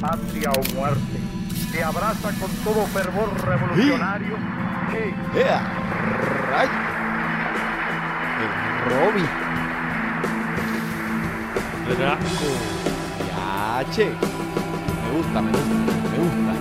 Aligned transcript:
Patria 0.00 0.50
o 0.50 0.74
muerte, 0.74 1.18
te 1.72 1.82
abraza 1.82 2.32
con 2.40 2.50
todo 2.62 2.86
fervor 2.86 3.32
revolucionario. 3.42 4.36
Sí. 4.92 5.14
¡Ea! 5.38 5.60
¡Ray! 6.50 6.68
El 8.40 8.50
Robby. 8.90 9.24
Draco. 11.98 12.50
Ya, 13.28 13.84
che. 13.92 14.06
Me 14.06 15.10
gusta, 15.16 15.42
me 15.42 15.50
gusta, 15.50 15.74
me 16.10 16.18
gusta. 16.18 16.52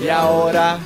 Y 0.00 0.08
ahora, 0.08 0.78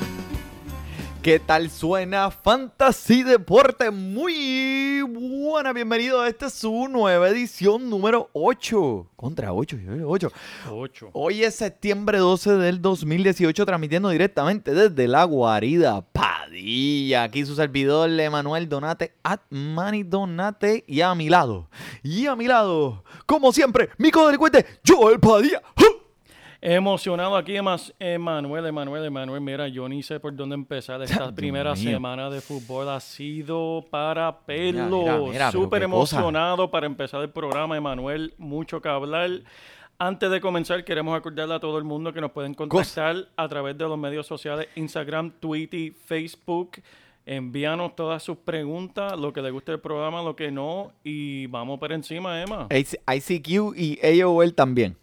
¿qué 1.23 1.39
tal 1.39 1.69
suena 1.69 2.29
Fantasy 2.29 3.23
Deporte? 3.23 3.89
Muy 3.91 5.01
buena, 5.03 5.71
bienvenido 5.71 6.19
a 6.19 6.27
esta 6.27 6.49
su 6.49 6.89
nueva 6.89 7.29
edición 7.29 7.89
número 7.89 8.29
8. 8.33 9.07
Contra 9.15 9.53
8, 9.53 9.77
8. 10.05 10.31
8. 10.69 11.09
Hoy 11.13 11.45
es 11.45 11.55
septiembre 11.55 12.17
12 12.17 12.57
del 12.57 12.81
2018, 12.81 13.65
transmitiendo 13.65 14.09
directamente 14.09 14.73
desde 14.73 15.07
la 15.07 15.23
guarida 15.23 16.01
Padilla. 16.01 17.23
Aquí 17.23 17.45
su 17.45 17.55
servidor 17.55 18.09
Emanuel 18.19 18.67
Donate, 18.67 19.13
at 19.23 19.39
Manny 19.49 20.03
Donate, 20.03 20.83
y 20.87 20.99
a 20.99 21.15
mi 21.15 21.29
lado, 21.29 21.69
y 22.03 22.25
a 22.25 22.35
mi 22.35 22.47
lado, 22.47 23.05
como 23.25 23.53
siempre, 23.53 23.89
mi 23.97 24.11
codelincuente, 24.11 24.65
Joel 24.85 25.21
Padilla. 25.21 25.61
Emocionado 26.65 27.35
aquí, 27.35 27.57
Emanuel, 27.57 28.65
Emanuel, 28.65 29.03
Emanuel. 29.03 29.41
Mira, 29.41 29.67
yo 29.67 29.89
ni 29.89 30.01
sé 30.01 30.21
por 30.21 30.33
dónde 30.33 30.55
empezar. 30.55 31.01
Esta 31.01 31.23
Dios 31.23 31.33
primera 31.33 31.73
mío. 31.73 31.91
semana 31.91 32.29
de 32.29 32.39
fútbol 32.39 32.87
ha 32.87 33.01
sido 33.01 33.85
para 33.91 34.45
pelo. 34.45 35.29
Súper 35.51 35.81
cosa. 35.81 35.83
emocionado 35.83 36.71
para 36.71 36.85
empezar 36.85 37.21
el 37.21 37.31
programa, 37.31 37.75
Emanuel. 37.75 38.33
Mucho 38.37 38.81
que 38.81 38.87
hablar. 38.87 39.29
Antes 39.99 40.31
de 40.31 40.39
comenzar, 40.39 40.85
queremos 40.85 41.17
acordarle 41.17 41.53
a 41.53 41.59
todo 41.59 41.77
el 41.77 41.83
mundo 41.83 42.13
que 42.13 42.21
nos 42.21 42.31
pueden 42.31 42.53
contactar 42.53 43.27
a 43.35 43.47
través 43.49 43.77
de 43.77 43.83
los 43.83 43.97
medios 43.97 44.25
sociales 44.25 44.69
Instagram, 44.75 45.31
Twitter, 45.41 45.91
Facebook. 46.05 46.81
Envíanos 47.25 47.93
todas 47.93 48.23
sus 48.23 48.37
preguntas, 48.37 49.19
lo 49.19 49.33
que 49.33 49.41
le 49.41 49.51
guste 49.51 49.73
del 49.73 49.81
programa, 49.81 50.21
lo 50.21 50.37
que 50.37 50.49
no. 50.49 50.93
Y 51.03 51.45
vamos 51.47 51.77
por 51.77 51.91
encima, 51.91 52.41
Emma. 52.41 52.69
ICQ 52.71 53.75
y 53.75 53.99
AOL 54.21 54.53
también. 54.53 54.95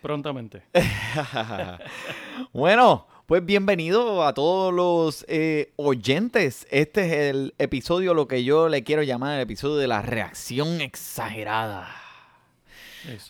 Prontamente. 0.00 0.62
bueno, 2.52 3.06
pues 3.26 3.44
bienvenido 3.44 4.24
a 4.24 4.32
todos 4.32 4.72
los 4.72 5.26
eh, 5.28 5.72
oyentes. 5.76 6.66
Este 6.70 7.06
es 7.06 7.12
el 7.30 7.54
episodio, 7.58 8.14
lo 8.14 8.26
que 8.26 8.42
yo 8.42 8.68
le 8.68 8.82
quiero 8.82 9.02
llamar 9.02 9.34
el 9.34 9.42
episodio 9.42 9.76
de 9.76 9.88
la 9.88 10.00
reacción 10.00 10.80
exagerada. 10.80 11.88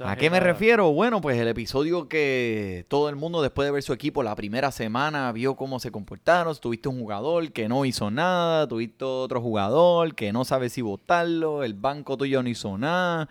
¿A 0.04 0.16
qué 0.16 0.30
me 0.30 0.40
refiero? 0.40 0.92
Bueno, 0.92 1.20
pues 1.20 1.38
el 1.38 1.46
episodio 1.48 2.08
que 2.08 2.84
todo 2.88 3.08
el 3.08 3.16
mundo 3.16 3.40
después 3.40 3.66
de 3.66 3.72
ver 3.72 3.82
su 3.82 3.92
equipo 3.92 4.22
la 4.22 4.34
primera 4.34 4.72
semana 4.72 5.30
vio 5.32 5.54
cómo 5.54 5.78
se 5.78 5.92
comportaron. 5.92 6.56
Tuviste 6.56 6.88
un 6.88 6.98
jugador 6.98 7.52
que 7.52 7.68
no 7.68 7.84
hizo 7.84 8.10
nada, 8.10 8.66
tuviste 8.66 9.04
otro 9.04 9.40
jugador 9.40 10.14
que 10.14 10.32
no 10.32 10.44
sabe 10.44 10.68
si 10.68 10.82
votarlo, 10.82 11.62
el 11.62 11.74
banco 11.74 12.16
tuyo 12.16 12.42
no 12.42 12.48
hizo 12.48 12.76
nada. 12.78 13.28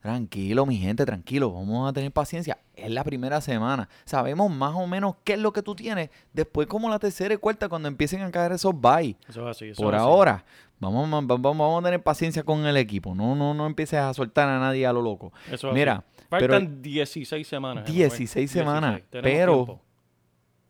Tranquilo, 0.00 0.64
mi 0.64 0.76
gente, 0.78 1.04
tranquilo, 1.04 1.52
vamos 1.52 1.88
a 1.88 1.92
tener 1.92 2.10
paciencia. 2.10 2.56
Es 2.74 2.90
la 2.90 3.04
primera 3.04 3.40
semana. 3.42 3.88
Sabemos 4.06 4.50
más 4.50 4.74
o 4.74 4.86
menos 4.86 5.16
qué 5.24 5.34
es 5.34 5.38
lo 5.38 5.52
que 5.52 5.62
tú 5.62 5.74
tienes. 5.74 6.08
Después, 6.32 6.66
como 6.66 6.88
la 6.88 6.98
tercera 6.98 7.34
y 7.34 7.36
cuarta, 7.36 7.68
cuando 7.68 7.86
empiecen 7.88 8.22
a 8.22 8.30
caer 8.30 8.52
esos 8.52 8.72
bye. 8.80 9.16
Eso 9.28 9.42
es 9.48 9.56
así. 9.56 9.68
eso 9.68 9.82
Por 9.82 9.94
es 9.94 10.00
así. 10.00 10.08
ahora, 10.08 10.44
vamos, 10.78 11.04
a- 11.06 11.20
vamos, 11.26 11.42
vamos 11.42 11.82
a 11.82 11.84
tener 11.84 12.02
paciencia 12.02 12.42
con 12.42 12.64
el 12.64 12.78
equipo. 12.78 13.14
No, 13.14 13.34
no, 13.34 13.52
no 13.52 13.66
empieces 13.66 13.98
a 13.98 14.14
soltar 14.14 14.48
a 14.48 14.58
nadie 14.58 14.86
a 14.86 14.92
lo 14.94 15.02
loco. 15.02 15.32
Eso 15.50 15.68
es 15.68 15.74
Mira, 15.74 15.96
así. 16.16 16.24
Faltan 16.30 16.80
16 16.80 17.46
semanas. 17.46 17.84
Emanuel. 17.84 17.96
16 18.08 18.50
semanas, 18.50 19.02
pero- 19.10 19.22
tiempo. 19.66 19.82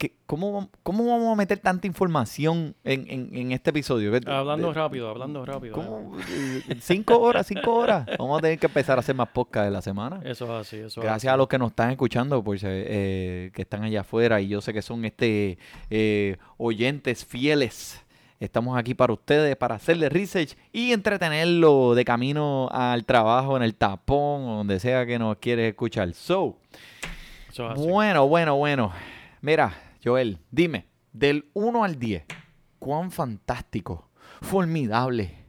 ¿Qué- 0.00 0.15
cómo, 0.25 0.71
¿Cómo 0.83 1.05
vamos 1.06 1.31
a 1.31 1.37
meter 1.37 1.59
tanta 1.59 1.87
información 1.87 2.75
en, 2.84 3.05
en- 3.11 3.37
en 3.37 3.53
este 3.53 3.69
episodio? 3.69 4.11
¿Qué- 4.12 4.31
Hablando 4.31 4.69
de- 4.69 4.72
rápido, 4.72 5.11
hablando 5.11 5.44
rápido. 5.44 5.75
¿Cómo? 5.75 6.16
¿Cinco 6.81 7.21
horas? 7.21 7.47
¿Cinco 7.47 7.75
horas? 7.75 8.06
Vamos 8.19 8.39
a 8.39 8.41
tener 8.41 8.59
que 8.59 8.65
empezar 8.66 8.97
a 8.97 9.00
hacer 9.00 9.15
más 9.15 9.28
podcast 9.28 9.66
de 9.66 9.71
la 9.72 9.83
semana. 9.83 10.21
Eso 10.25 10.47
es 10.47 10.50
así. 10.66 10.77
Eso 10.77 11.00
es 11.00 11.05
Gracias 11.05 11.31
a 11.31 11.37
los 11.37 11.49
que 11.49 11.59
nos 11.59 11.69
están 11.72 11.91
escuchando, 11.91 12.43
pues, 12.43 12.62
eh, 12.65 13.50
que 13.55 13.60
están 13.60 13.83
allá 13.83 14.00
afuera 14.00 14.41
y 14.41 14.49
yo 14.49 14.62
sé 14.62 14.72
que 14.72 14.81
son 14.81 15.05
este 15.05 15.59
eh, 15.91 16.39
oyentes 16.56 17.22
fieles. 17.27 18.03
Estamos 18.39 18.78
aquí 18.78 18.94
para 18.94 19.12
ustedes, 19.12 19.55
para 19.56 19.75
hacerle 19.75 20.09
research 20.09 20.56
y 20.72 20.93
entretenerlo 20.93 21.94
de 21.94 22.06
camino 22.06 22.71
al 22.72 23.05
trabajo, 23.05 23.55
en 23.59 23.62
el 23.62 23.75
tapón, 23.75 24.44
o 24.49 24.56
donde 24.56 24.81
sea 24.81 25.05
que 25.05 25.19
nos 25.19 25.37
quiere 25.37 25.69
escuchar. 25.69 26.15
So, 26.15 26.56
así, 26.62 27.50
eso 27.50 27.66
es 27.66 27.72
así. 27.78 27.87
bueno, 27.87 28.27
bueno, 28.28 28.56
bueno. 28.56 28.93
Mira, 29.43 29.75
Joel, 30.03 30.38
dime, 30.50 30.87
del 31.12 31.50
1 31.55 31.84
al 31.84 31.99
10, 31.99 32.25
cuán 32.78 33.11
fantástico, 33.11 34.11
formidable 34.41 35.41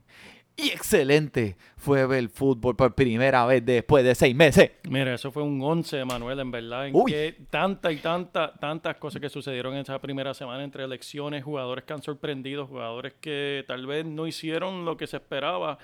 y 0.62 0.69
excelente 0.69 1.56
fue 1.75 2.06
ver 2.06 2.29
fútbol 2.29 2.75
por 2.75 2.94
primera 2.94 3.45
vez 3.45 3.66
después 3.66 4.03
de 4.03 4.13
seis 4.13 4.35
meses. 4.35 4.72
Mira, 4.88 5.13
eso 5.13 5.31
fue 5.31 5.41
un 5.41 5.61
11, 5.61 6.06
Manuel, 6.06 6.40
en 6.40 6.51
verdad. 6.51 6.88
En 6.88 6.95
Uy. 6.95 7.11
que 7.11 7.35
tanta 7.50 7.91
y 7.91 7.97
tanta, 7.97 8.53
tantas 8.53 8.97
cosas 8.97 9.22
que 9.22 9.29
sucedieron 9.29 9.73
en 9.73 9.79
esa 9.79 10.00
primera 10.00 10.34
semana 10.34 10.63
entre 10.63 10.84
elecciones, 10.84 11.44
jugadores 11.44 11.85
que 11.85 11.94
han 11.94 12.03
sorprendido, 12.03 12.67
jugadores 12.67 13.13
que 13.19 13.63
tal 13.67 13.88
vez 13.88 14.06
no 14.06 14.28
hicieron 14.28 14.85
lo 14.85 14.97
que 14.97 15.07
se 15.07 15.17
esperaba. 15.17 15.79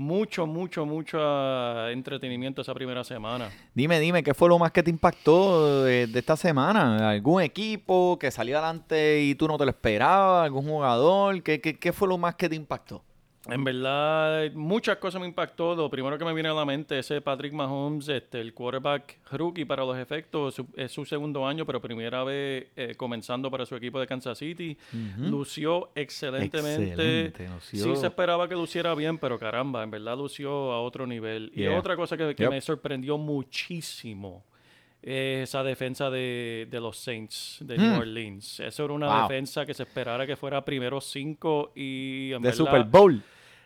Mucho, 0.00 0.46
mucho, 0.46 0.86
mucho 0.86 1.18
ah, 1.20 1.90
entretenimiento 1.92 2.62
esa 2.62 2.72
primera 2.72 3.04
semana. 3.04 3.50
Dime, 3.74 4.00
dime, 4.00 4.22
¿qué 4.22 4.32
fue 4.32 4.48
lo 4.48 4.58
más 4.58 4.72
que 4.72 4.82
te 4.82 4.88
impactó 4.88 5.84
de, 5.84 6.06
de 6.06 6.18
esta 6.18 6.38
semana? 6.38 7.10
¿Algún 7.10 7.42
equipo 7.42 8.18
que 8.18 8.30
salió 8.30 8.56
adelante 8.56 9.20
y 9.20 9.34
tú 9.34 9.46
no 9.46 9.58
te 9.58 9.66
lo 9.66 9.70
esperabas? 9.72 10.46
¿Algún 10.46 10.64
jugador? 10.64 11.42
¿Qué, 11.42 11.60
qué, 11.60 11.78
qué 11.78 11.92
fue 11.92 12.08
lo 12.08 12.16
más 12.16 12.34
que 12.34 12.48
te 12.48 12.56
impactó? 12.56 13.04
En 13.52 13.64
verdad, 13.64 14.50
muchas 14.54 14.96
cosas 14.98 15.20
me 15.20 15.26
impactó. 15.26 15.74
Lo 15.74 15.90
primero 15.90 16.16
que 16.18 16.24
me 16.24 16.32
viene 16.32 16.48
a 16.48 16.54
la 16.54 16.64
mente 16.64 16.98
es 16.98 17.12
Patrick 17.24 17.52
Mahomes, 17.52 18.08
este, 18.08 18.40
el 18.40 18.54
quarterback 18.54 19.18
rookie 19.32 19.64
para 19.64 19.84
los 19.84 19.96
efectos. 19.98 20.54
Su- 20.54 20.68
es 20.76 20.92
su 20.92 21.04
segundo 21.04 21.46
año, 21.46 21.66
pero 21.66 21.80
primera 21.80 22.22
vez 22.24 22.68
eh, 22.76 22.94
comenzando 22.96 23.50
para 23.50 23.66
su 23.66 23.74
equipo 23.76 23.98
de 23.98 24.06
Kansas 24.06 24.38
City. 24.38 24.76
Lució 25.18 25.90
excelentemente. 25.94 26.90
Excelente, 27.26 27.48
lució. 27.48 27.84
Sí 27.94 27.96
se 28.00 28.06
esperaba 28.06 28.48
que 28.48 28.54
luciera 28.54 28.94
bien, 28.94 29.18
pero 29.18 29.38
caramba, 29.38 29.82
en 29.82 29.90
verdad 29.90 30.16
lució 30.16 30.72
a 30.72 30.80
otro 30.80 31.06
nivel. 31.06 31.50
Y 31.54 31.66
otra 31.66 31.96
cosa 31.96 32.16
que, 32.16 32.34
que 32.34 32.42
Yep. 32.44 32.50
me 32.50 32.60
sorprendió 32.60 33.18
muchísimo 33.18 34.44
es 35.02 35.48
esa 35.48 35.62
defensa 35.62 36.10
de, 36.10 36.68
de 36.70 36.80
los 36.80 36.96
Saints 36.98 37.58
de 37.62 37.78
Mm. 37.78 37.80
New 37.80 38.00
Orleans. 38.00 38.60
Eso 38.60 38.84
era 38.84 38.92
una 38.92 39.06
Wow. 39.08 39.22
defensa 39.28 39.64
que 39.64 39.72
se 39.72 39.82
esperara 39.84 40.26
que 40.26 40.36
fuera 40.36 40.62
primero 40.64 41.00
cinco 41.00 41.72
y 41.74 42.32
en 42.32 42.42
De 42.42 42.48
verdad, 42.48 42.56
Super 42.64 42.84
Bowl. 42.84 43.22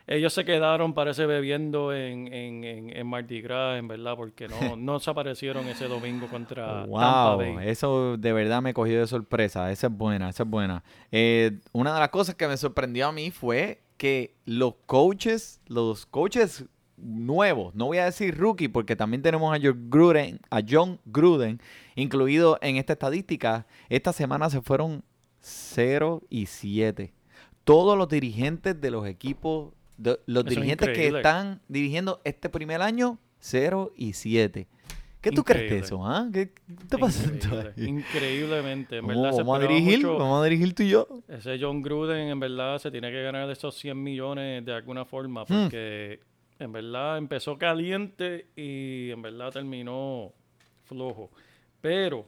Ellos 0.07 0.33
se 0.33 0.45
quedaron, 0.45 0.93
parece, 0.93 1.25
bebiendo 1.25 1.93
en, 1.93 2.31
en, 2.33 2.63
en, 2.63 2.95
en 2.95 3.07
Mardi 3.07 3.41
Gras, 3.41 3.79
en 3.79 3.87
verdad, 3.87 4.15
porque 4.15 4.47
no, 4.47 4.75
no 4.77 4.99
se 4.99 5.09
aparecieron 5.09 5.67
ese 5.67 5.87
domingo 5.87 6.27
contra 6.27 6.83
Tampa 6.83 7.35
Wow, 7.35 7.37
Bay. 7.37 7.69
eso 7.69 8.17
de 8.17 8.33
verdad 8.33 8.61
me 8.61 8.73
cogió 8.73 8.99
de 8.99 9.07
sorpresa. 9.07 9.71
Esa 9.71 9.87
es 9.87 9.93
buena, 9.93 10.29
esa 10.29 10.43
es 10.43 10.49
buena. 10.49 10.83
Eh, 11.11 11.59
una 11.71 11.93
de 11.93 11.99
las 11.99 12.09
cosas 12.09 12.35
que 12.35 12.47
me 12.47 12.57
sorprendió 12.57 13.07
a 13.07 13.11
mí 13.11 13.31
fue 13.31 13.81
que 13.97 14.35
los 14.45 14.75
coaches, 14.85 15.61
los 15.67 16.05
coaches 16.05 16.65
nuevos, 16.97 17.73
no 17.75 17.87
voy 17.87 17.97
a 17.97 18.05
decir 18.05 18.37
rookie, 18.37 18.67
porque 18.67 18.95
también 18.95 19.21
tenemos 19.21 19.53
a 19.55 19.59
John 19.61 19.89
Gruden, 19.89 20.39
a 20.49 20.61
John 20.67 20.99
Gruden 21.05 21.59
incluido 21.95 22.57
en 22.61 22.77
esta 22.77 22.93
estadística. 22.93 23.65
Esta 23.89 24.13
semana 24.13 24.49
se 24.49 24.61
fueron 24.61 25.03
0 25.39 26.21
y 26.29 26.45
7. 26.45 27.13
Todos 27.63 27.97
los 27.97 28.07
dirigentes 28.09 28.79
de 28.79 28.91
los 28.91 29.07
equipos, 29.07 29.73
de- 29.97 30.19
los 30.25 30.43
Eso 30.45 30.49
es 30.49 30.55
dirigentes 30.55 30.89
que 30.89 31.07
están 31.07 31.61
dirigiendo 31.67 32.21
este 32.23 32.49
primer 32.49 32.81
año, 32.81 33.19
0 33.39 33.91
y 33.95 34.13
7. 34.13 34.67
¿Qué 35.21 35.31
tú 35.31 35.43
crees 35.43 35.71
de 35.71 35.79
eso? 35.79 36.05
ah? 36.05 36.27
¿Qué 36.31 36.51
qué 36.51 36.73
está 36.83 36.97
pasando 36.99 37.33
Increíble, 37.33 37.73
ahí? 37.77 37.83
Increidiblemente. 37.89 38.97
En 38.97 39.01
¿Cómo 39.07 39.21
verdad 39.23 39.31
se 39.35 39.43
vamos 39.43 39.57
a 39.57 39.61
dirigir? 39.67 39.97
mucho- 39.97 40.17
¿Vamos 40.19 40.41
a 40.41 40.43
dirigir 40.43 40.75
tú 40.75 40.83
y 40.83 40.89
yo? 40.89 41.07
Ese 41.27 41.57
John 41.59 41.81
Gruden, 41.81 42.27
en 42.29 42.39
verdad, 42.39 42.77
se 42.77 42.91
tiene 42.91 43.09
que 43.11 43.23
ganar 43.23 43.49
esos 43.49 43.73
100 43.75 44.01
millones 44.01 44.63
de 44.63 44.73
alguna 44.73 45.03
forma, 45.05 45.43
Hmm. 45.43 45.47
porque 45.63 46.19
en 46.59 46.71
verdad 46.71 47.17
empezó 47.17 47.57
caliente 47.57 48.47
y 48.55 49.09
en 49.09 49.21
verdad 49.23 49.51
terminó 49.51 50.31
flojo. 50.83 51.31
Pero 51.81 52.27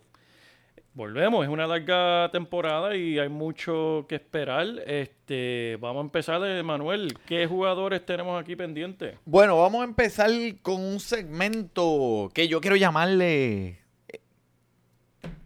volvemos, 0.98 1.46
es 1.46 1.50
una 1.50 1.68
larga 1.68 2.28
temporada 2.32 2.96
y 2.96 3.20
hay 3.20 3.30
mucho 3.30 4.08
que 4.10 4.16
esperar. 4.16 4.66
Este, 4.88 5.78
vamos 5.80 6.02
a 6.02 6.06
empezar, 6.06 6.44
eh, 6.44 6.64
Manuel. 6.64 7.16
¿Qué 7.28 7.46
jugadores 7.46 8.04
tenemos 8.04 8.42
aquí 8.42 8.56
pendientes? 8.56 9.16
Bueno, 9.24 9.62
vamos 9.62 9.82
a 9.82 9.84
empezar 9.84 10.32
con 10.64 10.84
un 10.84 11.00
segmento 11.00 12.32
que 12.34 12.48
yo 12.48 12.60
quiero 12.60 12.76
llamarle 12.76 13.80
eh, 14.08 14.20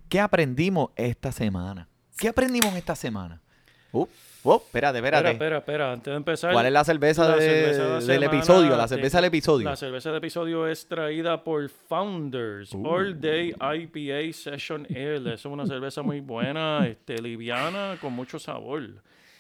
¿Qué 0.08 0.22
aprendimos 0.22 0.92
esta 0.96 1.34
semana? 1.34 1.90
¿Qué 2.18 2.30
aprendimos 2.30 2.74
esta 2.76 2.96
semana? 2.96 3.42
Uh, 3.92 4.08
oh, 4.44 4.56
espérate, 4.66 4.98
espérate. 5.00 5.32
Espera, 5.32 5.58
espera, 5.58 5.58
espera. 5.60 5.92
Antes 5.94 6.12
de 6.12 6.18
empezar. 6.18 6.54
¿Cuál 6.54 6.66
es 6.66 6.72
la 6.72 6.84
cerveza, 6.84 7.28
la 7.30 7.36
de- 7.36 7.42
cerveza 7.42 7.84
de 7.84 7.88
la 7.90 7.94
del 7.96 8.02
semana, 8.04 8.26
episodio? 8.26 8.76
La 8.78 8.88
cerveza 8.88 9.18
del 9.18 9.26
episodio. 9.26 9.70
La 9.70 9.76
cerveza 9.76 10.10
del 10.10 10.18
episodio 10.18 10.68
es 10.68 10.88
traída 10.88 11.44
por 11.44 11.70
Founders 11.70 12.74
Uh. 12.74 12.88
All 12.88 13.20
Day 13.20 13.54
IPA 13.60 14.34
Session 14.34 14.88
Ale. 14.90 15.34
Es 15.36 15.46
una 15.46 15.66
cerveza 15.66 16.02
muy 16.02 16.20
buena, 16.22 16.88
este, 16.88 17.22
liviana, 17.22 17.98
con 18.02 18.14
mucho 18.14 18.40
sabor. 18.40 18.84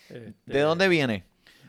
Este, 0.10 0.34
¿De 0.46 0.60
dónde 0.62 0.88
viene? 0.88 1.24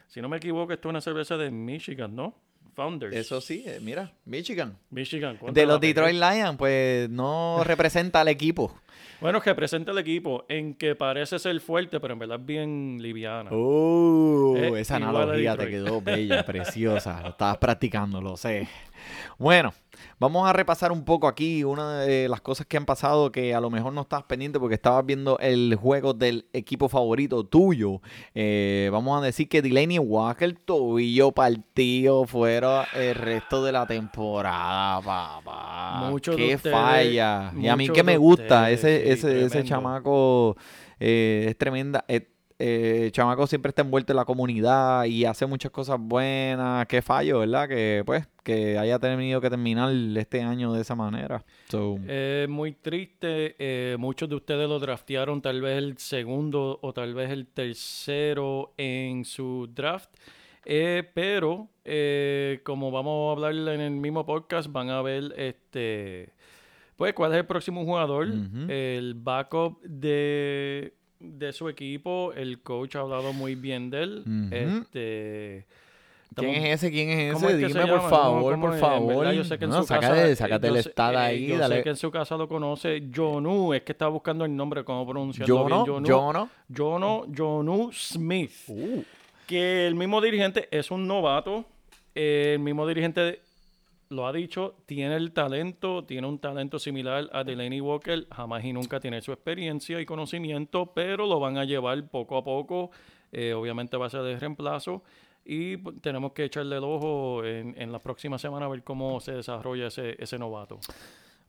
Si 0.08 0.20
no 0.20 0.28
me 0.28 0.36
equivoco, 0.36 0.72
esto 0.72 0.88
es 0.88 0.90
una 0.90 1.00
cerveza 1.00 1.36
de 1.36 1.50
Michigan, 1.50 2.14
¿no? 2.14 2.34
Founders. 2.74 3.14
Eso 3.14 3.40
sí, 3.40 3.64
eh, 3.66 3.78
mira, 3.82 4.12
Michigan. 4.24 4.76
Michigan. 4.90 5.36
¿cuánto 5.38 5.58
De 5.60 5.66
los? 5.66 5.78
Detroit 5.80 6.14
Lions, 6.14 6.56
pues 6.56 7.08
no 7.10 7.62
representa 7.64 8.22
al 8.22 8.28
equipo. 8.28 8.74
Bueno, 9.22 9.40
que 9.40 9.54
presenta 9.54 9.92
el 9.92 9.98
equipo 9.98 10.44
en 10.48 10.74
que 10.74 10.96
parece 10.96 11.38
ser 11.38 11.60
fuerte, 11.60 12.00
pero 12.00 12.14
en 12.14 12.18
verdad 12.18 12.40
es 12.40 12.46
bien 12.46 12.98
liviana. 13.00 13.52
Uh, 13.52 14.56
Eh, 14.56 14.80
esa 14.80 14.96
analogía 14.96 15.56
te 15.56 15.68
quedó 15.68 16.02
bella, 16.02 16.44
preciosa. 16.44 17.22
Lo 17.22 17.28
estabas 17.28 17.58
practicando, 17.58 18.20
lo 18.20 18.36
sé. 18.36 18.66
Bueno, 19.38 19.72
vamos 20.18 20.48
a 20.48 20.52
repasar 20.52 20.92
un 20.92 21.04
poco 21.04 21.26
aquí 21.28 21.64
una 21.64 22.00
de 22.00 22.28
las 22.28 22.40
cosas 22.40 22.66
que 22.66 22.76
han 22.76 22.84
pasado 22.84 23.30
que 23.32 23.54
a 23.54 23.60
lo 23.60 23.70
mejor 23.70 23.92
no 23.92 24.02
estabas 24.02 24.24
pendiente 24.26 24.58
porque 24.60 24.74
estabas 24.74 25.04
viendo 25.06 25.38
el 25.38 25.74
juego 25.76 26.14
del 26.14 26.46
equipo 26.52 26.88
favorito 26.88 27.44
tuyo. 27.44 28.00
Eh, 28.34 28.88
vamos 28.92 29.20
a 29.20 29.24
decir 29.24 29.48
que 29.48 29.62
Delaney 29.62 29.98
Walker, 29.98 30.52
tobillo 30.64 31.32
partido 31.32 32.26
fuera 32.26 32.86
el 32.94 33.14
resto 33.14 33.64
de 33.64 33.72
la 33.72 33.86
temporada, 33.86 35.00
papá. 35.00 36.08
Muchos 36.10 36.36
de 36.36 36.46
Qué 36.48 36.54
ustedes- 36.56 36.74
falla. 36.76 37.52
Y 37.58 37.68
a 37.68 37.76
mí 37.76 37.88
que 37.88 38.02
me 38.02 38.16
gusta 38.16 38.62
ustedes, 38.70 38.84
ese, 38.84 39.02
sí, 39.04 39.10
ese, 39.10 39.44
ese 39.46 39.64
chamaco 39.64 40.56
eh, 41.00 41.46
es 41.48 41.58
tremenda. 41.58 42.04
eh, 42.08 42.28
eh, 42.64 43.10
Chamaco 43.10 43.46
siempre 43.48 43.70
está 43.70 43.82
envuelto 43.82 44.12
en 44.12 44.16
la 44.16 44.24
comunidad 44.24 45.04
y 45.04 45.24
hace 45.24 45.46
muchas 45.46 45.72
cosas 45.72 45.98
buenas. 46.00 46.86
Qué 46.86 47.02
fallo, 47.02 47.40
¿verdad? 47.40 47.68
Que 47.68 48.02
pues 48.06 48.28
que 48.44 48.78
haya 48.78 48.98
tenido 48.98 49.40
que 49.40 49.50
terminar 49.50 49.92
este 50.16 50.42
año 50.42 50.72
de 50.72 50.82
esa 50.82 50.94
manera. 50.94 51.44
So, 51.68 51.96
Es 52.06 52.48
muy 52.48 52.72
triste. 52.72 53.56
eh, 53.58 53.96
muchos 53.98 54.28
de 54.28 54.36
ustedes 54.36 54.68
lo 54.68 54.78
draftearon 54.78 55.42
tal 55.42 55.60
vez 55.60 55.78
el 55.78 55.98
segundo 55.98 56.78
o 56.82 56.92
tal 56.92 57.14
vez 57.14 57.30
el 57.30 57.46
tercero 57.46 58.72
en 58.76 59.24
su 59.24 59.68
draft. 59.74 60.10
Eh, 60.64 61.02
pero 61.14 61.68
eh, 61.84 62.60
como 62.62 62.92
vamos 62.92 63.28
a 63.28 63.32
hablar 63.32 63.74
en 63.74 63.80
el 63.80 63.90
mismo 63.90 64.24
podcast, 64.24 64.70
van 64.70 64.90
a 64.90 65.02
ver 65.02 65.34
este 65.36 66.30
pues 66.96 67.14
cuál 67.14 67.32
es 67.32 67.38
el 67.38 67.46
próximo 67.46 67.84
jugador, 67.84 68.28
el 68.68 69.14
backup 69.14 69.80
de, 69.82 70.92
de 71.22 71.52
su 71.52 71.68
equipo. 71.68 72.32
El 72.34 72.60
coach 72.60 72.96
ha 72.96 73.00
hablado 73.00 73.32
muy 73.32 73.54
bien 73.54 73.90
de 73.90 74.02
él. 74.02 74.24
Este 74.50 75.66
¿Quién 76.34 76.50
es 76.64 76.76
ese? 76.82 76.90
¿Quién 76.90 77.10
es 77.10 77.34
¿Cómo 77.34 77.48
ese? 77.50 77.56
es 77.66 77.72
que 77.74 77.78
Dime 77.78 77.86
por 77.92 78.08
favor, 78.08 78.58
por 78.58 78.78
favor. 78.78 79.16
verdad, 79.18 79.32
yo 79.32 79.44
sé 79.44 79.58
que 79.58 79.64
en 79.66 79.70
No, 79.70 79.82
su 79.82 79.86
sácate, 79.88 80.06
casa- 80.06 80.36
sácate 80.36 80.66
eh, 80.66 80.70
el 80.70 80.82
sé- 80.82 80.88
estado 80.88 81.12
eh, 81.12 81.16
ahí, 81.18 81.46
Yo 81.46 81.58
dale. 81.58 81.76
sé 81.76 81.82
que 81.82 81.90
en 81.90 81.96
su 81.96 82.10
casa 82.10 82.36
lo 82.38 82.48
conoce. 82.48 83.02
Jonu, 83.14 83.74
es 83.74 83.82
que 83.82 83.92
estaba 83.92 84.10
buscando 84.10 84.46
el 84.46 84.56
nombre, 84.56 84.82
cómo 84.82 85.06
pronunciarlo 85.06 85.54
Yo 85.54 85.68
no, 85.68 85.84
bien. 85.84 86.04
yo 86.06 86.32
no. 86.32 86.48
Jono, 86.74 87.26
Jonu 87.36 87.90
Smith. 87.92 88.50
Uh. 88.68 89.02
Que 89.46 89.86
el 89.86 89.94
mismo 89.94 90.22
dirigente 90.22 90.68
es 90.70 90.90
un 90.90 91.06
novato. 91.06 91.66
eh, 92.14 92.52
el 92.54 92.60
mismo 92.60 92.86
dirigente 92.86 93.40
lo 94.12 94.26
ha 94.26 94.32
dicho, 94.32 94.76
tiene 94.86 95.16
el 95.16 95.32
talento, 95.32 96.04
tiene 96.04 96.26
un 96.26 96.38
talento 96.38 96.78
similar 96.78 97.28
a 97.32 97.42
Delaney 97.42 97.80
Walker. 97.80 98.26
Jamás 98.30 98.64
y 98.64 98.72
nunca 98.72 99.00
tiene 99.00 99.20
su 99.22 99.32
experiencia 99.32 100.00
y 100.00 100.06
conocimiento, 100.06 100.92
pero 100.94 101.26
lo 101.26 101.40
van 101.40 101.58
a 101.58 101.64
llevar 101.64 102.06
poco 102.08 102.36
a 102.36 102.44
poco. 102.44 102.90
eh, 103.32 103.54
obviamente 103.54 103.96
va 103.96 104.06
a 104.06 104.10
ser 104.10 104.22
de 104.22 104.38
reemplazo. 104.38 105.02
Y 105.44 105.76
pues, 105.78 106.00
tenemos 106.00 106.32
que 106.32 106.44
echarle 106.44 106.76
el 106.76 106.84
ojo 106.84 107.44
en, 107.44 107.74
en 107.76 107.90
la 107.90 107.98
próxima 107.98 108.38
semana 108.38 108.66
a 108.66 108.68
ver 108.68 108.84
cómo 108.84 109.18
se 109.20 109.32
desarrolla 109.32 109.88
ese, 109.88 110.14
ese 110.22 110.38
novato. 110.38 110.78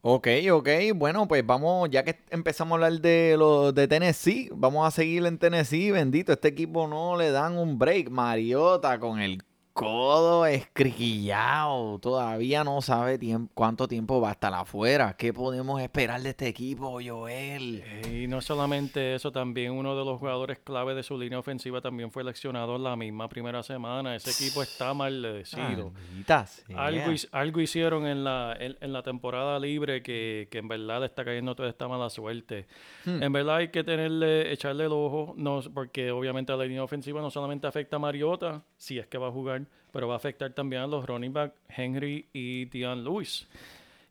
Ok, 0.06 0.28
ok. 0.50 0.68
Bueno, 0.94 1.26
pues 1.28 1.46
vamos, 1.46 1.88
ya 1.90 2.02
que 2.04 2.18
empezamos 2.30 2.72
a 2.72 2.74
hablar 2.74 3.00
de 3.00 3.36
los 3.38 3.74
de 3.74 3.88
Tennessee, 3.88 4.50
vamos 4.52 4.86
a 4.86 4.90
seguir 4.90 5.24
en 5.24 5.38
Tennessee. 5.38 5.92
Bendito, 5.92 6.32
este 6.32 6.48
equipo 6.48 6.86
no 6.88 7.16
le 7.16 7.30
dan 7.30 7.56
un 7.56 7.78
break. 7.78 8.10
Mariota 8.10 8.98
con 8.98 9.20
el 9.20 9.42
codo 9.74 10.46
escriquillado. 10.46 11.98
Todavía 11.98 12.62
no 12.62 12.80
sabe 12.80 13.18
tiemp- 13.18 13.50
cuánto 13.54 13.88
tiempo 13.88 14.20
va 14.20 14.30
a 14.30 14.32
estar 14.32 14.54
afuera. 14.54 15.16
¿Qué 15.18 15.32
podemos 15.32 15.82
esperar 15.82 16.22
de 16.22 16.30
este 16.30 16.46
equipo, 16.46 17.00
Joel? 17.04 17.82
Y 18.10 18.28
no 18.28 18.40
solamente 18.40 19.16
eso, 19.16 19.32
también 19.32 19.72
uno 19.72 19.96
de 19.96 20.04
los 20.04 20.20
jugadores 20.20 20.60
clave 20.60 20.94
de 20.94 21.02
su 21.02 21.18
línea 21.18 21.40
ofensiva 21.40 21.80
también 21.80 22.12
fue 22.12 22.22
en 22.22 22.84
la 22.84 22.94
misma 22.94 23.28
primera 23.28 23.62
semana. 23.64 24.14
Ese 24.14 24.30
equipo 24.30 24.62
está 24.62 24.94
maldecido. 24.94 25.92
Algo, 26.76 27.10
algo 27.32 27.60
hicieron 27.60 28.06
en 28.06 28.22
la, 28.22 28.56
en, 28.58 28.76
en 28.80 28.92
la 28.92 29.02
temporada 29.02 29.58
libre 29.58 30.02
que, 30.02 30.46
que 30.52 30.58
en 30.58 30.68
verdad 30.68 31.00
le 31.00 31.06
está 31.06 31.24
cayendo 31.24 31.56
toda 31.56 31.68
esta 31.68 31.88
mala 31.88 32.08
suerte. 32.10 32.68
Hmm. 33.04 33.22
En 33.22 33.32
verdad 33.32 33.56
hay 33.56 33.68
que 33.68 33.82
tenerle, 33.82 34.52
echarle 34.52 34.84
el 34.84 34.92
ojo, 34.92 35.34
no, 35.36 35.60
porque 35.74 36.12
obviamente 36.12 36.56
la 36.56 36.62
línea 36.64 36.84
ofensiva 36.84 37.20
no 37.20 37.30
solamente 37.30 37.66
afecta 37.66 37.96
a 37.96 37.98
Mariota, 37.98 38.62
si 38.76 39.00
es 39.00 39.08
que 39.08 39.18
va 39.18 39.28
a 39.28 39.32
jugar, 39.32 39.63
pero 39.94 40.08
va 40.08 40.14
a 40.14 40.16
afectar 40.16 40.52
también 40.52 40.82
a 40.82 40.86
los 40.88 41.06
running 41.06 41.32
back 41.32 41.54
Henry 41.68 42.28
y 42.32 42.64
Dion 42.66 43.04
Lewis. 43.04 43.46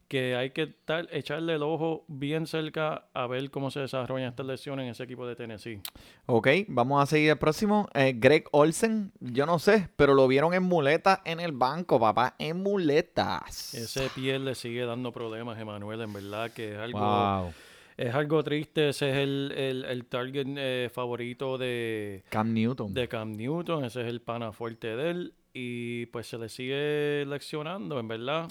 Que 0.07 0.35
hay 0.35 0.51
que 0.51 0.67
tal- 0.67 1.09
echarle 1.11 1.55
el 1.55 1.63
ojo 1.63 2.05
bien 2.07 2.45
cerca 2.45 3.05
a 3.13 3.25
ver 3.27 3.49
cómo 3.49 3.69
se 3.71 3.79
desarrollan 3.79 4.29
estas 4.29 4.45
lesiones 4.45 4.85
en 4.85 4.91
ese 4.91 5.03
equipo 5.03 5.25
de 5.27 5.35
Tennessee. 5.35 5.81
Ok, 6.27 6.47
vamos 6.67 7.01
a 7.01 7.05
seguir 7.05 7.31
el 7.31 7.37
próximo. 7.37 7.89
Eh, 7.95 8.13
Greg 8.15 8.45
Olsen, 8.51 9.11
yo 9.19 9.45
no 9.45 9.59
sé, 9.59 9.89
pero 9.95 10.13
lo 10.13 10.27
vieron 10.27 10.53
en 10.53 10.63
muletas 10.63 11.19
en 11.25 11.39
el 11.39 11.51
banco, 11.51 11.99
papá. 11.99 12.35
En 12.37 12.61
muletas. 12.63 13.73
Ese 13.73 14.07
pie 14.15 14.39
le 14.39 14.55
sigue 14.55 14.85
dando 14.85 15.11
problemas, 15.11 15.59
Emanuel, 15.59 16.01
en 16.01 16.13
verdad 16.13 16.51
que 16.51 16.73
es 16.73 16.79
algo... 16.79 16.99
Wow. 16.99 17.53
Es 17.95 18.13
algo 18.15 18.43
triste, 18.43 18.89
ese 18.89 19.11
es 19.11 19.17
el, 19.17 19.53
el, 19.55 19.85
el 19.85 20.05
target 20.05 20.47
eh, 20.57 20.89
favorito 20.91 21.59
de, 21.59 22.23
Cam 22.29 22.51
Newton. 22.51 22.91
de 22.91 23.07
Cam 23.07 23.33
Newton, 23.33 23.85
ese 23.85 24.01
es 24.01 24.07
el 24.07 24.19
pana 24.19 24.51
fuerte 24.51 24.95
de 24.95 25.11
él 25.11 25.33
y 25.55 26.07
pues 26.07 26.25
se 26.27 26.37
le 26.37 26.49
sigue 26.49 27.25
leccionando, 27.27 27.99
en 27.99 28.07
verdad. 28.07 28.47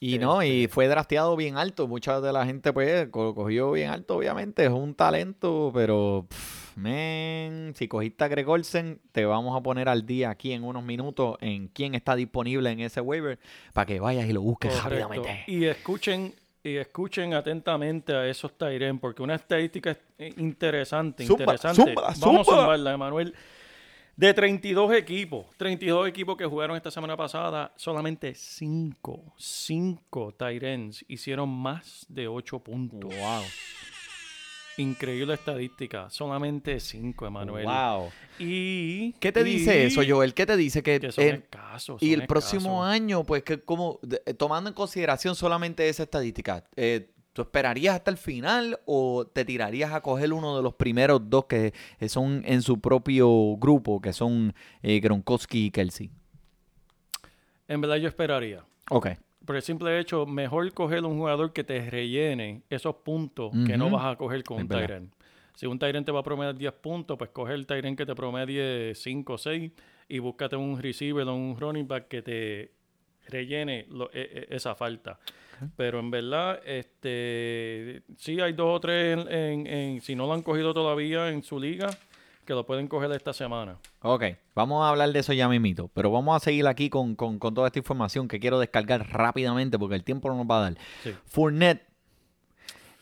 Y 0.00 0.18
no, 0.18 0.42
y 0.42 0.62
Este- 0.64 0.68
fue 0.74 0.88
drafteado 0.88 1.36
bien 1.36 1.56
alto. 1.58 1.86
Mucha 1.86 2.20
de 2.20 2.32
la 2.32 2.46
gente, 2.46 2.72
pues, 2.72 3.08
co- 3.10 3.34
cogió 3.34 3.72
bien 3.72 3.90
alto, 3.90 4.16
obviamente. 4.16 4.64
Es 4.64 4.70
un 4.70 4.94
talento, 4.94 5.70
pero, 5.74 6.26
pff, 6.28 6.76
man, 6.76 7.72
si 7.74 7.88
cogiste 7.88 8.24
a 8.24 8.28
Greg 8.28 8.48
Olsen, 8.48 9.00
te 9.12 9.26
vamos 9.26 9.54
a 9.58 9.62
poner 9.62 9.88
al 9.88 10.06
día 10.06 10.30
aquí 10.30 10.52
en 10.52 10.64
unos 10.64 10.82
minutos 10.82 11.36
en 11.40 11.68
quién 11.68 11.94
está 11.94 12.16
disponible 12.16 12.70
en 12.70 12.80
ese 12.80 13.00
waiver 13.02 13.38
para 13.74 13.84
que 13.86 14.00
vayas 14.00 14.26
y 14.28 14.32
lo 14.32 14.40
busques 14.40 14.72
Correcto. 14.80 15.08
rápidamente. 15.08 15.44
Y 15.50 15.64
escuchen, 15.66 16.34
y 16.62 16.76
escuchen 16.76 17.34
atentamente 17.34 18.14
a 18.14 18.26
esos 18.26 18.52
Tyren, 18.56 18.98
porque 18.98 19.22
una 19.22 19.34
estadística 19.34 19.94
eh, 20.18 20.32
interesante, 20.38 21.26
Zúmbala, 21.26 21.52
interesante. 21.52 21.82
zúmbala, 21.94 22.14
Vamos 22.18 22.48
a 22.48 22.50
zumbarla, 22.50 22.92
Emanuel. 22.94 23.34
De 24.16 24.32
32 24.32 24.94
equipos, 24.94 25.44
32 25.58 26.08
equipos 26.08 26.36
que 26.38 26.46
jugaron 26.46 26.74
esta 26.76 26.90
semana 26.90 27.16
pasada, 27.18 27.72
solamente 27.76 28.34
5, 28.34 29.34
5 29.36 30.34
Tyrens 30.38 31.04
hicieron 31.06 31.50
más 31.50 32.06
de 32.08 32.26
8 32.26 32.58
puntos. 32.60 33.10
Wow. 33.14 33.42
Increíble 34.78 35.34
estadística, 35.34 36.08
solamente 36.10 36.80
5, 36.80 37.26
Emanuel. 37.26 37.64
Wow. 37.66 38.10
Y 38.38 39.12
¿Qué 39.14 39.32
te 39.32 39.42
dice 39.42 39.86
eso, 39.86 40.02
Joel? 40.06 40.34
¿Qué 40.34 40.44
te 40.44 40.56
dice? 40.56 40.82
Que, 40.82 41.00
Que 41.00 41.12
son 41.12 41.24
en- 41.24 41.34
escasos. 41.36 42.02
y 42.02 42.12
el 42.12 42.26
próximo 42.26 42.84
año, 42.84 43.24
pues, 43.24 43.42
que 43.42 43.60
como, 43.60 43.98
de- 44.02 44.20
eh, 44.26 44.34
tomando 44.34 44.68
en 44.68 44.74
consideración 44.74 45.34
solamente 45.34 45.88
esa 45.88 46.02
estadística, 46.02 46.62
eh, 46.76 47.10
¿tú 47.36 47.42
esperarías 47.42 47.94
hasta 47.96 48.10
el 48.10 48.16
final 48.16 48.80
o 48.86 49.26
te 49.26 49.44
tirarías 49.44 49.92
a 49.92 50.00
coger 50.00 50.32
uno 50.32 50.56
de 50.56 50.62
los 50.62 50.74
primeros 50.74 51.28
dos 51.28 51.44
que 51.44 51.74
eh, 52.00 52.08
son 52.08 52.42
en 52.46 52.62
su 52.62 52.80
propio 52.80 53.56
grupo, 53.58 54.00
que 54.00 54.14
son 54.14 54.54
eh, 54.82 55.00
Gronkowski 55.00 55.66
y 55.66 55.70
Kelsey? 55.70 56.10
En 57.68 57.82
verdad 57.82 57.96
yo 57.96 58.08
esperaría. 58.08 58.64
Ok. 58.90 59.08
por 59.44 59.56
el 59.56 59.62
simple 59.62 60.00
hecho, 60.00 60.24
mejor 60.24 60.72
coger 60.72 61.04
un 61.04 61.18
jugador 61.18 61.52
que 61.52 61.62
te 61.62 61.90
rellene 61.90 62.62
esos 62.70 62.96
puntos 62.96 63.52
que 63.66 63.76
no 63.76 63.90
vas 63.90 64.14
a 64.14 64.16
coger 64.16 64.42
con 64.42 64.56
Es 64.56 64.62
un. 64.62 64.68
Tyrant. 64.68 65.12
Si 65.54 65.66
un 65.66 65.78
Tyrant 65.78 66.06
te 66.06 66.12
va 66.12 66.20
a 66.20 66.22
promediar 66.22 66.56
10 66.56 66.72
puntos, 66.74 67.18
pues 67.18 67.30
coge 67.30 67.52
el 67.52 67.66
Tyrant 67.66 67.98
que 67.98 68.06
te 68.06 68.14
promedie 68.14 68.94
5 68.94 69.32
o 69.32 69.38
6 69.38 69.72
y 70.08 70.18
búscate 70.20 70.56
un 70.56 70.80
receiver 70.80 71.26
o 71.28 71.34
un 71.34 71.56
running 71.58 71.86
back 71.86 72.08
que 72.08 72.22
te 72.22 72.75
rellene 73.28 73.86
lo- 73.90 74.10
e- 74.12 74.46
e- 74.50 74.56
esa 74.56 74.74
falta. 74.74 75.18
Pero 75.76 76.00
en 76.00 76.10
verdad, 76.10 76.60
este 76.66 78.02
sí 78.18 78.38
hay 78.40 78.52
dos 78.52 78.76
o 78.76 78.80
tres, 78.80 79.18
en, 79.18 79.28
en- 79.32 79.66
en- 79.66 80.00
si 80.02 80.14
no 80.14 80.26
lo 80.26 80.34
han 80.34 80.42
cogido 80.42 80.74
todavía 80.74 81.30
en 81.30 81.42
su 81.42 81.58
liga, 81.58 81.88
que 82.44 82.52
lo 82.52 82.64
pueden 82.66 82.86
coger 82.88 83.10
esta 83.12 83.32
semana. 83.32 83.76
Ok, 84.02 84.22
vamos 84.54 84.84
a 84.84 84.90
hablar 84.90 85.10
de 85.12 85.18
eso 85.18 85.32
ya 85.32 85.48
mismito, 85.48 85.88
pero 85.94 86.10
vamos 86.10 86.36
a 86.36 86.44
seguir 86.44 86.66
aquí 86.66 86.90
con, 86.90 87.16
con- 87.16 87.38
con 87.38 87.54
toda 87.54 87.68
esta 87.68 87.78
información 87.78 88.28
que 88.28 88.38
quiero 88.38 88.58
descargar 88.60 89.08
rápidamente 89.10 89.78
porque 89.78 89.94
el 89.96 90.04
tiempo 90.04 90.28
no 90.28 90.36
nos 90.36 90.46
va 90.46 90.58
a 90.58 90.62
dar. 90.70 90.78
Sí. 91.02 91.14
Fournette, 91.24 91.82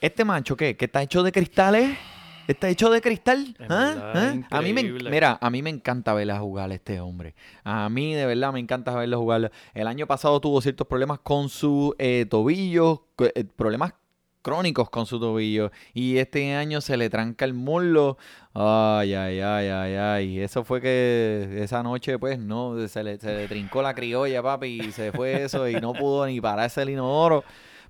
¿este 0.00 0.24
macho 0.24 0.56
qué? 0.56 0.76
¿Que 0.76 0.84
está 0.86 1.02
hecho 1.02 1.22
de 1.22 1.32
cristales? 1.32 1.98
¿Está 2.46 2.68
hecho 2.68 2.90
de 2.90 3.00
cristal? 3.00 3.56
¿Ah? 3.68 4.12
¿Ah? 4.14 4.34
A 4.50 4.62
mí 4.62 4.72
me, 4.72 4.82
mira, 4.82 5.38
a 5.40 5.50
mí 5.50 5.62
me 5.62 5.70
encanta 5.70 6.14
verla 6.14 6.38
jugar 6.38 6.70
a 6.70 6.74
este 6.74 7.00
hombre. 7.00 7.34
A 7.64 7.88
mí 7.88 8.14
de 8.14 8.26
verdad 8.26 8.52
me 8.52 8.60
encanta 8.60 8.94
verlo 8.94 9.18
jugar. 9.18 9.50
El 9.72 9.86
año 9.86 10.06
pasado 10.06 10.40
tuvo 10.40 10.60
ciertos 10.60 10.86
problemas 10.86 11.20
con 11.20 11.48
su 11.48 11.94
eh, 11.98 12.26
tobillo, 12.28 13.06
eh, 13.18 13.44
problemas 13.56 13.94
crónicos 14.42 14.90
con 14.90 15.06
su 15.06 15.18
tobillo. 15.18 15.72
Y 15.94 16.18
este 16.18 16.54
año 16.54 16.80
se 16.80 16.96
le 16.96 17.08
tranca 17.08 17.46
el 17.46 17.54
muslo. 17.54 18.18
Ay, 18.52 19.14
ay, 19.14 19.40
ay, 19.40 19.68
ay, 19.68 19.94
ay. 19.94 20.40
Eso 20.40 20.64
fue 20.64 20.80
que 20.80 21.60
esa 21.62 21.82
noche, 21.82 22.18
pues, 22.18 22.38
no, 22.38 22.86
se 22.86 23.02
le, 23.02 23.18
se 23.18 23.34
le 23.34 23.48
trincó 23.48 23.82
la 23.82 23.94
criolla, 23.94 24.42
papi, 24.42 24.80
y 24.82 24.92
se 24.92 25.10
fue 25.12 25.44
eso 25.44 25.66
y 25.68 25.74
no 25.76 25.94
pudo 25.94 26.26
ni 26.26 26.40
pararse 26.40 26.82
el 26.82 26.90
inodoro. 26.90 27.42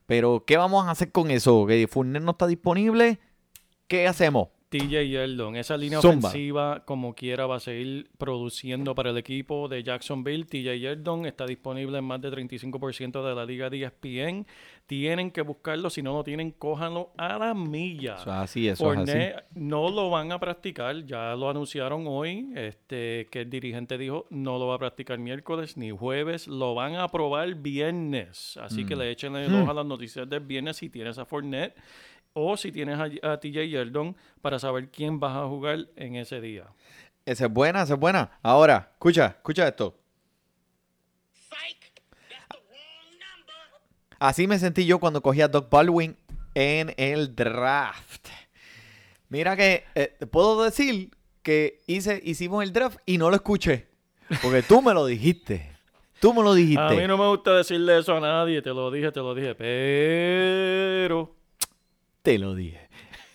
Pero, 0.06 0.44
¿qué 0.46 0.56
vamos 0.56 0.86
a 0.86 0.92
hacer 0.92 1.10
con 1.10 1.30
eso? 1.30 1.66
¿Que 1.66 1.88
Fournette 1.88 2.22
no 2.22 2.32
está 2.32 2.46
disponible? 2.46 3.18
¿Qué 3.88 4.06
hacemos? 4.06 4.48
TJ 4.70 5.06
Yeldon, 5.08 5.54
esa 5.54 5.76
línea 5.76 6.00
Zumba. 6.00 6.30
ofensiva, 6.30 6.82
como 6.84 7.14
quiera, 7.14 7.46
va 7.46 7.56
a 7.56 7.60
seguir 7.60 8.10
produciendo 8.18 8.92
para 8.96 9.10
el 9.10 9.18
equipo 9.18 9.68
de 9.68 9.84
Jacksonville. 9.84 10.46
TJ 10.46 10.80
Yeldon 10.80 11.26
está 11.26 11.46
disponible 11.46 11.98
en 11.98 12.04
más 12.04 12.20
de 12.20 12.30
35% 12.32 13.22
de 13.22 13.34
la 13.36 13.44
liga 13.44 13.70
de 13.70 13.84
ESPN. 13.84 14.46
Tienen 14.86 15.30
que 15.30 15.42
buscarlo, 15.42 15.90
si 15.90 16.02
no 16.02 16.12
lo 16.12 16.24
tienen, 16.24 16.50
cójanlo 16.50 17.12
a 17.16 17.38
la 17.38 17.54
milla. 17.54 18.14
Eso 18.16 18.30
es 18.30 18.36
así, 18.36 18.68
eso 18.68 18.92
es 18.92 18.98
así. 18.98 19.12
Fournette 19.12 19.44
no 19.54 19.90
lo 19.90 20.10
van 20.10 20.32
a 20.32 20.40
practicar, 20.40 21.06
ya 21.06 21.36
lo 21.36 21.48
anunciaron 21.48 22.06
hoy, 22.08 22.50
este, 22.56 23.28
que 23.30 23.42
el 23.42 23.50
dirigente 23.50 23.96
dijo 23.96 24.26
no 24.30 24.58
lo 24.58 24.66
va 24.66 24.74
a 24.74 24.78
practicar 24.78 25.20
miércoles 25.20 25.76
ni 25.76 25.90
jueves, 25.92 26.48
lo 26.48 26.74
van 26.74 26.96
a 26.96 27.06
probar 27.06 27.54
viernes. 27.54 28.56
Así 28.56 28.82
Mm. 28.82 28.88
que 28.88 28.96
le 28.96 29.10
echen 29.12 29.36
el 29.36 29.54
ojo 29.54 29.70
a 29.70 29.74
las 29.74 29.86
noticias 29.86 30.28
del 30.28 30.40
viernes 30.40 30.78
si 30.78 30.90
tienes 30.90 31.16
a 31.18 31.24
Fournette 31.24 31.76
o 32.34 32.56
si 32.56 32.70
tienes 32.70 32.98
a, 32.98 33.32
a 33.32 33.40
TJ 33.40 33.68
Yeldon 33.68 34.14
para 34.42 34.58
saber 34.58 34.90
quién 34.90 35.18
vas 35.18 35.36
a 35.36 35.46
jugar 35.46 35.86
en 35.96 36.16
ese 36.16 36.40
día. 36.40 36.66
Esa 37.24 37.46
es 37.46 37.52
buena, 37.52 37.82
esa 37.82 37.94
es 37.94 38.00
buena. 38.00 38.38
Ahora, 38.42 38.90
escucha, 38.92 39.26
escucha 39.26 39.66
esto. 39.66 39.96
Así 44.18 44.46
me 44.46 44.58
sentí 44.58 44.86
yo 44.86 44.98
cuando 44.98 45.22
cogí 45.22 45.40
a 45.40 45.48
Doc 45.48 45.70
Baldwin 45.70 46.16
en 46.54 46.94
el 46.96 47.34
draft. 47.34 48.28
Mira 49.28 49.56
que 49.56 49.84
eh, 49.94 50.16
puedo 50.30 50.62
decir 50.62 51.10
que 51.42 51.82
hice, 51.86 52.20
hicimos 52.24 52.62
el 52.62 52.72
draft 52.72 52.98
y 53.06 53.18
no 53.18 53.28
lo 53.30 53.36
escuché. 53.36 53.88
Porque 54.42 54.62
tú 54.62 54.80
me 54.80 54.94
lo 54.94 55.06
dijiste. 55.06 55.70
Tú 56.20 56.32
me 56.32 56.42
lo 56.42 56.54
dijiste. 56.54 56.82
A 56.82 56.90
mí 56.90 57.06
no 57.06 57.18
me 57.18 57.28
gusta 57.28 57.54
decirle 57.56 57.98
eso 57.98 58.16
a 58.16 58.20
nadie, 58.20 58.62
te 58.62 58.70
lo 58.70 58.90
dije, 58.90 59.12
te 59.12 59.20
lo 59.20 59.34
dije, 59.34 59.54
pero 59.54 61.33
Te 62.24 62.38
lo 62.38 62.54
dije. 62.54 62.80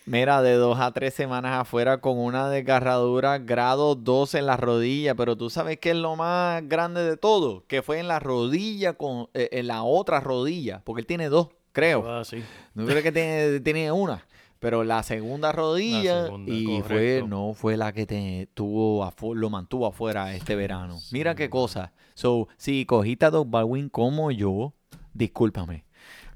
Mira, 0.04 0.42
de 0.42 0.54
dos 0.54 0.80
a 0.80 0.90
tres 0.90 1.14
semanas 1.14 1.60
afuera 1.60 1.98
con 2.00 2.18
una 2.18 2.50
desgarradura 2.50 3.38
grado 3.38 3.94
2 3.94 4.34
en 4.34 4.46
la 4.46 4.56
rodilla, 4.56 5.14
pero 5.14 5.36
tú 5.36 5.48
sabes 5.48 5.78
que 5.78 5.90
es 5.90 5.96
lo 5.96 6.16
más 6.16 6.66
grande 6.68 7.04
de 7.04 7.16
todo, 7.16 7.64
que 7.68 7.82
fue 7.82 8.00
en 8.00 8.08
la 8.08 8.18
rodilla 8.18 8.94
con 8.94 9.28
eh, 9.34 9.48
en 9.52 9.68
la 9.68 9.84
otra 9.84 10.18
rodilla, 10.18 10.82
porque 10.84 11.02
él 11.02 11.06
tiene 11.06 11.28
dos, 11.28 11.50
creo. 11.70 12.04
ah, 12.10 12.24
sí. 12.24 12.42
No 12.74 12.84
creo 12.86 13.00
que 13.02 13.12
tiene, 13.12 13.60
tiene 13.64 13.92
una, 13.92 14.26
pero 14.58 14.82
la 14.82 15.04
segunda 15.04 15.52
rodilla 15.52 16.24
segunda, 16.24 16.52
y 16.52 16.82
fue 16.82 17.24
no 17.28 17.54
fue 17.54 17.76
la 17.76 17.92
que 17.92 18.06
te 18.06 18.48
tuvo 18.54 19.04
afu- 19.04 19.36
lo 19.36 19.50
mantuvo 19.50 19.86
afuera 19.86 20.34
este 20.34 20.56
verano. 20.56 20.98
Mira 21.12 21.36
qué 21.36 21.48
cosa. 21.48 21.92
So, 22.14 22.48
si 22.56 22.84
cogiste 22.84 23.26
a 23.26 23.30
Doc 23.30 23.48
Baldwin 23.48 23.88
como 23.88 24.32
yo, 24.32 24.72
discúlpame. 25.14 25.84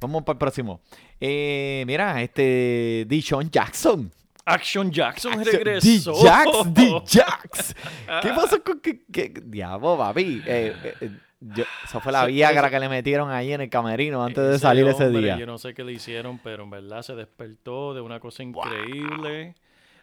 Vamos 0.00 0.22
para 0.24 0.34
el 0.34 0.38
próximo. 0.38 0.80
Eh, 1.26 1.84
mira, 1.86 2.20
este 2.20 3.06
Dishon 3.08 3.48
Jackson. 3.50 4.10
Action 4.44 4.90
Jackson 4.90 5.32
Action- 5.32 5.44
regresó. 5.64 6.12
D-Jax, 6.12 6.74
D-Jax. 6.74 7.74
¿Qué 8.22 8.28
pasó 8.28 8.62
con 8.62 8.78
qué, 8.80 9.02
qué- 9.10 9.32
diablo, 9.42 9.96
papi? 9.96 10.42
Eh, 10.46 10.74
eh, 11.00 11.10
yo- 11.40 11.64
esa 11.82 11.98
fue 12.00 12.12
la 12.12 12.26
Viagra 12.26 12.68
que 12.68 12.78
le 12.78 12.90
metieron 12.90 13.30
ahí 13.30 13.54
en 13.54 13.62
el 13.62 13.70
camerino 13.70 14.22
antes 14.22 14.46
de 14.46 14.58
salir 14.58 14.86
ese 14.86 15.08
día. 15.08 15.38
Yo 15.38 15.46
no 15.46 15.56
sé 15.56 15.72
qué 15.72 15.82
le 15.82 15.92
hicieron, 15.92 16.38
pero 16.44 16.64
en 16.64 16.70
verdad 16.70 17.00
se 17.00 17.14
despertó 17.14 17.94
de 17.94 18.02
una 18.02 18.20
cosa 18.20 18.42
increíble. 18.42 19.54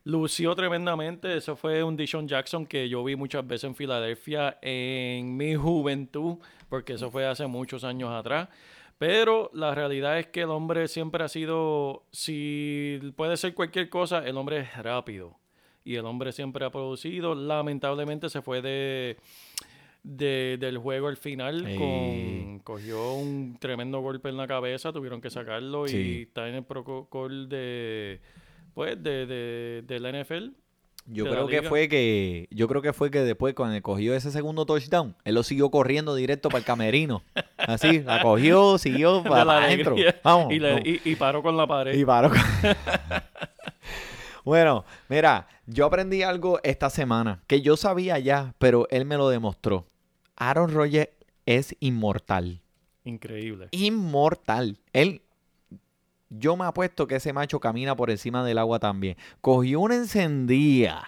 Lució 0.03 0.55
tremendamente. 0.55 1.37
Eso 1.37 1.55
fue 1.55 1.83
un 1.83 1.95
Dishon 1.95 2.27
Jackson 2.27 2.65
que 2.65 2.89
yo 2.89 3.03
vi 3.03 3.15
muchas 3.15 3.45
veces 3.45 3.65
en 3.65 3.75
Filadelfia 3.75 4.57
en 4.63 5.37
mi 5.37 5.53
juventud, 5.53 6.37
porque 6.67 6.93
eso 6.93 7.11
fue 7.11 7.27
hace 7.27 7.45
muchos 7.45 7.83
años 7.83 8.09
atrás. 8.09 8.49
Pero 9.01 9.50
la 9.55 9.74
realidad 9.74 10.20
es 10.20 10.27
que 10.27 10.41
el 10.41 10.51
hombre 10.51 10.88
siempre 10.88 11.24
ha 11.24 11.27
sido, 11.27 12.03
si 12.12 13.00
puede 13.15 13.36
ser 13.36 13.55
cualquier 13.55 13.89
cosa, 13.89 14.20
el 14.27 14.38
hombre 14.38 14.60
es 14.60 14.77
rápido. 14.77 15.39
Y 15.84 15.96
el 15.96 16.05
hombre 16.05 16.31
siempre 16.31 16.63
ha 16.65 16.70
producido. 16.70 17.34
Lamentablemente 17.34 18.29
se 18.29 18.43
fue 18.43 18.62
de, 18.62 19.17
de- 20.03 20.58
del 20.60 20.77
juego 20.77 21.08
al 21.08 21.17
final 21.17 21.63
con 21.79 22.60
cogió 22.60 23.13
un 23.15 23.58
tremendo 23.60 24.01
golpe 24.01 24.29
en 24.29 24.38
la 24.38 24.46
cabeza, 24.46 24.93
tuvieron 24.93 25.20
que 25.20 25.31
sacarlo 25.31 25.88
Sí. 25.88 25.98
y 25.98 26.22
está 26.22 26.48
en 26.48 26.53
el 26.53 26.63
protocolo 26.63 27.48
de 27.48 28.20
pues 28.75 29.01
de, 29.01 29.25
de, 29.25 29.81
de 29.81 30.00
la 30.00 30.12
NFL. 30.12 30.50
Yo 31.08 31.25
creo 31.25 31.48
que 31.48 31.62
fue 31.63 31.89
que 31.89 32.48
yo 32.51 32.67
creo 32.67 32.81
que 32.81 32.93
fue 32.93 33.12
que 33.12 33.20
después 33.20 33.53
cuando 33.53 33.81
cogió 33.81 34.15
ese 34.15 34.31
segundo 34.31 34.65
touchdown, 34.65 35.15
él 35.25 35.36
lo 35.36 35.43
siguió 35.43 35.70
corriendo 35.70 36.15
directo 36.15 36.50
para 36.50 36.60
el 36.60 36.65
camerino. 36.65 37.24
Así, 37.58 38.01
la 38.01 38.22
cogió, 38.22 38.77
siguió 38.77 39.22
para, 39.27 39.58
adentro. 39.65 39.96
Vamos. 40.24 40.53
y, 40.53 40.60
le- 40.60 40.70
vamos. 40.74 40.86
y- 40.86 41.01
y 41.03 41.15
paró 41.15 41.41
con 41.43 41.58
la 41.58 41.67
pared. 41.67 41.98
Y 41.98 42.05
paró. 42.05 42.31
bueno, 44.46 44.86
mira, 45.10 45.48
yo 45.67 45.86
aprendí 45.86 46.24
algo 46.24 46.60
esta 46.63 46.89
semana 46.89 47.41
que 47.48 47.62
yo 47.62 47.77
sabía 47.77 48.17
ya, 48.20 48.53
pero 48.58 48.88
él 48.89 49.05
me 49.05 49.17
lo 49.17 49.29
demostró. 49.29 49.86
Aaron 50.36 50.72
Rodgers 50.74 51.10
es 51.46 51.75
inmortal. 51.79 52.62
Increíble. 53.03 53.67
Inmortal. 53.72 54.77
Él, 54.93 55.22
yo 56.31 56.55
me 56.55 56.65
apuesto 56.65 57.07
que 57.07 57.17
ese 57.17 57.33
macho 57.33 57.59
camina 57.59 57.95
por 57.95 58.09
encima 58.09 58.43
del 58.43 58.57
agua 58.57 58.79
también. 58.79 59.17
Cogió 59.41 59.81
una 59.81 59.95
encendida 59.95 61.05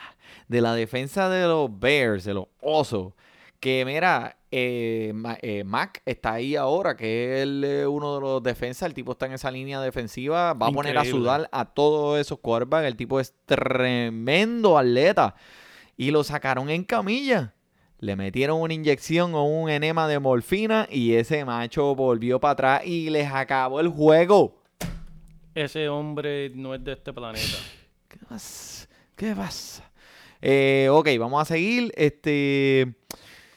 de 0.49 0.61
la 0.61 0.75
defensa 0.75 1.29
de 1.29 1.47
los 1.47 1.79
Bears, 1.79 2.25
de 2.25 2.33
los 2.33 2.47
Osos. 2.61 3.13
Que 3.59 3.85
mira, 3.85 4.35
eh, 4.51 5.13
eh, 5.41 5.63
Mac 5.63 6.01
está 6.05 6.33
ahí 6.33 6.57
ahora, 6.57 6.97
que 6.97 7.37
es 7.37 7.43
el, 7.43 7.63
eh, 7.63 7.87
uno 7.87 8.15
de 8.15 8.21
los 8.21 8.43
defensas. 8.43 8.87
El 8.87 8.93
tipo 8.93 9.13
está 9.13 9.25
en 9.25 9.31
esa 9.31 9.49
línea 9.49 9.79
defensiva. 9.79 10.53
Va 10.53 10.67
a 10.67 10.71
poner 10.71 10.97
a 10.97 11.05
sudar 11.05 11.47
a 11.53 11.65
todos 11.65 12.19
esos 12.19 12.39
quarterbacks. 12.39 12.85
El 12.85 12.97
tipo 12.97 13.21
es 13.21 13.33
tremendo 13.45 14.77
atleta. 14.77 15.35
Y 15.95 16.11
lo 16.11 16.25
sacaron 16.25 16.69
en 16.69 16.83
camilla. 16.83 17.53
Le 17.99 18.17
metieron 18.17 18.59
una 18.59 18.73
inyección 18.73 19.33
o 19.33 19.45
un 19.45 19.69
enema 19.69 20.09
de 20.09 20.19
morfina 20.19 20.89
y 20.91 21.13
ese 21.13 21.45
macho 21.45 21.95
volvió 21.95 22.41
para 22.41 22.51
atrás 22.51 22.81
y 22.85 23.09
les 23.09 23.31
acabó 23.31 23.79
el 23.79 23.87
juego. 23.87 24.62
Ese 25.55 25.87
hombre 25.89 26.49
no 26.55 26.73
es 26.73 26.83
de 26.83 26.93
este 26.93 27.13
planeta. 27.13 27.57
¿Qué 28.07 28.17
pasa? 28.27 28.87
¿Qué 29.15 29.35
pasa? 29.35 29.89
Eh, 30.41 30.87
ok, 30.91 31.07
vamos 31.19 31.41
a 31.41 31.45
seguir. 31.45 31.91
Este. 31.95 32.93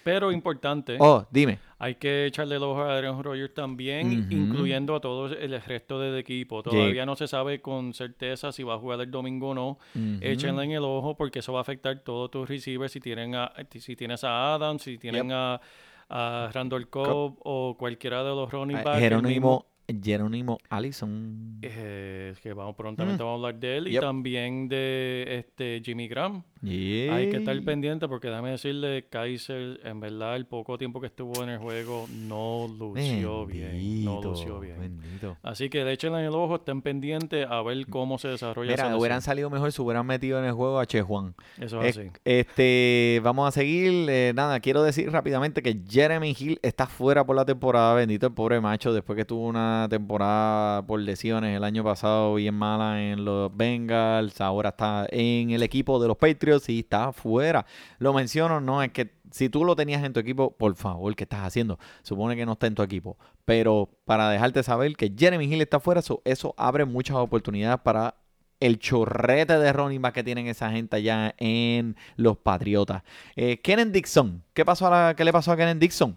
Pero 0.05 0.31
importante, 0.31 0.97
Oh, 1.01 1.27
dime. 1.33 1.59
hay 1.81 1.97
que 1.97 2.27
echarle 2.27 2.55
el 2.57 2.63
ojo 2.63 2.81
a 2.83 2.95
Adrian 2.95 3.21
Rogers 3.21 3.53
también, 3.55 4.29
incluyendo 4.31 4.95
a 4.95 5.01
todo 5.01 5.27
el 5.27 5.61
resto 5.61 5.99
del 5.99 6.17
equipo. 6.17 6.63
Todavía 6.63 7.05
no 7.05 7.17
se 7.17 7.27
sabe 7.27 7.61
con 7.61 7.93
certeza 7.93 8.53
si 8.53 8.63
va 8.63 8.75
a 8.75 8.79
jugar 8.79 9.01
el 9.01 9.11
domingo 9.11 9.49
o 9.49 9.55
no. 9.55 9.69
Ujú. 9.97 10.19
Échenle 10.21 10.63
en 10.63 10.71
el 10.73 10.85
ojo 10.85 11.17
porque 11.17 11.41
eso 11.41 11.53
va 11.53 11.59
a 11.59 11.63
afectar 11.63 11.99
todos 12.05 12.31
tus 12.31 12.49
receivers. 12.49 12.93
Si 12.93 13.01
tienen 13.01 13.35
a, 13.35 13.53
si 13.81 13.97
tienes 13.97 14.23
a 14.23 14.55
Adams, 14.55 14.83
si 14.83 14.97
tienen 14.97 15.25
Yep. 15.29 15.33
a, 15.35 15.61
a 16.09 16.51
Randall 16.53 16.89
Cobb 16.89 17.39
o 17.43 17.75
cualquiera 17.77 18.23
de 18.23 18.31
los 18.31 18.49
running 18.53 18.77
Ah, 18.77 18.83
backs. 18.85 19.01
Jerónimo, 19.01 19.67
Jerónimo 20.03 20.59
Allison. 20.69 21.59
eh, 21.63 22.35
que 22.43 22.53
vamos 22.53 22.75
prontamente 22.77 23.23
vamos 23.23 23.43
a 23.45 23.47
hablar 23.49 23.61
de 23.61 23.77
él 23.79 23.89
y 23.89 23.93
Yep. 23.93 24.01
también 24.01 24.69
de 24.69 25.25
este 25.39 25.81
Jimmy 25.85 26.09
Graham. 26.09 26.43
Hay 26.69 27.31
que 27.31 27.37
estar 27.37 27.61
pendiente 27.63 28.09
porque 28.09 28.29
déjame 28.29 28.51
decirle, 28.51 29.07
Kaiser, 29.09 29.81
en 29.85 30.01
verdad, 30.01 30.37
el 30.37 30.47
poco 30.47 30.79
tiempo 30.79 31.01
que 31.01 31.07
estuvo 31.07 31.43
en 31.43 31.51
el 31.51 31.59
juego 31.59 32.07
no 32.11 32.67
lució 32.69 33.47
bien. 33.47 34.05
No 34.05 34.21
lució 34.21 34.61
bien. 34.61 35.01
Así 35.43 35.71
que 35.71 35.91
échenle 35.91 36.21
en 36.21 36.25
el 36.27 36.35
ojo, 36.35 36.57
estén 36.57 36.83
pendientes 36.83 37.47
a 37.49 37.63
ver 37.63 37.87
cómo 37.87 38.19
se 38.19 38.29
desarrolla 38.29 38.71
Mira, 38.73 38.97
hubieran 38.97 39.23
salido 39.23 39.51
mejor 39.51 39.73
si 39.73 39.81
hubieran 39.81 40.07
metido 40.07 40.39
en 40.39 40.45
el 40.47 40.53
juego 40.53 40.81
a 40.81 40.87
Che 40.87 41.03
Juan. 41.03 41.35
Eso 41.59 41.81
es 41.83 41.97
así. 41.97 42.11
Este, 42.25 43.21
vamos 43.23 43.49
a 43.49 43.53
seguir. 43.53 44.09
Eh, 44.09 44.33
nada, 44.35 44.61
quiero 44.61 44.83
decir 44.83 45.11
rápidamente 45.11 45.63
que 45.63 45.81
Jeremy 45.89 46.35
Hill 46.39 46.59
está 46.63 46.87
fuera 46.87 47.25
por 47.25 47.37
la 47.37 47.45
temporada. 47.45 47.95
Bendito 47.95 48.27
el 48.27 48.35
pobre 48.35 48.61
macho, 48.61 48.93
después 48.93 49.17
que 49.17 49.25
tuvo 49.25 49.47
una 49.47 49.87
temporada 49.89 50.85
por 50.87 51.01
lesiones 51.01 51.57
el 51.57 51.65
año 51.65 51.85
pasado 51.85 52.35
bien 52.35 52.55
mala 52.55 53.03
en 53.03 53.25
los 53.25 53.57
Bengals. 53.57 54.41
Ahora 54.41 54.71
está 54.71 55.07
en 55.11 55.51
el 55.51 55.63
equipo 55.63 56.01
de 56.01 56.09
los 56.09 56.17
Patriots 56.17 56.56
y 56.69 56.81
está 56.81 57.13
fuera. 57.13 57.67
Lo 57.99 58.13
menciono, 58.13 58.61
no 58.61 58.83
es 58.83 58.91
que 58.93 59.15
si 59.31 59.49
tú 59.49 59.65
lo 59.65 59.77
tenías 59.77 60.03
en 60.05 60.13
tu 60.13 60.21
equipo, 60.21 60.57
por 60.57 60.75
favor, 60.77 61.15
¿qué 61.15 61.25
estás 61.25 61.41
haciendo? 61.41 61.79
Supone 62.03 62.37
que 62.37 62.47
no 62.47 62.53
está 62.53 62.67
en 62.67 62.75
tu 62.75 62.83
equipo. 62.83 63.17
Pero 63.45 63.91
para 64.05 64.31
dejarte 64.31 64.63
saber 64.63 64.97
que 64.97 65.13
Jeremy 65.17 65.45
Hill 65.45 65.61
está 65.61 65.81
fuera, 65.81 66.01
eso, 66.25 66.55
abre 66.57 66.85
muchas 66.85 67.17
oportunidades 67.17 67.81
para 67.81 68.15
el 68.61 68.79
chorrete 68.79 69.59
de 69.59 69.73
running 69.73 70.01
back 70.01 70.15
que 70.15 70.25
tienen 70.25 70.47
esa 70.47 70.71
gente 70.71 70.97
allá 70.97 71.35
en 71.39 71.97
los 72.17 72.39
Patriotas. 72.39 73.03
Eh, 73.35 73.61
Kenan 73.61 73.93
Dixon, 73.93 74.43
¿qué, 74.55 74.65
pasó 74.65 74.93
a 74.93 75.15
¿qué 75.15 75.25
le 75.25 75.33
pasó 75.33 75.53
a 75.53 75.57
Kenan 75.57 75.79
Dixon? 75.79 76.17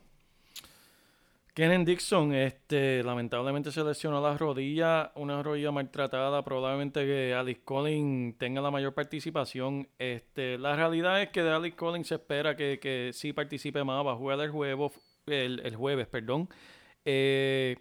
Kenan 1.59 1.83
Dixon, 1.83 2.33
este, 2.33 3.03
lamentablemente 3.03 3.69
se 3.73 3.83
lesionó 3.83 4.21
la 4.21 4.37
rodilla, 4.37 5.11
una 5.15 5.43
rodilla 5.43 5.73
maltratada, 5.73 6.41
probablemente 6.41 7.05
que 7.05 7.33
Alex 7.33 7.59
Collins 7.65 8.37
tenga 8.37 8.61
la 8.61 8.71
mayor 8.71 8.93
participación. 8.93 9.89
Este, 9.99 10.57
la 10.57 10.77
realidad 10.77 11.21
es 11.21 11.31
que 11.31 11.43
de 11.43 11.51
Alex 11.51 11.75
Collins 11.75 12.07
se 12.07 12.15
espera 12.15 12.55
que, 12.55 12.79
que 12.79 13.09
sí 13.11 13.33
participe 13.33 13.83
más, 13.83 14.05
va 14.05 14.13
a 14.13 14.15
jugar 14.15 14.39
el 14.39 14.51
jueves, 14.51 14.93
el, 15.25 15.75
jueves, 15.75 16.07
perdón. 16.07 16.47
Eh, 17.03 17.75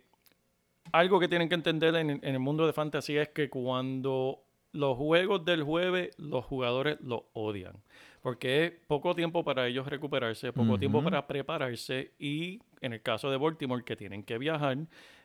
algo 0.91 1.21
que 1.21 1.29
tienen 1.29 1.49
que 1.49 1.55
entender 1.55 1.95
en, 1.95 2.11
en, 2.11 2.25
el 2.25 2.41
mundo 2.41 2.67
de 2.67 2.73
fantasía 2.73 3.23
es 3.23 3.29
que 3.29 3.49
cuando 3.49 4.43
los 4.73 4.97
juegos 4.97 5.45
del 5.45 5.63
jueves, 5.63 6.19
los 6.19 6.45
jugadores 6.45 6.99
los 7.01 7.23
odian. 7.33 7.77
Porque 8.23 8.65
es 8.65 8.73
poco 8.87 9.15
tiempo 9.15 9.45
para 9.45 9.67
ellos 9.67 9.87
recuperarse, 9.87 10.53
poco 10.53 10.79
tiempo 10.79 11.03
para 11.03 11.27
prepararse 11.27 12.13
y 12.19 12.61
en 12.81 12.93
el 12.93 13.03
caso 13.03 13.31
de 13.31 13.37
Baltimore 13.37 13.85
que 13.85 13.97
tienen 13.97 14.23
que 14.23 14.39
viajar, 14.39 14.77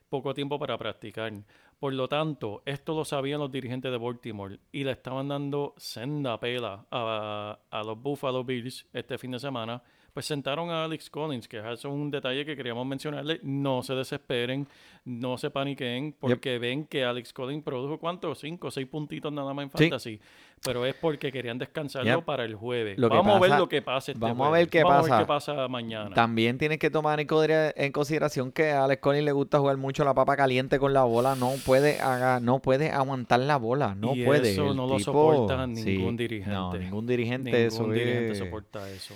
poco 0.09 0.33
tiempo 0.33 0.59
para 0.59 0.77
practicar. 0.77 1.33
Por 1.79 1.93
lo 1.93 2.07
tanto, 2.07 2.61
esto 2.65 2.95
lo 2.95 3.03
sabían 3.03 3.39
los 3.39 3.51
dirigentes 3.51 3.91
de 3.91 3.97
Baltimore 3.97 4.59
y 4.71 4.83
le 4.83 4.91
estaban 4.91 5.27
dando 5.27 5.73
senda 5.77 6.39
pela 6.39 6.85
a, 6.91 7.59
a 7.69 7.83
los 7.83 8.01
Buffalo 8.01 8.43
Bills 8.43 8.85
este 8.93 9.17
fin 9.17 9.31
de 9.31 9.39
semana 9.39 9.81
pues 10.13 10.27
sentaron 10.27 10.69
a 10.69 10.83
Alex 10.85 11.09
Collins, 11.09 11.47
que 11.47 11.57
es 11.57 11.85
un 11.85 12.11
detalle 12.11 12.45
que 12.45 12.55
queríamos 12.55 12.85
mencionarle. 12.85 13.39
No 13.41 13.81
se 13.81 13.95
desesperen, 13.95 14.67
no 15.05 15.39
se 15.39 15.49
paniquen, 15.49 16.15
porque 16.19 16.59
ven 16.59 16.85
que 16.85 17.03
Alex 17.03 17.33
Collins 17.33 17.63
produjo 17.63 17.97
cuántos, 17.97 18.39
cinco, 18.39 18.69
seis 18.69 18.87
puntitos 18.87 19.33
nada 19.33 19.53
más 19.55 19.63
en 19.63 19.71
fantasy. 19.71 20.19
Pero 20.63 20.85
es 20.85 20.93
porque 20.95 21.31
querían 21.31 21.57
descansarlo 21.57 22.23
para 22.23 22.45
el 22.45 22.55
jueves. 22.55 22.97
vamos 22.97 23.35
a 23.35 23.39
ver 23.39 23.59
lo 23.59 23.67
que 23.67 23.81
pasa 23.81 24.11
este 24.11 24.23
Vamos 24.23 24.47
a 24.47 24.51
ver 24.51 24.69
qué 24.69 24.83
pasa. 24.83 24.99
A 24.99 25.17
ver 25.17 25.25
qué 25.25 25.27
pasa 25.27 25.67
mañana. 25.67 26.13
También 26.13 26.59
tienes 26.59 26.77
que 26.77 26.91
tomar 26.91 27.19
en 27.19 27.91
consideración 27.91 28.51
que 28.51 28.69
a 28.71 28.85
Alex 28.85 29.01
Collins 29.01 29.25
le 29.25 29.31
gusta 29.31 29.59
jugar 29.59 29.77
mucho 29.77 30.05
la 30.05 30.13
papa 30.13 30.37
caliente 30.37 30.77
con 30.77 30.93
la 30.93 31.03
bola. 31.03 31.35
No 31.35 31.53
puede, 31.65 31.97
no 32.41 32.59
puede 32.59 32.91
aguantar 32.91 33.39
la 33.39 33.57
bola. 33.57 33.95
No 33.95 34.13
puede. 34.13 34.51
Eso 34.51 34.75
no 34.75 34.85
lo 34.85 34.99
soporta 34.99 35.65
ningún 35.65 36.15
dirigente. 36.15 36.53
No, 36.53 36.73
ningún 36.73 37.07
dirigente. 37.07 37.69
Ningún 37.69 37.93
dirigente 37.93 38.35
soporta 38.35 38.87
eso. 38.91 39.15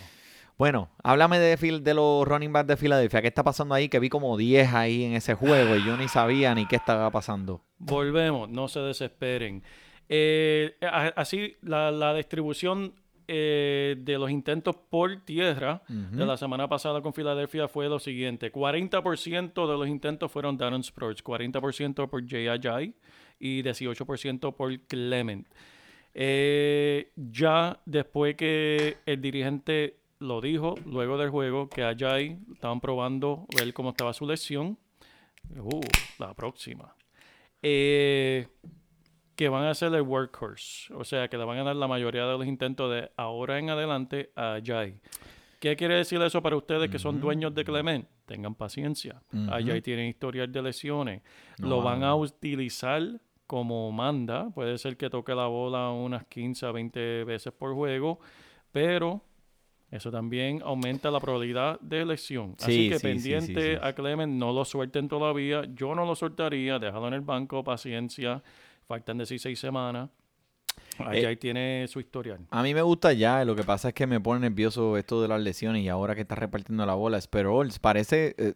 Bueno, 0.58 0.90
háblame 1.04 1.38
de, 1.38 1.56
de 1.56 1.94
los 1.94 2.28
running 2.28 2.52
backs 2.52 2.68
de 2.68 2.78
Filadelfia. 2.78 3.22
¿Qué 3.22 3.28
está 3.28 3.44
pasando 3.44 3.76
ahí? 3.76 3.90
Que 3.90 4.00
vi 4.00 4.10
como 4.10 4.36
10 4.38 4.74
ahí 4.74 5.04
en 5.04 5.14
ese 5.14 5.36
juego 5.36 5.76
y 5.76 5.86
yo 5.86 5.96
ni 5.98 6.08
sabía 6.08 6.56
ni 6.56 6.66
qué 6.66 6.78
estaba 6.78 7.12
pasando. 7.12 7.62
Volvemos, 7.78 8.50
no 8.50 8.68
se 8.68 8.80
desesperen. 8.80 9.62
Eh, 10.10 10.78
así, 11.16 11.58
la, 11.62 12.14
distribución 12.16 12.94
eh, 13.28 13.98
de 14.00 14.18
los 14.18 14.32
intentos 14.32 14.76
por 14.90 15.18
tierra 15.26 15.84
de 15.88 16.26
la 16.26 16.38
semana 16.38 16.68
pasada 16.68 17.02
con 17.02 17.14
Filadelfia 17.14 17.68
fue 17.68 17.88
lo 17.88 18.00
siguiente. 18.00 18.52
40% 18.52 19.70
de 19.70 19.78
los 19.78 19.88
intentos 19.88 20.32
fueron 20.32 20.58
Darren 20.58 20.84
Sproles, 20.84 21.24
40% 21.24 22.10
por 22.10 22.28
Jay 22.28 22.48
Ajay 22.48 22.96
y 23.40 23.62
18% 23.62 24.56
por 24.56 24.80
Clement. 24.88 25.48
Eh, 26.16 27.12
ya 27.16 27.80
después 27.86 28.36
que 28.36 28.98
el 29.06 29.22
dirigente 29.22 29.98
lo 30.20 30.42
dijo 30.42 30.76
luego 30.86 31.18
del 31.18 31.30
juego 31.30 31.70
que 31.70 31.84
Ajay 31.84 32.40
estaban 32.54 32.80
probando 32.82 33.46
ver 33.56 33.74
cómo 33.74 33.90
estaba 33.90 34.14
su 34.14 34.26
lesión. 34.26 34.78
Uh, 35.56 35.82
la 36.20 36.34
próxima. 36.34 36.96
Eh, 37.62 38.48
que 39.36 39.50
van 39.50 39.64
a 39.64 39.72
hacer 39.72 39.94
el 39.94 40.02
workhorse. 40.02 40.94
O 40.94 41.04
sea, 41.04 41.28
que 41.28 41.38
le 41.38 41.46
van 41.46 41.60
a 41.60 41.64
dar 41.64 41.76
la 41.76 41.88
mayoría 41.88 42.26
de 42.26 42.38
los 42.38 42.48
intentos 42.48 42.92
de 42.92 43.12
ahora 43.16 43.60
en 43.60 43.70
adelante 43.70 44.32
a 44.36 44.56
Ajay. 44.56 45.00
¿Qué 45.60 45.76
quiere 45.76 45.96
decir 45.96 46.22
eso 46.22 46.42
para 46.42 46.56
ustedes 46.56 46.90
que 46.90 47.00
son 47.00 47.20
dueños 47.20 47.54
de 47.56 47.64
Clement? 47.64 48.08
Tengan 48.26 48.56
paciencia. 48.56 49.22
Ajay 49.50 49.82
tiene 49.82 50.10
historial 50.10 50.52
de 50.52 50.62
lesiones. 50.62 51.22
lo 51.58 51.82
van 51.82 52.04
a 52.04 52.16
utilizar 52.16 53.22
como 53.46 53.92
manda. 53.92 54.50
Puede 54.50 54.78
ser 54.78 54.98
que 54.98 55.10
toque 55.10 55.34
la 55.34 55.48
bola 55.48 55.90
unas 55.92 56.26
15 56.26 56.66
a 56.66 56.72
20 56.72 57.24
veces 57.24 57.54
por 57.54 57.74
juego. 57.74 58.20
Pero 58.72 59.24
eso 59.90 60.12
también 60.12 60.62
aumenta 60.64 61.10
la 61.10 61.20
probabilidad 61.20 61.80
de 61.80 62.02
elección. 62.02 62.56
Así 62.60 62.90
que 62.90 63.00
pendiente 63.00 63.80
a 63.82 63.94
Clement, 63.94 64.34
no 64.34 64.52
lo 64.52 64.66
suelten 64.66 65.08
todavía. 65.08 65.64
Yo 65.74 65.96
no 65.96 66.06
lo 66.06 66.16
soltaría, 66.16 66.78
déjalo 66.78 67.08
en 67.08 67.14
el 67.14 67.22
banco, 67.22 67.64
paciencia. 67.64 68.44
Faltan 68.86 69.18
16 69.18 69.58
semanas. 69.58 70.10
Ahí, 71.00 71.26
eh, 71.26 71.36
tiene 71.36 71.88
su 71.88 72.00
historial. 72.00 72.40
A 72.50 72.64
mí 72.64 72.74
me 72.74 72.82
gusta 72.82 73.14
ya, 73.14 73.44
lo 73.46 73.56
que 73.56 73.64
pasa 73.64 73.90
es 73.90 73.94
que 73.94 74.08
me 74.08 74.20
pone 74.20 74.42
nervioso 74.42 74.98
esto 74.98 75.22
de 75.22 75.28
las 75.28 75.42
lesiones 75.42 75.84
y 75.84 75.90
ahora 75.90 76.16
que 76.16 76.22
está 76.22 76.36
repartiendo 76.36 76.86
la 76.86 76.96
bola, 76.96 77.20
Sperol 77.20 77.70
parece, 77.82 78.36
eh, 78.38 78.54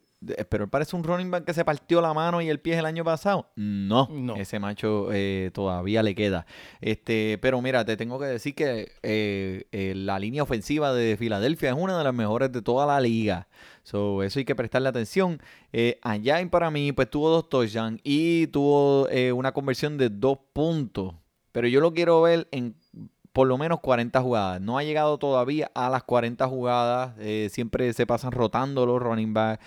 parece 0.69 0.95
un 0.95 1.03
running 1.03 1.31
back 1.31 1.45
que 1.45 1.53
se 1.53 1.65
partió 1.65 2.01
la 2.01 2.13
mano 2.13 2.41
y 2.41 2.49
el 2.49 2.59
pie 2.59 2.77
el 2.77 2.85
año 2.85 3.03
pasado. 3.03 3.49
No, 3.55 4.07
no. 4.11 4.35
ese 4.35 4.59
macho 4.59 5.09
eh, 5.11 5.51
todavía 5.53 6.03
le 6.03 6.15
queda. 6.15 6.45
Este, 6.79 7.37
pero 7.41 7.61
mira, 7.61 7.85
te 7.85 7.97
tengo 7.97 8.19
que 8.19 8.25
decir 8.25 8.55
que 8.55 8.91
eh, 9.03 9.93
la 9.95 10.19
línea 10.19 10.43
ofensiva 10.43 10.93
de 10.93 11.17
Filadelfia 11.17 11.69
es 11.69 11.75
una 11.77 11.97
de 11.97 12.03
las 12.03 12.13
mejores 12.13 12.51
de 12.51 12.61
toda 12.61 12.85
la 12.85 12.99
liga. 12.99 13.47
So, 13.83 14.23
eso 14.23 14.39
hay 14.39 14.45
que 14.45 14.55
prestarle 14.55 14.89
atención. 14.89 15.41
allá 16.01 16.41
para 16.49 16.69
mí, 16.71 16.91
pues 16.91 17.09
tuvo 17.09 17.29
dos 17.29 17.49
touchdowns 17.49 17.99
y 18.03 18.47
tuvo 18.47 19.07
una 19.33 19.51
conversión 19.51 19.97
de 19.97 20.09
dos 20.09 20.37
puntos 20.53 21.15
pero 21.51 21.67
yo 21.67 21.81
lo 21.81 21.93
quiero 21.93 22.21
ver 22.21 22.47
en 22.51 22.75
por 23.33 23.47
lo 23.47 23.57
menos 23.57 23.79
40 23.79 24.21
jugadas. 24.21 24.61
No 24.61 24.77
ha 24.77 24.83
llegado 24.83 25.17
todavía 25.17 25.71
a 25.73 25.89
las 25.89 26.03
40 26.03 26.47
jugadas. 26.47 27.13
Eh, 27.19 27.49
siempre 27.51 27.93
se 27.93 28.05
pasan 28.05 28.31
rotando 28.31 28.85
los 28.85 29.01
running 29.01 29.33
backs. 29.33 29.63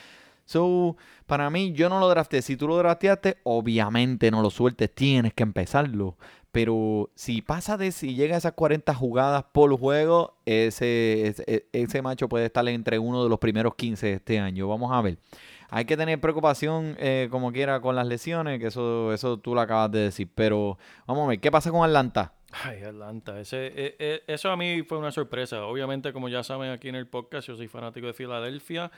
So, 0.47 0.97
para 1.27 1.49
mí, 1.49 1.73
yo 1.73 1.89
no 1.89 1.99
lo 2.01 2.09
drafté. 2.09 2.43
Si 2.43 2.57
tú 2.57 2.69
lo 2.69 2.77
drafteaste, 2.77 3.39
obviamente 3.45 4.31
no 4.31 4.43
lo 4.43 4.51
sueltes. 4.51 4.95
Tienes 4.95 5.33
que 5.33 5.43
empezarlo. 5.43 6.19
Pero 6.53 7.11
si 7.15 7.43
pasa 7.43 7.77
de 7.77 7.91
si 7.91 8.15
llega 8.15 8.35
a 8.35 8.39
esas 8.39 8.53
40 8.53 8.95
jugadas 8.95 9.45
por 9.53 9.77
juego, 9.77 10.37
ese, 10.45 11.27
ese, 11.27 11.67
ese 11.73 12.03
macho 12.03 12.29
puede 12.29 12.47
estar 12.47 12.69
entre 12.69 12.99
uno 12.99 13.25
de 13.25 13.31
los 13.31 13.39
primeros 13.39 13.75
15 13.75 14.07
de 14.07 14.13
este 14.13 14.39
año. 14.39 14.69
Vamos 14.69 14.93
a 14.93 15.01
ver. 15.01 15.19
Hay 15.71 15.85
que 15.85 15.97
tener 15.97 16.21
preocupación 16.21 16.97
eh, 16.99 17.29
como 17.31 17.53
quiera 17.53 17.81
con 17.81 17.97
las 17.97 18.07
lesiones, 18.07 18.59
que 18.61 18.67
eso, 18.67 19.13
eso 19.13 19.39
tú 19.39 19.55
lo 19.55 19.61
acabas 19.61 19.91
de 19.91 20.01
decir. 20.01 20.29
Pero 20.35 20.79
vamos 21.07 21.25
a 21.25 21.29
ver, 21.29 21.41
¿qué 21.41 21.51
pasa 21.51 21.71
con 21.71 21.85
Atlanta? 21.85 22.33
Ay, 22.63 22.83
Atlanta, 22.83 23.41
ese, 23.41 23.67
e, 23.67 23.97
e, 23.99 24.23
eso 24.29 24.51
a 24.51 24.57
mí 24.57 24.83
fue 24.83 24.99
una 24.99 25.11
sorpresa. 25.11 25.65
Obviamente, 25.67 26.13
como 26.13 26.29
ya 26.29 26.45
saben 26.45 26.71
aquí 26.71 26.89
en 26.89 26.95
el 26.95 27.09
podcast, 27.09 27.49
yo 27.49 27.57
soy 27.57 27.67
fanático 27.67 28.07
de 28.07 28.13
Filadelfia. 28.13 28.91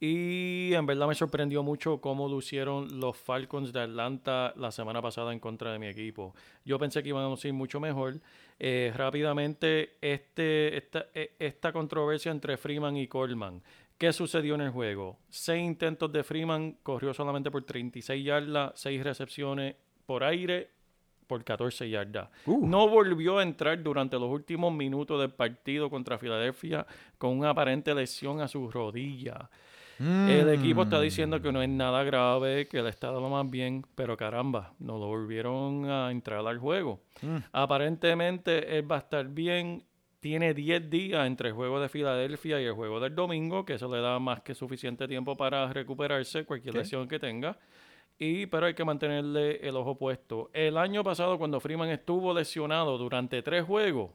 Y 0.00 0.74
en 0.74 0.86
verdad 0.86 1.06
me 1.06 1.14
sorprendió 1.14 1.62
mucho 1.62 2.00
cómo 2.00 2.28
lucieron 2.28 3.00
los 3.00 3.16
Falcons 3.16 3.72
de 3.72 3.80
Atlanta 3.80 4.52
la 4.56 4.72
semana 4.72 5.00
pasada 5.00 5.32
en 5.32 5.38
contra 5.38 5.72
de 5.72 5.78
mi 5.78 5.86
equipo. 5.86 6.34
Yo 6.64 6.78
pensé 6.78 7.02
que 7.02 7.10
iban 7.10 7.24
a 7.24 7.28
lucir 7.28 7.52
mucho 7.52 7.80
mejor. 7.80 8.20
Eh, 8.58 8.92
rápidamente, 8.94 9.96
este, 10.00 10.76
esta, 10.76 11.06
e, 11.14 11.32
esta 11.38 11.72
controversia 11.72 12.32
entre 12.32 12.56
Freeman 12.56 12.96
y 12.96 13.06
Coleman. 13.06 13.62
¿Qué 14.04 14.12
sucedió 14.12 14.54
en 14.54 14.60
el 14.60 14.70
juego? 14.70 15.16
Seis 15.30 15.64
intentos 15.64 16.12
de 16.12 16.22
Freeman, 16.22 16.76
corrió 16.82 17.14
solamente 17.14 17.50
por 17.50 17.64
36 17.64 18.22
yardas, 18.22 18.72
seis 18.74 19.02
recepciones 19.02 19.76
por 20.04 20.22
aire 20.22 20.68
por 21.26 21.42
14 21.42 21.88
yardas. 21.88 22.28
Uh. 22.44 22.66
No 22.66 22.86
volvió 22.86 23.38
a 23.38 23.42
entrar 23.42 23.82
durante 23.82 24.18
los 24.18 24.28
últimos 24.28 24.74
minutos 24.74 25.18
del 25.18 25.30
partido 25.30 25.88
contra 25.88 26.18
Filadelfia 26.18 26.86
con 27.16 27.38
una 27.38 27.48
aparente 27.48 27.94
lesión 27.94 28.42
a 28.42 28.48
su 28.48 28.70
rodilla. 28.70 29.48
El 29.98 30.50
equipo 30.50 30.82
está 30.82 31.00
diciendo 31.00 31.40
que 31.40 31.50
no 31.50 31.62
es 31.62 31.68
nada 31.70 32.04
grave, 32.04 32.68
que 32.68 32.82
le 32.82 32.90
está 32.90 33.10
dando 33.10 33.30
más 33.30 33.48
bien, 33.48 33.86
pero 33.94 34.18
caramba, 34.18 34.74
no 34.80 34.98
lo 34.98 35.06
volvieron 35.06 35.88
a 35.88 36.10
entrar 36.10 36.46
al 36.46 36.58
juego. 36.58 37.00
Mm. 37.22 37.36
Aparentemente 37.52 38.76
él 38.76 38.90
va 38.90 38.96
a 38.96 38.98
estar 38.98 39.26
bien 39.28 39.82
tiene 40.24 40.54
10 40.54 40.88
días 40.88 41.26
entre 41.26 41.50
el 41.50 41.54
juego 41.54 41.78
de 41.78 41.90
Filadelfia 41.90 42.58
y 42.58 42.64
el 42.64 42.72
juego 42.72 42.98
del 42.98 43.14
domingo, 43.14 43.66
que 43.66 43.74
eso 43.74 43.94
le 43.94 44.00
da 44.00 44.18
más 44.18 44.40
que 44.40 44.54
suficiente 44.54 45.06
tiempo 45.06 45.36
para 45.36 45.70
recuperarse 45.70 46.46
cualquier 46.46 46.76
lesión 46.76 47.06
que 47.06 47.18
tenga. 47.18 47.58
Y, 48.18 48.46
pero 48.46 48.64
hay 48.64 48.72
que 48.72 48.86
mantenerle 48.86 49.56
el 49.68 49.76
ojo 49.76 49.98
puesto. 49.98 50.48
El 50.54 50.78
año 50.78 51.04
pasado, 51.04 51.36
cuando 51.36 51.60
Freeman 51.60 51.90
estuvo 51.90 52.32
lesionado 52.32 52.96
durante 52.96 53.42
tres 53.42 53.66
juegos, 53.66 54.12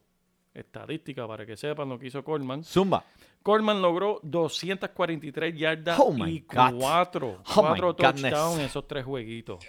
estadística 0.51 1.27
para 1.27 1.45
que 1.45 1.55
sepan 1.55 1.87
lo 1.89 1.99
que 1.99 2.07
hizo 2.07 2.23
Coleman, 2.23 2.63
Zumba. 2.63 3.05
Coleman 3.43 3.79
logró 3.79 4.19
243 4.23 5.55
yardas 5.55 5.99
Oh 5.99 6.11
y 6.25 6.39
God. 6.39 6.73
cuatro, 6.79 7.43
Oh 7.55 7.61
cuatro 7.61 7.93
touchdowns 7.95 8.57
en 8.57 8.65
esos 8.65 8.87
tres 8.87 9.05
jueguitos. 9.05 9.63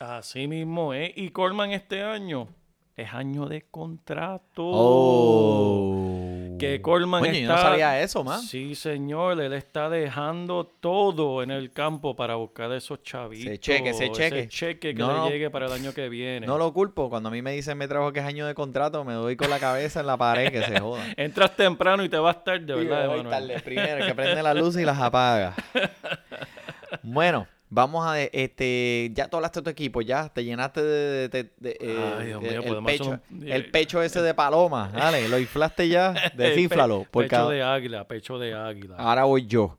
Así 0.00 0.46
mismo 0.48 0.92
es. 0.94 1.12
Y 1.16 1.30
Coleman 1.30 1.70
este 1.72 2.02
año 2.02 2.48
es 2.96 3.12
año 3.12 3.46
de 3.46 3.62
contrato. 3.70 4.62
Oh. 4.64 6.56
Que 6.58 6.80
Coleman 6.80 7.22
yo 7.24 7.30
está... 7.32 7.54
no 7.54 7.58
sabía 7.60 8.00
eso, 8.00 8.24
man. 8.24 8.40
Sí, 8.40 8.74
señor. 8.74 9.38
Él 9.40 9.52
está 9.52 9.90
dejando 9.90 10.64
todo 10.80 11.42
en 11.42 11.50
el 11.50 11.70
campo 11.72 12.16
para 12.16 12.36
buscar 12.36 12.72
esos 12.72 13.02
chavitos. 13.02 13.46
Ese 13.46 13.58
cheque, 13.58 13.90
ese 13.90 14.10
cheque. 14.10 14.48
cheque 14.48 14.94
que 14.94 15.00
No, 15.02 15.26
le 15.26 15.32
llegue 15.32 15.50
para 15.50 15.66
el 15.66 15.72
año 15.72 15.92
que 15.92 16.08
viene. 16.08 16.46
No 16.46 16.56
lo 16.56 16.72
culpo. 16.72 17.10
Cuando 17.10 17.28
a 17.28 17.32
mí 17.32 17.42
me 17.42 17.52
dicen 17.52 17.76
me 17.76 17.86
trabajo 17.86 18.10
que 18.12 18.20
es 18.20 18.26
año 18.26 18.46
de 18.46 18.54
contrato, 18.54 19.04
me 19.04 19.12
doy 19.12 19.36
con 19.36 19.50
la 19.50 19.58
cabeza 19.58 20.00
en 20.00 20.06
la 20.06 20.16
pared 20.16 20.50
que 20.50 20.62
se 20.62 20.80
joda. 20.80 21.04
Entras 21.18 21.54
temprano 21.56 22.02
y 22.04 22.08
te 22.08 22.16
vas 22.18 22.42
tarde, 22.42 22.60
Sí, 22.66 22.86
¿verdad, 22.86 23.08
voy 23.08 23.20
Emanuel? 23.20 23.48
tarde. 23.48 23.60
Primero, 23.60 23.98
el 23.98 24.06
que 24.06 24.14
prende 24.14 24.42
las 24.42 24.56
luces 24.56 24.80
y 24.82 24.84
las 24.86 24.98
apaga. 24.98 25.54
Bueno, 27.02 27.46
vamos 27.68 28.06
a... 28.06 28.20
este 28.20 29.10
Ya 29.14 29.28
tú 29.28 29.36
hablaste 29.36 29.60
de 29.60 29.64
tu 29.64 29.70
equipo, 29.70 30.00
ya. 30.02 30.28
Te 30.28 30.44
llenaste 30.44 30.82
de... 30.82 31.28
de- 31.28 31.50
de- 31.58 31.76
eh, 31.80 32.14
Ay, 32.18 32.26
Dios 32.28 32.42
el- 32.44 32.50
mío, 32.62 32.78
el, 32.78 32.84
pecho, 32.84 33.20
un- 33.30 33.48
el 33.48 33.70
pecho 33.70 34.02
ese 34.02 34.22
de 34.22 34.34
paloma. 34.34 34.90
Dale, 34.94 35.28
lo 35.28 35.38
inflaste 35.38 35.88
ya. 35.88 36.12
Descíflalo. 36.36 37.02
Pe- 37.02 37.08
Porque 37.10 37.28
pecho 37.30 37.48
de 37.50 37.62
águila, 37.62 38.06
pecho 38.08 38.38
de 38.38 38.54
águila. 38.54 38.96
ahora 38.96 39.24
voy 39.24 39.46
yo. 39.46 39.78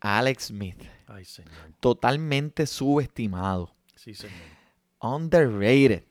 Alex 0.00 0.44
Smith. 0.46 0.82
Ay, 1.06 1.24
señor. 1.24 1.52
Totalmente 1.80 2.66
subestimado. 2.66 3.72
Sí, 3.94 4.14
señor. 4.14 4.34
Underrated. 5.00 6.02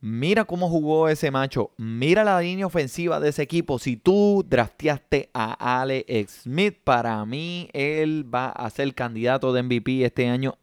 Mira 0.00 0.44
cómo 0.44 0.68
jugó 0.68 1.08
ese 1.08 1.30
macho. 1.32 1.72
Mira 1.76 2.22
la 2.22 2.40
línea 2.40 2.66
ofensiva 2.66 3.18
de 3.18 3.30
ese 3.30 3.42
equipo. 3.42 3.80
Si 3.80 3.96
tú 3.96 4.44
drafteaste 4.48 5.28
a 5.34 5.80
Alex 5.80 6.42
Smith, 6.42 6.76
para 6.84 7.24
mí 7.24 7.68
él 7.72 8.24
va 8.32 8.50
a 8.50 8.70
ser 8.70 8.94
candidato 8.94 9.52
de 9.52 9.62
MVP 9.62 10.04
este 10.04 10.28
año. 10.28 10.56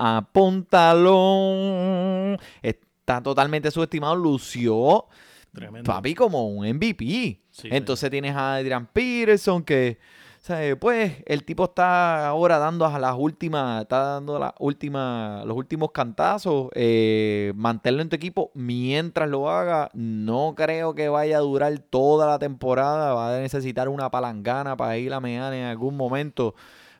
Apúntalo. 1.05 2.37
Está 2.61 3.21
totalmente 3.21 3.71
subestimado. 3.71 4.15
Lució, 4.15 5.05
Tremendo. 5.53 5.85
papi, 5.91 6.15
como 6.15 6.47
un 6.47 6.65
MVP. 6.67 7.41
Sí, 7.51 7.67
Entonces 7.71 8.09
tienes 8.09 8.35
a 8.35 8.55
Adrian 8.55 8.85
Peterson 8.87 9.63
que, 9.63 9.97
¿sabes? 10.45 10.75
pues, 10.75 11.23
el 11.25 11.43
tipo 11.43 11.63
está 11.65 12.27
ahora 12.27 12.57
dando 12.59 12.85
a 12.85 12.99
las 12.99 13.15
últimas, 13.17 13.81
está 13.81 13.97
dando 14.13 14.37
las 14.37 14.53
últimas, 14.59 15.43
los 15.45 15.57
últimos 15.57 15.91
cantazos. 15.91 16.69
Eh, 16.75 17.51
mantenerlo 17.55 18.03
en 18.03 18.09
tu 18.09 18.15
equipo 18.15 18.51
mientras 18.53 19.27
lo 19.27 19.49
haga. 19.49 19.89
No 19.93 20.53
creo 20.55 20.93
que 20.93 21.09
vaya 21.09 21.37
a 21.37 21.41
durar 21.41 21.77
toda 21.79 22.27
la 22.27 22.37
temporada. 22.39 23.13
Va 23.13 23.35
a 23.35 23.39
necesitar 23.39 23.89
una 23.89 24.11
palangana 24.11 24.77
para 24.77 24.97
ir 24.97 25.11
a 25.13 25.19
mear 25.19 25.53
en 25.53 25.65
algún 25.65 25.97
momento. 25.97 26.53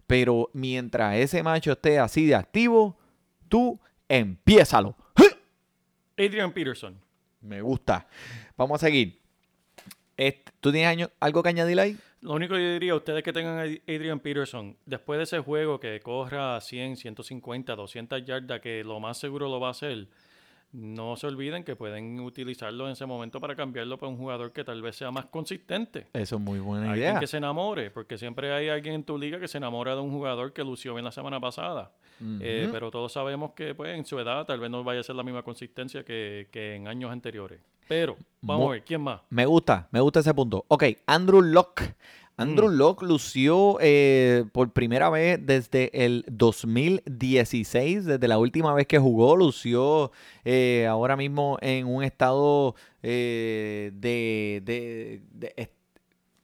Pero 0.08 0.50
mientras 0.54 1.16
ese 1.16 1.44
macho 1.44 1.72
esté 1.74 2.00
así 2.00 2.26
de 2.26 2.36
activo, 2.36 2.98
tú 3.48 3.80
empiézalo. 4.10 4.96
Adrian 6.18 6.52
Peterson. 6.52 7.00
Me 7.42 7.62
gusta. 7.62 8.08
Vamos 8.58 8.82
a 8.82 8.86
seguir. 8.88 9.20
Este, 10.18 10.52
¿Tú 10.60 10.72
tienes 10.72 10.90
año- 10.90 11.12
algo 11.20 11.44
que 11.44 11.50
añadir 11.50 11.80
ahí? 11.80 11.98
Lo 12.26 12.34
único 12.34 12.56
que 12.56 12.64
yo 12.64 12.74
diría 12.74 12.94
a 12.94 12.96
ustedes 12.96 13.22
que 13.22 13.32
tengan 13.32 13.60
a 13.60 13.62
Adrian 13.62 14.20
Peterson, 14.20 14.76
después 14.88 15.20
de 15.20 15.26
ese 15.26 15.40
juego 15.42 15.80
que 15.80 16.00
corra 16.00 16.60
100, 16.60 16.98
150, 16.98 17.76
200 17.76 18.26
yardas, 18.26 18.62
que 18.62 18.84
lo 18.84 19.00
más 19.00 19.20
seguro 19.20 19.48
lo 19.48 19.60
va 19.60 19.68
a 19.68 19.72
hacer, 19.72 20.08
no 20.72 21.16
se 21.18 21.28
olviden 21.28 21.64
que 21.64 21.76
pueden 21.76 22.20
utilizarlo 22.20 22.88
en 22.88 22.94
ese 22.94 23.06
momento 23.06 23.40
para 23.40 23.56
cambiarlo 23.56 24.00
por 24.00 24.10
un 24.10 24.18
jugador 24.18 24.52
que 24.52 24.64
tal 24.64 24.82
vez 24.82 24.96
sea 24.96 25.12
más 25.12 25.26
consistente. 25.26 26.08
Eso 26.14 26.38
es 26.38 26.42
muy 26.42 26.58
buena 26.60 26.94
Alguien 26.94 27.10
idea. 27.10 27.20
que 27.20 27.28
se 27.28 27.38
enamore, 27.38 27.92
porque 27.92 28.18
siempre 28.18 28.52
hay 28.52 28.70
alguien 28.70 28.96
en 28.96 29.04
tu 29.04 29.20
liga 29.20 29.40
que 29.40 29.48
se 29.48 29.60
enamora 29.60 29.94
de 29.94 30.02
un 30.02 30.10
jugador 30.10 30.52
que 30.52 30.64
lució 30.64 30.96
bien 30.96 31.06
la 31.06 31.12
semana 31.12 31.40
pasada. 31.40 31.92
Eh, 32.42 32.70
pero 32.72 32.90
todos 32.90 33.12
sabemos 33.12 33.52
que 33.52 33.76
pues, 33.76 33.96
en 33.96 34.04
su 34.04 34.18
edad 34.20 34.48
tal 34.48 34.60
vez 34.60 34.72
no 34.72 34.84
vaya 34.84 35.02
a 35.02 35.04
ser 35.04 35.16
la 35.16 35.24
misma 35.24 35.44
consistencia 35.44 36.04
que, 36.04 36.48
que 36.50 36.74
en 36.74 36.88
años 36.88 37.12
anteriores. 37.12 37.60
Pero, 37.88 38.18
vamos 38.42 38.64
Mo- 38.66 38.70
a 38.70 38.74
ver, 38.74 38.84
¿quién 38.84 39.02
más? 39.02 39.22
Me 39.30 39.46
gusta, 39.46 39.88
me 39.92 40.00
gusta 40.00 40.20
ese 40.22 40.34
punto. 40.34 40.66
Ok, 40.68 40.84
Andrew 41.06 41.42
Locke. 41.42 41.96
Andrew 42.38 42.68
Locke 42.70 43.06
lució 43.06 43.78
eh, 43.80 44.44
por 44.52 44.72
primera 44.74 45.10
vez 45.10 45.40
desde 45.46 46.06
el 46.06 46.26
2016, 46.30 48.04
desde 48.06 48.28
la 48.28 48.38
última 48.38 48.74
vez 48.74 48.88
que 48.88 49.00
jugó, 49.00 49.38
lució 49.38 50.12
eh, 50.44 50.86
ahora 50.90 51.16
mismo 51.16 51.58
en 51.62 51.88
un 51.88 52.04
estado 52.04 52.76
eh, 53.02 53.92
de, 53.94 55.22
de- 55.32 55.70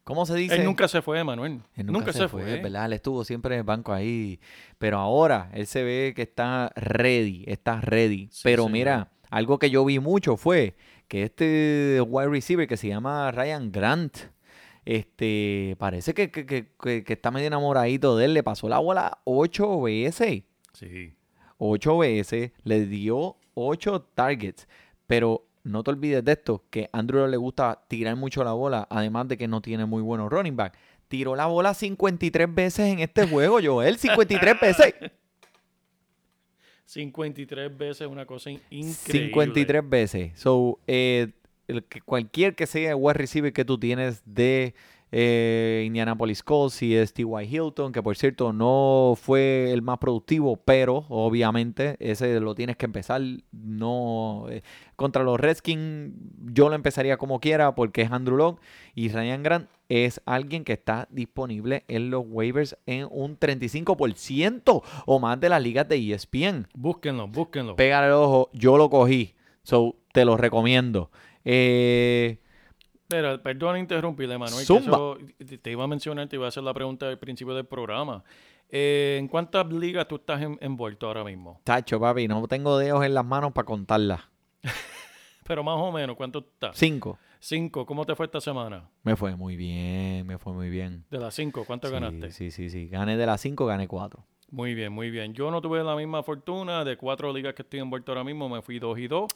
¿Cómo 0.03 0.25
se 0.25 0.35
dice? 0.35 0.55
Él 0.55 0.65
nunca 0.65 0.87
se 0.87 1.01
fue, 1.01 1.23
Manuel. 1.23 1.61
Él 1.75 1.85
nunca, 1.85 2.11
se, 2.11 2.27
fue. 2.27 2.43
¿verdad? 2.61 2.85
Él 2.85 2.93
estuvo 2.93 3.23
siempre 3.23 3.55
en 3.55 3.59
el 3.59 3.63
banco 3.65 3.93
ahí. 3.93 4.39
Pero 4.77 4.97
ahora 4.97 5.49
él 5.53 5.67
se 5.67 5.83
ve 5.83 6.13
que 6.15 6.23
está 6.23 6.71
ready, 6.75 7.43
está 7.47 7.79
ready. 7.81 8.27
Sí, 8.31 8.41
pero 8.43 8.67
mira, 8.67 9.09
algo 9.29 9.59
que 9.59 9.69
yo 9.69 9.85
vi 9.85 9.99
mucho 9.99 10.37
fue 10.37 10.75
que 11.11 11.23
este 11.23 11.99
wide 12.07 12.29
receiver 12.29 12.65
que 12.69 12.77
se 12.77 12.87
llama 12.87 13.29
Ryan 13.31 13.69
Grant, 13.69 14.15
este, 14.85 15.75
parece 15.77 16.13
que, 16.13 16.31
que, 16.31 16.45
que- 16.45 17.03
está 17.05 17.31
medio 17.31 17.47
enamoradito 17.47 18.15
de 18.15 18.23
él. 18.25 18.33
Le 18.33 18.43
pasó 18.43 18.69
la 18.69 18.79
bola 18.79 19.19
ocho 19.25 19.81
veces. 19.81 20.43
Sí. 20.71 21.13
Ocho 21.57 21.97
veces. 21.97 22.53
Le 22.63 22.85
dio 22.85 23.35
ocho 23.55 24.03
targets. 24.15 24.69
Pero 25.05 25.45
no 25.65 25.83
te 25.83 25.91
olvides 25.91 26.23
de 26.23 26.31
esto, 26.31 26.63
que 26.69 26.89
a 26.93 26.99
Andrew 26.99 27.27
le 27.27 27.35
gusta 27.35 27.83
tirar 27.89 28.15
mucho 28.15 28.45
la 28.45 28.53
bola, 28.53 28.87
además 28.89 29.27
de 29.27 29.37
que 29.37 29.49
no 29.49 29.61
tiene 29.61 29.85
muy 29.85 30.01
buenos 30.01 30.31
running 30.31 30.55
back. 30.55 30.77
Tiró 31.09 31.35
la 31.35 31.47
bola 31.47 31.73
53 31.73 32.55
veces 32.55 32.87
en 32.87 32.99
este 32.99 33.27
juego, 33.27 33.59
Joel. 33.61 33.97
53 33.97 34.59
veces. 34.61 34.95
53 36.91 37.77
veces, 37.77 38.07
una 38.07 38.25
cosa 38.25 38.51
in- 38.51 38.59
increíble. 38.69 39.27
53 39.29 39.89
veces. 39.89 40.31
So, 40.39 40.79
eh, 40.87 41.29
el 41.67 41.83
que- 41.85 42.01
cualquier 42.01 42.53
que 42.55 42.67
sea 42.67 42.89
el 42.91 42.95
wide 42.99 43.13
receiver 43.13 43.53
que 43.53 43.63
tú 43.65 43.77
tienes 43.77 44.21
de 44.25 44.73
eh, 45.13 45.83
Indianapolis 45.87 46.41
Colts, 46.41 46.81
es 46.83 47.13
T.Y. 47.13 47.25
Hilton, 47.45 47.91
que 47.91 48.01
por 48.01 48.15
cierto 48.15 48.53
no 48.53 49.13
fue 49.21 49.69
el 49.73 49.81
más 49.81 49.97
productivo, 49.97 50.55
pero 50.55 51.05
obviamente 51.09 51.97
ese 51.99 52.39
lo 52.39 52.55
tienes 52.55 52.77
que 52.77 52.85
empezar. 52.85 53.21
No 53.51 54.45
eh, 54.49 54.61
contra 54.95 55.23
los 55.23 55.37
Redskins, 55.37 56.13
yo 56.53 56.69
lo 56.69 56.75
empezaría 56.75 57.17
como 57.17 57.41
quiera 57.41 57.75
porque 57.75 58.03
es 58.03 58.11
Andrew 58.11 58.37
Locke 58.37 58.61
y 58.95 59.09
Ryan 59.09 59.43
Grant 59.43 59.69
es 59.93 60.21
alguien 60.25 60.63
que 60.63 60.71
está 60.73 61.07
disponible 61.11 61.83
en 61.89 62.09
los 62.09 62.23
waivers 62.25 62.77
en 62.85 63.07
un 63.11 63.37
35% 63.37 64.83
o 65.05 65.19
más 65.19 65.39
de 65.39 65.49
las 65.49 65.61
ligas 65.61 65.87
de 65.89 65.97
ESPN. 66.13 66.67
Búsquenlo, 66.73 67.27
búsquenlo. 67.27 67.75
Pégale 67.75 68.07
el 68.07 68.13
ojo, 68.13 68.49
yo 68.53 68.77
lo 68.77 68.89
cogí. 68.89 69.35
So, 69.63 69.97
te 70.13 70.23
lo 70.23 70.37
recomiendo. 70.37 71.11
Eh, 71.43 72.39
Pero, 73.07 73.41
perdón 73.43 73.77
interrumpirle, 73.79 74.37
Manuel. 74.37 74.65
que 74.65 74.73
eso 74.77 75.17
te 75.61 75.71
iba 75.71 75.83
a 75.83 75.87
mencionar, 75.87 76.27
te 76.29 76.37
iba 76.37 76.45
a 76.45 76.49
hacer 76.49 76.63
la 76.63 76.73
pregunta 76.73 77.07
al 77.09 77.19
principio 77.19 77.53
del 77.53 77.65
programa. 77.65 78.23
Eh, 78.69 79.17
¿En 79.19 79.27
cuántas 79.27 79.67
ligas 79.73 80.07
tú 80.07 80.15
estás 80.15 80.41
en- 80.41 80.57
envuelto 80.61 81.07
ahora 81.07 81.25
mismo? 81.25 81.59
tacho, 81.65 81.99
papi, 81.99 82.29
no 82.29 82.47
tengo 82.47 82.77
dedos 82.77 83.03
en 83.03 83.13
las 83.13 83.25
manos 83.25 83.51
para 83.51 83.65
contarlas. 83.65 84.21
Pero 85.45 85.63
más 85.63 85.75
o 85.77 85.91
menos, 85.91 86.15
¿cuánto 86.15 86.39
estás? 86.39 86.77
Cinco. 86.77 87.17
Cinco. 87.43 87.87
¿Cómo 87.87 88.05
te 88.05 88.15
fue 88.15 88.27
esta 88.27 88.39
semana? 88.39 88.87
Me 89.01 89.15
fue 89.15 89.35
muy 89.35 89.55
bien, 89.57 90.27
me 90.27 90.37
fue 90.37 90.53
muy 90.53 90.69
bien. 90.69 91.05
De 91.09 91.17
las 91.17 91.33
cinco, 91.33 91.63
¿cuánto 91.65 91.87
Sí, 91.87 91.93
ganaste? 91.93 92.31
Sí, 92.31 92.51
sí, 92.51 92.69
sí. 92.69 92.87
Gané 92.87 93.17
de 93.17 93.25
las 93.25 93.41
cinco, 93.41 93.65
gané 93.65 93.87
cuatro. 93.87 94.23
Muy 94.51 94.75
bien, 94.75 94.93
muy 94.93 95.09
bien. 95.09 95.33
Yo 95.33 95.49
no 95.49 95.59
tuve 95.59 95.83
la 95.83 95.95
misma 95.95 96.21
fortuna. 96.21 96.85
De 96.85 96.97
cuatro 96.97 97.33
ligas 97.33 97.55
que 97.55 97.63
estoy 97.63 97.79
envuelto 97.79 98.11
ahora 98.11 98.23
mismo, 98.23 98.47
me 98.47 98.61
fui 98.61 98.77
dos 98.77 98.99
y 98.99 99.07
dos. 99.07 99.31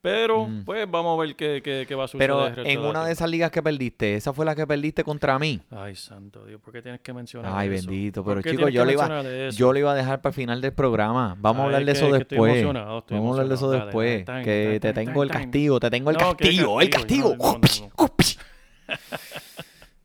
Pero, 0.00 0.46
Mm. 0.46 0.64
pues, 0.64 0.88
vamos 0.88 1.18
a 1.18 1.20
ver 1.22 1.34
qué, 1.34 1.60
qué- 1.62 1.84
qué 1.88 1.94
va 1.96 2.04
a 2.04 2.08
suceder. 2.08 2.30
Pero 2.30 2.64
en 2.64 2.78
una 2.80 3.04
de 3.04 3.12
esas 3.12 3.28
ligas 3.28 3.50
que 3.50 3.60
perdiste, 3.62 4.14
esa 4.14 4.32
fue 4.32 4.44
la 4.46 4.54
que 4.54 4.64
perdiste 4.64 5.02
contra 5.02 5.36
mí. 5.40 5.60
Ay, 5.70 5.96
santo 5.96 6.44
Dios, 6.46 6.60
¿por 6.60 6.72
qué 6.72 6.82
tienes 6.82 7.00
que 7.00 7.12
mencionar 7.12 7.52
Ay, 7.54 7.68
eso? 7.74 7.88
bendito. 7.88 8.22
¿Por 8.22 8.40
Pero 8.40 8.54
chicos, 8.56 8.72
yo 8.72 8.84
lo, 8.84 8.92
iba, 8.92 9.22
yo 9.50 9.72
lo 9.72 9.78
iba 9.80 9.90
a 9.92 9.94
dejar 9.96 10.20
para 10.22 10.30
el 10.30 10.34
final 10.34 10.60
del 10.60 10.72
programa. 10.72 11.36
Vamos 11.40 11.62
a 11.62 11.64
hablar 11.64 11.80
de 11.84 11.86
que- 11.86 11.98
eso 11.98 12.10
que 12.12 12.18
estoy 12.18 12.36
después. 12.38 12.52
emocionado, 12.52 12.98
estoy 13.00 13.16
Vamos 13.18 13.30
a 13.30 13.32
hablar 13.32 13.48
de 13.48 13.54
eso. 13.56 13.70
Dale, 13.70 13.84
después. 13.86 14.24
dale, 14.24 14.44
que 14.44 14.78
te 14.80 14.92
tengo 14.92 15.22
el 15.24 15.30
castigo, 15.30 15.80
te 15.80 15.90
tengo 15.90 16.10
el 16.10 16.16
No, 16.16 16.36
¿qué 16.36 16.44
castigo, 16.44 16.80
el 16.80 16.90
castigo? 16.90 17.36
castigo. 17.38 17.48
No, 17.48 17.58
no, 17.58 17.58
no, 17.58 18.06
no. 18.06 18.08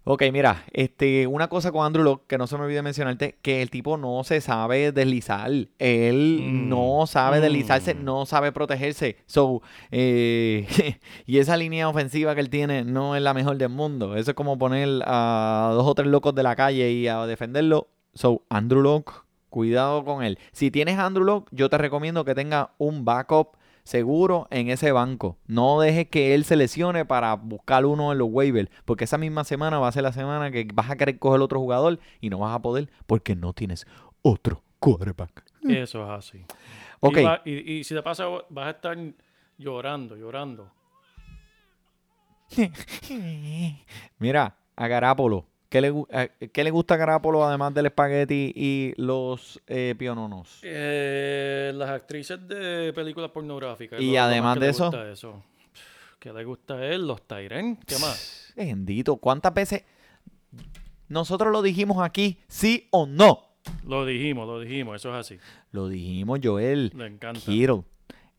Ok, 0.05 0.23
mira, 0.33 0.65
este, 0.73 1.27
una 1.27 1.47
cosa 1.47 1.71
con 1.71 1.85
Andrew 1.85 2.03
Locke 2.03 2.25
que 2.27 2.37
no 2.37 2.45
se 2.45 2.57
me 2.57 2.65
olvide 2.65 2.81
mencionarte, 2.81 3.37
que 3.41 3.61
el 3.61 3.69
tipo 3.69 3.95
no 3.95 4.25
se 4.25 4.41
sabe 4.41 4.91
deslizar. 4.91 5.49
Él 5.79 6.39
Mm. 6.43 6.67
no 6.67 7.05
sabe 7.07 7.39
deslizarse, 7.39 7.95
Mm. 7.95 8.03
no 8.03 8.25
sabe 8.25 8.51
protegerse. 8.51 9.15
So, 9.27 9.61
eh, 9.91 10.67
y 11.25 11.37
esa 11.37 11.55
línea 11.55 11.87
ofensiva 11.87 12.35
que 12.35 12.41
él 12.41 12.49
tiene 12.49 12.83
no 12.83 13.15
es 13.15 13.21
la 13.21 13.33
mejor 13.33 13.55
del 13.57 13.69
mundo. 13.69 14.17
Eso 14.17 14.31
es 14.31 14.35
como 14.35 14.57
poner 14.57 15.01
a 15.05 15.71
dos 15.73 15.87
o 15.87 15.95
tres 15.95 16.07
locos 16.09 16.35
de 16.35 16.43
la 16.43 16.55
calle 16.57 16.91
y 16.91 17.07
a 17.07 17.25
defenderlo. 17.25 17.87
So, 18.13 18.43
Andrew 18.49 18.81
Locke, 18.81 19.13
cuidado 19.49 20.03
con 20.03 20.21
él. 20.21 20.37
Si 20.51 20.69
tienes 20.69 20.99
Andrew 20.99 21.23
Locke, 21.23 21.47
yo 21.51 21.69
te 21.69 21.77
recomiendo 21.77 22.25
que 22.25 22.35
tenga 22.35 22.71
un 22.77 23.05
backup 23.05 23.55
seguro 23.83 24.47
en 24.49 24.69
ese 24.69 24.91
banco. 24.91 25.37
No 25.47 25.79
dejes 25.79 26.07
que 26.09 26.33
él 26.35 26.45
se 26.45 26.55
lesione 26.55 27.05
para 27.05 27.35
buscar 27.35 27.85
uno 27.85 28.11
en 28.11 28.17
los 28.17 28.29
waivers, 28.31 28.69
porque 28.85 29.03
esa 29.05 29.17
misma 29.17 29.43
semana 29.43 29.79
va 29.79 29.87
a 29.87 29.91
ser 29.91 30.03
la 30.03 30.13
semana 30.13 30.51
que 30.51 30.67
vas 30.73 30.89
a 30.89 30.95
querer 30.95 31.19
coger 31.19 31.41
otro 31.41 31.59
jugador 31.59 31.99
y 32.21 32.29
no 32.29 32.39
vas 32.39 32.55
a 32.55 32.61
poder 32.61 32.89
porque 33.07 33.35
no 33.35 33.53
tienes 33.53 33.85
otro 34.21 34.63
quarterback. 34.79 35.43
Eso 35.67 36.03
es 36.03 36.09
así. 36.09 36.45
Ok, 36.99 37.17
Y, 37.17 37.23
va- 37.23 37.41
y- 37.45 37.71
y 37.79 37.83
si 37.83 37.93
te 37.95 38.01
pasa, 38.03 38.25
vas 38.49 38.67
a 38.67 38.71
estar 38.71 38.97
llorando, 39.57 40.15
llorando. 40.15 40.71
mira, 44.19 44.57
a 44.75 44.87
Garapolo. 44.87 45.47
¿Qué 45.73 45.81
le, 45.81 45.91
a- 46.11 46.27
qué 46.27 46.63
le 46.63 46.69
gusta 46.69 46.93
a 46.93 46.97
Garapolo 46.97 47.43
además 47.43 47.73
del 47.73 47.87
espagueti 47.87 48.53
y 48.55 48.93
los 48.97 49.59
eh, 49.65 49.95
piononos? 49.97 50.59
Eh, 50.61 51.71
las 51.73 51.89
actrices 51.89 52.47
de 52.47 52.93
películas 52.93 53.31
pornográficas. 53.31 53.99
Y 53.99 54.15
además 54.15 54.59
de 54.59 54.69
eso- 54.69 54.91
gusta 54.91 55.09
eso. 55.11 55.43
¿Qué 56.19 56.31
le 56.31 56.43
gusta 56.43 56.75
a 56.75 56.85
él? 56.85 57.07
Los 57.07 57.23
Tyren. 57.23 57.77
¿Qué 57.87 57.97
más? 57.97 58.53
Bendito, 58.55 59.15
¿cuántas 59.17 59.51
veces 59.51 59.83
nosotros 61.07 61.51
lo 61.51 61.63
dijimos 61.63 61.97
aquí, 62.05 62.37
sí 62.47 62.87
o 62.91 63.07
no? 63.07 63.39
Lo 63.83 64.05
dijimos, 64.05 64.45
lo 64.45 64.59
dijimos. 64.59 64.97
Eso 64.97 65.09
es 65.09 65.15
así. 65.25 65.39
Lo 65.71 65.87
dijimos, 65.87 66.39
Joel. 66.43 66.91
Le 66.95 67.07
encanta. 67.07 67.39
Kittle 67.39 67.81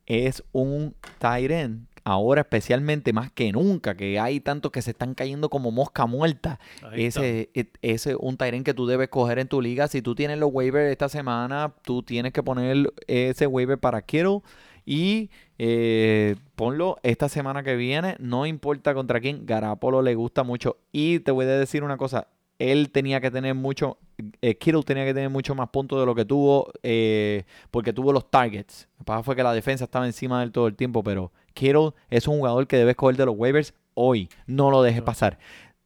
es 0.07 0.45
un 0.53 0.95
end, 1.33 1.89
ahora 2.05 2.43
especialmente 2.43 3.13
más 3.13 3.33
que 3.33 3.51
nunca, 3.51 3.97
que 3.97 4.21
hay 4.21 4.39
tantos 4.41 4.71
que 4.71 4.83
se 4.83 4.91
están 4.91 5.15
cayendo 5.15 5.49
como 5.49 5.71
mosca 5.71 6.07
muerta. 6.07 6.61
Ahí. 6.83 7.07
Ese 7.07 7.51
es 7.81 8.07
un 8.19 8.37
end 8.39 8.65
que 8.65 8.75
tú 8.75 8.87
debes 8.87 9.09
coger 9.09 9.39
en 9.39 9.49
tu 9.49 9.61
liga. 9.61 9.89
Si 9.89 10.03
tú 10.03 10.15
tienes 10.15 10.39
los 10.39 10.51
waivers 10.53 10.93
esta 10.93 11.09
semana, 11.09 11.75
tú 11.83 12.03
tienes 12.03 12.33
que 12.33 12.43
poner 12.43 12.93
ese 13.07 13.47
waiver 13.47 13.79
para 13.79 14.03
Kittle 14.03 14.43
y 14.85 15.31
eh, 15.59 16.37
ponlo 16.57 16.99
esta 17.03 17.29
semana 17.29 17.63
que 17.63 17.75
viene. 17.75 18.17
No 18.19 18.47
importa 18.47 18.95
contra 18.95 19.21
quién, 19.21 19.47
Garapolo 19.47 20.03
le 20.03 20.15
gusta 20.15 20.43
mucho. 20.43 20.77
Y 20.93 21.21
te 21.21 21.31
voy 21.31 21.47
a 21.47 21.59
decir 21.59 21.83
una 21.83 21.97
cosa. 21.97 22.29
Él 22.59 22.91
tenía 22.91 23.21
que 23.21 23.33
tener 23.33 23.55
mucho, 23.55 23.99
eh, 24.41 24.57
Kittle 24.57 24.85
tenía 24.85 25.05
que 25.05 25.13
tener 25.13 25.29
mucho 25.29 25.57
más 25.57 25.71
puntos 25.71 25.99
de 25.99 26.07
lo 26.07 26.15
que 26.15 26.25
tuvo, 26.25 26.71
eh, 26.85 27.43
porque 27.73 27.93
tuvo 27.93 28.13
los 28.13 28.31
targets. 28.31 28.89
Lo 28.93 28.99
que 28.99 29.05
pasa 29.05 29.23
fue 29.25 29.35
que 29.35 29.43
la 29.43 29.53
defensa 29.53 29.85
estaba 29.85 30.07
encima 30.07 30.39
de 30.39 30.45
él 30.45 30.53
todo 30.53 30.69
el 30.69 30.77
tiempo, 30.77 31.03
pero 31.03 31.33
Kittle 31.55 31.93
es 32.11 32.29
un 32.29 32.37
jugador 32.39 32.67
que 32.67 32.77
debes 32.77 32.97
coger 32.97 33.17
de 33.17 33.27
los 33.27 33.35
waivers 33.39 33.73
hoy. 33.95 34.29
No 34.47 34.71
lo 34.71 34.83
dejes 34.83 35.03
pasar. 35.03 35.39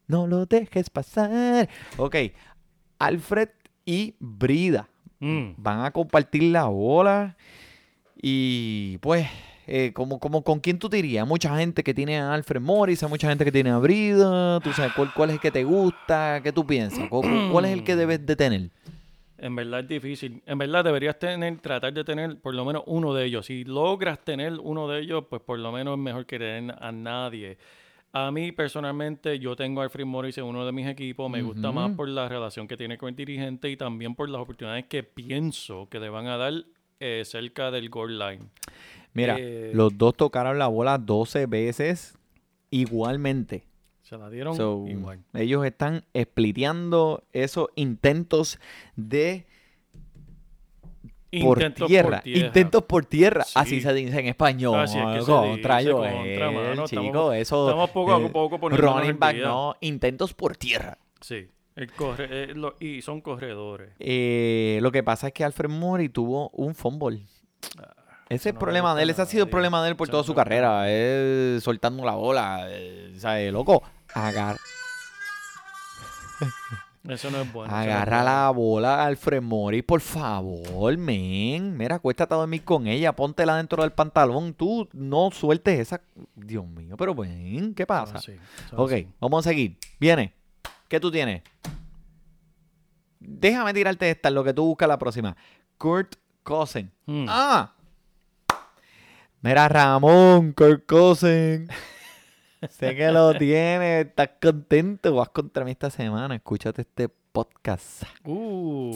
No 0.06 0.26
lo 0.26 0.46
dejes 0.46 0.90
pasar. 0.90 1.68
Ok, 1.98 2.16
Alfred 2.98 3.50
y 3.84 4.14
Brida 4.18 4.88
Mm. 5.20 5.54
van 5.56 5.84
a 5.84 5.90
compartir 5.90 6.42
la 6.44 6.64
bola. 6.66 7.36
Y 8.20 8.98
pues, 8.98 9.26
eh, 9.66 9.92
como, 9.94 10.18
como, 10.18 10.42
¿con 10.42 10.60
quién 10.60 10.78
tú 10.78 10.88
te 10.88 10.98
irías? 10.98 11.26
Mucha 11.26 11.56
gente 11.58 11.82
que 11.84 11.94
tiene 11.94 12.18
a 12.18 12.32
Alfred 12.34 12.60
Morris, 12.60 13.02
hay 13.02 13.08
mucha 13.08 13.28
gente 13.28 13.44
que 13.44 13.52
tiene 13.52 13.70
a 13.70 13.78
Brida. 13.78 14.60
¿Tú 14.60 14.72
sabes 14.72 14.92
cuál, 14.94 15.12
cuál 15.14 15.30
es 15.30 15.34
el 15.34 15.40
que 15.40 15.50
te 15.50 15.64
gusta? 15.64 16.40
¿Qué 16.42 16.52
tú 16.52 16.66
piensas? 16.66 17.08
¿Cu- 17.08 17.22
cu- 17.22 17.52
¿Cuál 17.52 17.64
es 17.66 17.72
el 17.72 17.84
que 17.84 17.96
debes 17.96 18.24
de 18.24 18.36
tener? 18.36 18.70
En 19.38 19.54
verdad 19.54 19.80
es 19.80 19.88
difícil. 19.88 20.42
En 20.46 20.58
verdad 20.58 20.84
deberías 20.84 21.18
tener, 21.18 21.58
tratar 21.60 21.92
de 21.92 22.04
tener 22.04 22.38
por 22.40 22.54
lo 22.54 22.64
menos 22.64 22.82
uno 22.86 23.14
de 23.14 23.24
ellos. 23.24 23.46
Si 23.46 23.64
logras 23.64 24.18
tener 24.24 24.54
uno 24.60 24.88
de 24.88 25.00
ellos, 25.00 25.24
pues 25.30 25.40
por 25.42 25.58
lo 25.58 25.70
menos 25.70 25.96
es 25.96 26.02
mejor 26.02 26.26
que 26.26 26.38
tener 26.38 26.74
a 26.80 26.90
nadie. 26.92 27.56
A 28.12 28.30
mí 28.32 28.52
personalmente, 28.52 29.38
yo 29.38 29.54
tengo 29.54 29.80
a 29.80 29.84
Alfred 29.84 30.06
Morris 30.06 30.38
en 30.38 30.44
uno 30.44 30.66
de 30.66 30.72
mis 30.72 30.86
equipos. 30.88 31.30
Me 31.30 31.42
gusta 31.42 31.70
más 31.72 31.92
por 31.92 32.08
la 32.08 32.28
relación 32.28 32.66
que 32.66 32.76
tiene 32.76 32.98
con 32.98 33.10
el 33.10 33.16
dirigente 33.16 33.70
y 33.70 33.76
también 33.76 34.14
por 34.14 34.28
las 34.28 34.40
oportunidades 34.40 34.86
que 34.86 35.02
pienso 35.02 35.88
que 35.90 36.00
le 36.00 36.08
van 36.08 36.26
a 36.26 36.36
dar 36.36 36.54
eh, 37.00 37.22
cerca 37.24 37.70
del 37.70 37.90
goal 37.90 38.18
line. 38.18 38.44
Mira, 39.12 39.36
Eh, 39.38 39.72
los 39.74 39.96
dos 39.96 40.16
tocaron 40.16 40.58
la 40.58 40.66
bola 40.68 40.98
12 40.98 41.46
veces 41.46 42.18
igualmente. 42.70 43.62
Se 44.08 44.16
la 44.16 44.30
dieron 44.30 44.56
So, 44.56 44.84
igual. 44.88 45.20
ellos 45.34 45.66
están 45.66 46.04
spliteando 46.18 47.24
esos 47.32 47.68
intentos 47.74 48.58
de 48.96 49.44
por 51.42 51.58
tierra. 51.58 52.20
tierra. 52.22 52.46
Intentos 52.46 52.84
por 52.84 53.04
tierra. 53.04 53.44
Sí. 53.44 53.52
Así 53.54 53.80
se 53.82 53.92
dice 53.92 54.18
en 54.18 54.26
español. 54.28 54.82
Es 54.84 54.92
que 54.92 54.98
contra 55.26 55.82
contra, 55.84 56.50
mano. 56.50 56.86
chico. 56.86 57.02
Estamos- 57.02 57.34
eso, 57.36 57.68
estamos 57.68 57.90
poco 57.90 58.14
a 58.14 58.18
eh, 58.20 58.30
poco 58.30 58.58
poniéndonos 58.58 58.94
Running 58.96 59.10
al 59.10 59.16
back, 59.18 59.36
no. 59.36 59.76
Intentos 59.82 60.32
por 60.32 60.56
tierra. 60.56 60.96
Sí. 61.20 61.48
El 61.76 61.92
corre, 61.92 62.28
eh, 62.30 62.54
lo- 62.54 62.74
y 62.80 63.02
son 63.02 63.20
corredores. 63.20 63.90
Eh, 64.00 64.78
lo 64.82 64.90
que 64.90 65.02
pasa 65.02 65.28
es 65.28 65.32
que 65.34 65.44
Alfred 65.44 65.68
Mori 65.70 66.08
tuvo 66.08 66.48
un 66.50 66.74
fumble. 66.74 67.18
Ese 68.30 68.34
es 68.34 68.40
eso 68.40 68.48
el 68.48 68.54
no 68.54 68.58
le 68.58 68.64
problema 68.64 68.94
de 68.94 69.02
él. 69.04 69.10
Ese 69.10 69.22
ha 69.22 69.26
sido 69.26 69.44
el 69.44 69.50
problema 69.50 69.82
de 69.82 69.90
él 69.90 69.96
por 69.96 70.08
toda 70.08 70.22
no 70.22 70.26
su 70.26 70.34
carrera. 70.34 70.90
Es 70.90 71.62
soltando 71.62 72.04
la 72.04 72.14
bola. 72.14 72.66
eh, 72.70 73.12
¿Sabes? 73.16 73.52
Loco, 73.52 73.82
agar- 74.14 74.58
Eso 77.08 77.30
no 77.30 77.40
es 77.40 77.52
bueno. 77.52 77.74
agarra 77.74 78.22
la 78.22 78.50
bola 78.50 79.04
Alfred 79.04 79.40
Mori, 79.40 79.80
por 79.82 80.00
favor, 80.00 80.96
men. 80.98 81.76
Mira, 81.76 81.96
acuéstate 81.96 82.34
a 82.34 82.36
dormir 82.36 82.64
con 82.64 82.86
ella. 82.86 83.14
Póntela 83.16 83.56
dentro 83.56 83.82
del 83.82 83.92
pantalón. 83.92 84.52
Tú 84.52 84.88
no 84.92 85.30
sueltes 85.30 85.78
esa. 85.80 86.00
Dios 86.34 86.66
mío, 86.66 86.96
pero 86.98 87.14
ven, 87.14 87.74
¿qué 87.74 87.86
pasa? 87.86 88.18
Así, 88.18 88.32
eso 88.66 88.76
Ok, 88.76 88.92
así. 88.92 89.08
vamos 89.20 89.46
a 89.46 89.48
seguir. 89.50 89.78
Viene. 89.98 90.34
¿Qué 90.88 91.00
tú 91.00 91.10
tienes? 91.10 91.42
Déjame 93.20 93.72
tirarte 93.74 94.10
esta, 94.10 94.30
lo 94.30 94.44
que 94.44 94.52
tú 94.52 94.64
buscas 94.66 94.88
la 94.88 94.98
próxima. 94.98 95.36
Kurt 95.76 96.16
Cousin. 96.42 96.90
Mm. 97.06 97.26
Ah. 97.28 97.72
Mira, 99.40 99.68
Ramón, 99.68 100.52
Kurt 100.52 100.84
Cousin. 100.86 101.68
Sé 102.68 102.96
que 102.96 103.10
lo 103.10 103.34
tienes, 103.34 104.06
estás 104.06 104.30
contento. 104.40 105.14
Vas 105.14 105.28
contra 105.30 105.64
mí 105.64 105.70
esta 105.70 105.90
semana. 105.90 106.34
Escúchate 106.34 106.82
este 106.82 107.08
podcast. 107.08 108.02
Uh. 108.24 108.92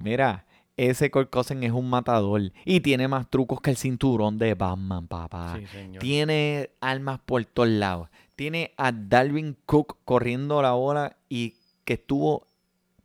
Mira, 0.00 0.46
ese 0.76 1.10
Kurt 1.10 1.30
Cousin 1.30 1.62
es 1.64 1.72
un 1.72 1.90
matador 1.90 2.52
y 2.64 2.80
tiene 2.80 3.08
más 3.08 3.28
trucos 3.28 3.60
que 3.60 3.70
el 3.70 3.76
cinturón 3.76 4.38
de 4.38 4.54
Batman, 4.54 5.06
papá. 5.08 5.56
Sí, 5.58 5.66
señor. 5.66 6.02
Tiene 6.02 6.70
armas 6.80 7.20
por 7.24 7.44
todos 7.44 7.68
lados. 7.68 8.08
Tiene 8.36 8.72
a 8.76 8.92
Dalvin 8.92 9.56
Cook 9.66 9.98
corriendo 10.04 10.62
la 10.62 10.72
bola 10.72 11.16
y 11.28 11.54
que 11.84 11.94
estuvo 11.94 12.46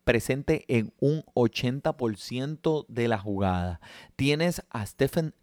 presente 0.04 0.66
en 0.68 0.94
un 1.00 1.24
80% 1.34 2.86
de 2.88 3.08
la 3.08 3.18
jugada. 3.18 3.80
Tienes 4.16 4.64
a 4.70 4.86
Stephen 4.86 5.34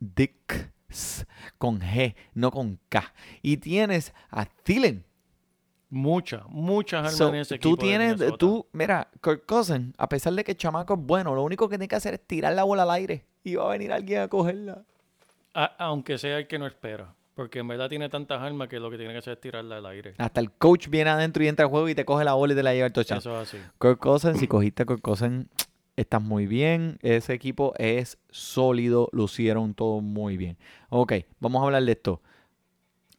Con 1.58 1.80
G, 1.80 2.14
no 2.34 2.50
con 2.50 2.78
K. 2.88 3.12
Y 3.42 3.56
tienes 3.58 4.12
a 4.30 4.44
Thielen. 4.46 5.04
Muchas, 5.92 6.42
muchas 6.48 6.98
armas 7.00 7.16
So, 7.16 7.28
en 7.30 7.34
ese 7.36 7.58
tú 7.58 7.70
equipo. 7.70 7.82
de 7.82 7.88
tienes, 7.88 8.12
Minnesota. 8.14 8.38
tú, 8.38 8.66
mira, 8.72 9.08
Kirk 9.22 9.44
Cousins, 9.44 9.92
a 9.98 10.08
pesar 10.08 10.32
de 10.34 10.44
que 10.44 10.52
el 10.52 10.56
chamaco 10.56 10.94
es 10.94 11.00
bueno, 11.00 11.34
lo 11.34 11.42
único 11.42 11.68
que 11.68 11.72
tiene 11.76 11.88
que 11.88 11.96
hacer 11.96 12.14
es 12.14 12.20
tirar 12.26 12.52
la 12.54 12.62
bola 12.62 12.84
al 12.84 12.90
aire 12.92 13.24
y 13.42 13.56
va 13.56 13.64
a 13.66 13.68
venir 13.70 13.92
alguien 13.92 14.20
a 14.22 14.28
cogerla. 14.28 14.84
A- 15.54 15.74
aunque 15.78 16.16
sea 16.16 16.38
el 16.38 16.46
que 16.46 16.58
no 16.60 16.66
espera. 16.66 17.14
Porque 17.34 17.60
en 17.60 17.68
verdad 17.68 17.88
tiene 17.88 18.08
tantas 18.08 18.40
armas 18.42 18.68
que 18.68 18.78
lo 18.78 18.90
que 18.90 18.98
tiene 18.98 19.12
que 19.14 19.18
hacer 19.20 19.32
es 19.32 19.40
tirarla 19.40 19.78
al 19.78 19.86
aire. 19.86 20.14
Hasta 20.18 20.40
el 20.40 20.50
coach 20.52 20.88
viene 20.88 21.10
adentro 21.10 21.42
y 21.42 21.48
entra 21.48 21.64
al 21.64 21.70
juego 21.70 21.88
y 21.88 21.94
te 21.94 22.04
coge 22.04 22.22
la 22.24 22.34
bola 22.34 22.52
y 22.52 22.56
te 22.56 22.62
la 22.62 22.74
lleva 22.74 22.86
al 22.86 22.92
touchdown. 22.92 23.18
Eso 23.18 23.40
es 23.40 23.48
así. 23.48 23.58
Kirk 23.80 23.98
Cousins, 23.98 24.38
si 24.38 24.46
cogiste 24.46 24.82
a 24.82 24.86
Kirk 24.86 25.00
Cousins, 25.00 25.46
estás 26.00 26.22
muy 26.22 26.46
bien. 26.46 26.98
Ese 27.02 27.32
equipo 27.34 27.74
es 27.78 28.18
sólido, 28.30 29.08
lucieron 29.12 29.74
todo 29.74 30.00
muy 30.00 30.36
bien. 30.36 30.56
Ok, 30.88 31.12
vamos 31.38 31.62
a 31.62 31.66
hablar 31.66 31.84
de 31.84 31.92
esto. 31.92 32.20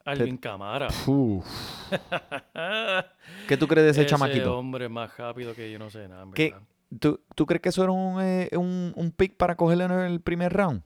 Alvin 0.03 0.37
Camara. 0.37 0.87
Uf. 1.07 1.45
¿Qué 3.47 3.57
tú 3.57 3.67
crees 3.67 3.85
de 3.85 3.91
ese, 3.91 4.01
Ese 4.01 4.09
chamaquito? 4.09 4.57
hombre 4.57 4.89
más 4.89 5.15
rápido 5.17 5.53
que 5.53 5.71
yo 5.71 5.79
no 5.79 5.89
sé 5.89 6.07
nada. 6.07 6.23
en 6.23 6.31
¿Qué- 6.31 6.51
verdad. 6.51 6.67
¿Tú, 6.99 7.21
tú 7.35 7.45
crees 7.45 7.61
que 7.61 7.69
eso 7.69 7.83
era 7.83 7.93
un, 7.93 8.21
eh, 8.21 8.49
un, 8.57 8.91
un 8.97 9.11
pick 9.11 9.37
para 9.37 9.55
cogerle 9.55 9.85
en 9.85 9.91
el 9.91 10.19
primer 10.19 10.51
round? 10.51 10.81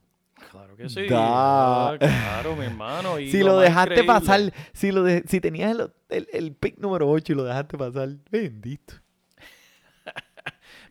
Claro 0.52 0.76
que 0.76 0.88
sí. 0.88 1.08
Da. 1.08 1.90
Ah, 1.94 1.98
claro, 1.98 2.56
mi 2.56 2.66
hermano. 2.66 3.20
Y 3.20 3.32
si 3.32 3.42
lo, 3.42 3.58
dejaste 3.58 4.04
pasar, 4.04 4.54
si, 4.74 4.92
lo 4.92 5.02
de- 5.04 5.24
si 5.28 5.42
tenías 5.42 5.72
el, 5.72 5.92
el, 6.10 6.28
el 6.32 6.54
pick 6.54 6.78
número 6.78 7.10
8 7.10 7.34
y 7.34 7.36
lo 7.36 7.44
dejaste 7.44 7.76
pasar, 7.78 8.10
bendito. 8.30 8.96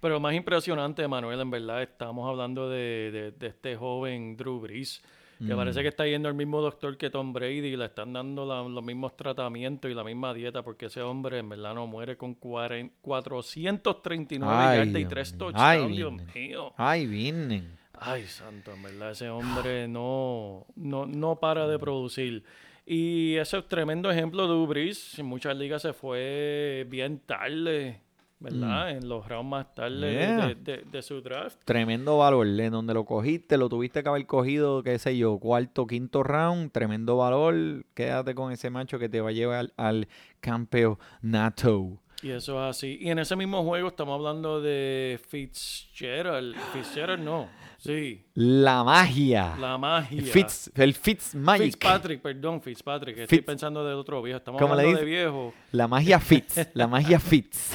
Pero 0.05 0.17
lo 0.17 0.21
más 0.21 0.35
impresionante, 0.35 1.09
Manuel, 1.09 1.41
en 1.41 1.51
verdad, 1.51 1.83
estamos 1.83 2.29
hablando 2.29 2.69
de, 2.69 3.11
de- 3.11 3.31
de 3.33 3.47
este 3.47 3.75
joven 3.75 4.37
Drew 4.37 4.61
Brees. 4.61 5.03
Que 5.39 5.55
Mm. 5.55 5.57
parece 5.57 5.81
que 5.81 5.89
está 5.89 6.07
yendo 6.07 6.29
el 6.29 6.35
mismo 6.35 6.61
doctor 6.61 6.99
que 6.99 7.09
Tom 7.09 7.33
Brady 7.33 7.69
y 7.69 7.77
le 7.77 7.87
están 7.87 8.13
dando 8.13 8.45
la- 8.45 8.63
los 8.69 8.85
mismos 8.85 9.17
tratamientos 9.17 9.91
y 9.91 9.95
la 9.95 10.05
misma 10.05 10.35
dieta 10.35 10.63
porque 10.63 10.87
ese 10.87 11.01
hombre 11.01 11.39
en 11.39 11.49
verdad 11.49 11.73
no 11.75 11.87
muere 11.87 12.19
con 12.19 12.35
40 12.35 12.95
439 13.01 14.55
Ay, 14.55 14.77
yardas 14.79 14.95
y 14.95 14.99
Dios 14.99 15.09
3 15.09 15.33
mío. 15.33 15.39
touchdowns, 15.39 15.65
Ay, 15.65 15.79
Dios 15.79 15.97
Dios 15.97 16.35
mío. 16.35 16.73
Ay, 16.77 17.07
vienen. 17.07 17.79
Ay, 17.99 18.25
santo, 18.25 18.73
en 18.75 18.83
verdad, 18.83 19.11
ese 19.13 19.31
hombre 19.31 19.89
no, 19.89 20.67
no, 20.77 21.07
no 21.07 21.37
para 21.41 21.67
de 21.67 21.79
producir. 21.79 22.45
Y 22.85 23.37
ese 23.37 23.57
es 23.57 23.67
tremendo 23.69 24.11
ejemplo 24.11 24.47
de 24.47 24.53
Ubris. 24.53 25.19
En 25.19 25.25
muchas 25.25 25.57
ligas 25.57 25.81
se 25.81 25.95
fue 25.95 26.87
bien 26.91 27.21
tarde, 27.21 28.03
¿verdad? 28.41 28.91
En 28.91 29.09
los 29.09 29.27
rounds 29.29 29.49
más 29.51 29.75
tarde 29.75 29.95
Mm. 29.95 30.19
Yeah. 30.19 30.47
de, 30.49 30.55
de- 30.57 30.85
de 30.91 31.03
su 31.03 31.21
draft. 31.23 31.59
Tremendo 31.65 32.19
valor. 32.19 32.47
En 32.47 32.73
donde 32.73 32.93
lo 32.95 33.05
cogiste, 33.05 33.57
lo 33.57 33.69
tuviste 33.69 34.03
que 34.03 34.09
haber 34.09 34.27
cogido, 34.27 34.83
qué 34.83 34.99
sé 34.99 35.17
yo, 35.17 35.39
cuarto, 35.39 35.87
quinto 35.87 36.23
round. 36.23 36.71
Tremendo 36.73 37.17
valor. 37.17 37.85
Quédate 37.95 38.35
con 38.35 38.53
ese 38.53 38.69
macho 38.71 38.99
que 38.99 39.09
te 39.09 39.21
va 39.21 39.31
a 39.31 39.33
llevar 39.33 39.59
al, 39.59 39.73
al 39.77 40.09
campeonato. 40.41 41.99
Y 42.23 42.31
eso 42.31 42.55
es 42.65 42.77
así. 42.77 42.97
Y 43.01 43.11
en 43.11 43.19
ese 43.19 43.37
mismo 43.37 43.63
juego 43.65 43.89
estamos 43.89 44.15
hablando 44.19 44.61
de 44.63 45.21
Fitzgerald. 45.29 46.57
Fitzgerald 46.73 47.23
no. 47.23 47.49
Sí. 47.77 48.25
La 48.35 48.83
magia. 48.83 49.55
La 49.61 49.77
magia. 49.77 50.23
Fitz, 50.23 50.71
el 50.75 50.95
Fitz 50.95 51.35
Magic. 51.35 51.65
Fitzpatrick, 51.73 52.23
perdón, 52.23 52.63
Fitzpatrick. 52.63 53.19
Estoy 53.19 53.39
Fitz- 53.39 53.45
pensando 53.45 53.85
del 53.85 53.97
otro 53.97 54.23
viejo. 54.23 54.39
Estamos 54.39 54.61
¿Cómo 54.61 54.75
le 54.75 54.83
hablando 54.83 55.01
de 55.01 55.07
viejo. 55.07 55.53
La 55.73 55.87
magia 55.87 56.19
Fitz. 56.19 56.69
La 56.73 56.87
magia 56.87 57.19
Fitz. 57.21 57.75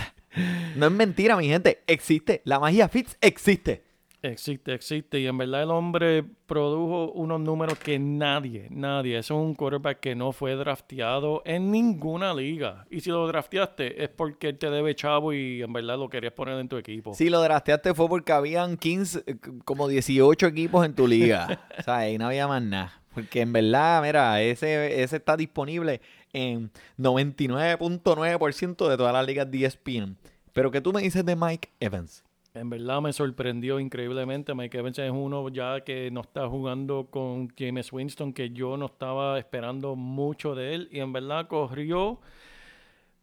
No 0.75 0.87
es 0.87 0.91
mentira, 0.91 1.35
mi 1.35 1.47
gente. 1.47 1.81
Existe. 1.87 2.41
La 2.45 2.59
magia 2.59 2.87
Fitz 2.87 3.17
existe. 3.21 3.83
Existe, 4.21 4.73
existe. 4.73 5.19
Y 5.19 5.27
en 5.27 5.37
verdad 5.37 5.63
el 5.63 5.71
hombre 5.71 6.25
produjo 6.45 7.11
unos 7.13 7.39
números 7.39 7.79
que 7.79 7.97
nadie, 7.99 8.67
nadie. 8.69 9.17
Eso 9.17 9.35
es 9.35 9.45
un 9.45 9.55
quarterback 9.55 9.99
que 10.01 10.15
no 10.15 10.33
fue 10.33 10.55
drafteado 10.55 11.41
en 11.45 11.71
ninguna 11.71 12.33
liga. 12.33 12.85
Y 12.89 12.99
si 12.99 13.11
lo 13.11 13.25
drafteaste 13.27 14.03
es 14.03 14.09
porque 14.09 14.49
él 14.49 14.57
te 14.57 14.69
debe 14.69 14.93
chavo 14.93 15.31
y 15.31 15.61
en 15.61 15.71
verdad 15.71 15.97
lo 15.97 16.09
querías 16.09 16.33
poner 16.33 16.59
en 16.59 16.67
tu 16.67 16.75
equipo. 16.75 17.13
Si 17.13 17.29
lo 17.29 17.41
drafteaste 17.41 17.93
fue 17.93 18.09
porque 18.09 18.33
habían 18.33 18.75
15, 18.75 19.23
eh, 19.25 19.35
como 19.63 19.87
18 19.87 20.47
equipos 20.47 20.85
en 20.85 20.93
tu 20.93 21.07
liga. 21.07 21.61
o 21.79 21.83
sea, 21.83 21.97
ahí 21.97 22.17
no 22.17 22.27
había 22.27 22.47
más 22.47 22.61
nada. 22.61 23.01
Porque 23.13 23.41
en 23.41 23.53
verdad, 23.53 24.01
mira, 24.03 24.41
ese, 24.41 25.01
ese 25.01 25.15
está 25.15 25.37
disponible 25.37 26.01
en 26.33 26.71
99.9% 26.97 28.89
de 28.89 28.97
todas 28.97 29.13
las 29.13 29.25
ligas 29.25 29.49
de 29.49 29.65
ESPN. 29.65 30.17
Pero 30.53 30.71
¿qué 30.71 30.81
tú 30.81 30.91
me 30.93 31.01
dices 31.01 31.25
de 31.25 31.35
Mike 31.35 31.69
Evans? 31.79 32.23
En 32.55 32.69
verdad 32.69 32.99
me 33.01 33.13
sorprendió 33.13 33.79
increíblemente. 33.79 34.55
Mike 34.55 34.79
Evans 34.79 34.99
es 34.99 35.11
uno 35.11 35.47
ya 35.49 35.81
que 35.81 36.09
no 36.11 36.21
está 36.21 36.47
jugando 36.47 37.07
con 37.11 37.47
James 37.57 37.93
Winston, 37.93 38.33
que 38.33 38.49
yo 38.49 38.75
no 38.75 38.87
estaba 38.87 39.37
esperando 39.37 39.95
mucho 39.95 40.55
de 40.55 40.73
él. 40.73 40.89
Y 40.91 40.99
en 40.99 41.13
verdad 41.13 41.47
corrió, 41.47 42.19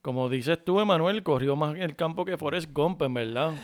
como 0.01 0.29
dices 0.29 0.65
tú, 0.65 0.81
Emanuel, 0.81 1.25
corrió 1.25 1.57
más 1.57 1.75
en 1.75 1.83
el 1.83 1.97
campo 1.97 2.25
que 2.25 2.37
Forrest 2.37 2.73
Gump, 2.73 3.03
en 3.03 3.15
verdad. 3.15 3.55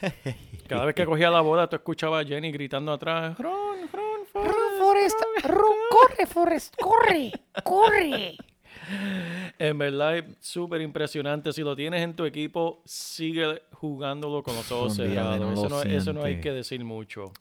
Cada 0.68 0.84
vez 0.84 0.94
que 0.94 1.04
cogía 1.04 1.30
la 1.30 1.40
bola, 1.40 1.68
tú 1.68 1.76
escuchabas 1.76 2.24
a 2.24 2.28
Jenny 2.28 2.52
gritando 2.52 2.92
atrás, 2.92 3.36
Ron, 3.38 3.88
Ron, 3.92 4.26
Forrest. 4.32 4.78
Forrest, 4.78 5.16
Ron, 5.44 5.76
corre, 5.90 6.26
Forrest, 6.26 6.74
corre, 6.80 7.32
corre. 7.64 8.36
En 9.58 9.78
verdad 9.78 10.18
es 10.18 10.24
súper 10.40 10.80
impresionante. 10.80 11.52
Si 11.52 11.62
lo 11.62 11.74
tienes 11.76 12.02
en 12.02 12.14
tu 12.14 12.24
equipo, 12.24 12.82
sigue 12.84 13.62
jugándolo 13.72 14.42
con 14.42 14.54
los 14.56 14.70
ojos 14.72 14.98
no 14.98 15.04
cerrados. 15.04 15.52
Eso 15.58 15.68
no, 15.68 15.82
eso 15.82 16.12
no 16.12 16.24
hay 16.24 16.40
que 16.40 16.52
decir 16.52 16.84
mucho. 16.84 17.32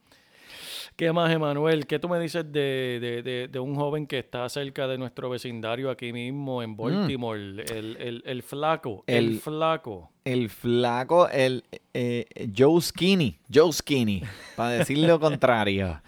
¿Qué 0.96 1.12
más, 1.14 1.32
Emanuel? 1.32 1.88
¿Qué 1.88 1.98
tú 2.00 2.10
me 2.10 2.20
dices 2.20 2.52
de, 2.52 3.00
de- 3.02 3.24
de- 3.24 3.48
de 3.48 3.60
un 3.60 3.76
joven 3.76 4.06
que 4.06 4.20
está 4.20 4.48
cerca 4.50 4.88
de 4.88 4.98
nuestro 4.98 5.30
vecindario 5.30 5.90
aquí 5.90 6.12
mismo 6.14 6.62
en 6.62 6.76
Baltimore? 6.76 7.40
El, 7.40 7.96
el- 7.98 8.24
el 8.26 8.44
flaco. 8.44 9.04
El, 9.08 9.26
Mm. 9.26 9.30
El- 9.34 9.40
flaco. 9.40 10.12
El 10.26 10.50
flaco, 10.50 11.30
el 11.30 11.64
eh, 11.94 12.26
Joe 12.56 12.80
Skinny. 12.82 13.40
Joe 13.52 13.72
Skinny, 13.74 14.22
para 14.56 14.72
decir 14.72 15.00
lo 15.00 15.20
contrario. 15.20 16.02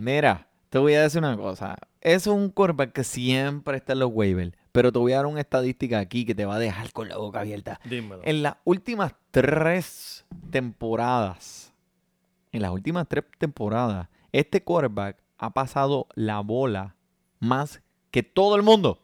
Mira, 0.00 0.48
te 0.70 0.78
voy 0.78 0.94
a 0.94 1.02
decir 1.02 1.18
una 1.20 1.36
cosa. 1.36 1.76
Es 2.00 2.26
un 2.26 2.48
quarterback 2.48 2.92
que 2.92 3.04
siempre 3.04 3.76
está 3.76 3.92
en 3.92 4.00
los 4.00 4.10
waivers. 4.12 4.52
Pero 4.72 4.92
te 4.92 4.98
voy 4.98 5.12
a 5.12 5.16
dar 5.16 5.26
una 5.26 5.40
estadística 5.40 5.98
aquí 5.98 6.24
que 6.24 6.34
te 6.34 6.44
va 6.44 6.56
a 6.56 6.58
dejar 6.58 6.92
con 6.92 7.08
la 7.08 7.16
boca 7.16 7.40
abierta. 7.40 7.80
Dímelo. 7.84 8.22
En 8.24 8.42
las 8.42 8.56
últimas 8.64 9.14
tres 9.30 10.24
temporadas, 10.50 11.72
en 12.52 12.62
las 12.62 12.70
últimas 12.70 13.08
tres 13.08 13.24
temporadas, 13.38 14.08
este 14.32 14.62
quarterback 14.62 15.16
ha 15.38 15.50
pasado 15.52 16.06
la 16.14 16.40
bola 16.40 16.96
más 17.40 17.82
que 18.10 18.22
todo 18.22 18.56
el 18.56 18.62
mundo. 18.62 19.02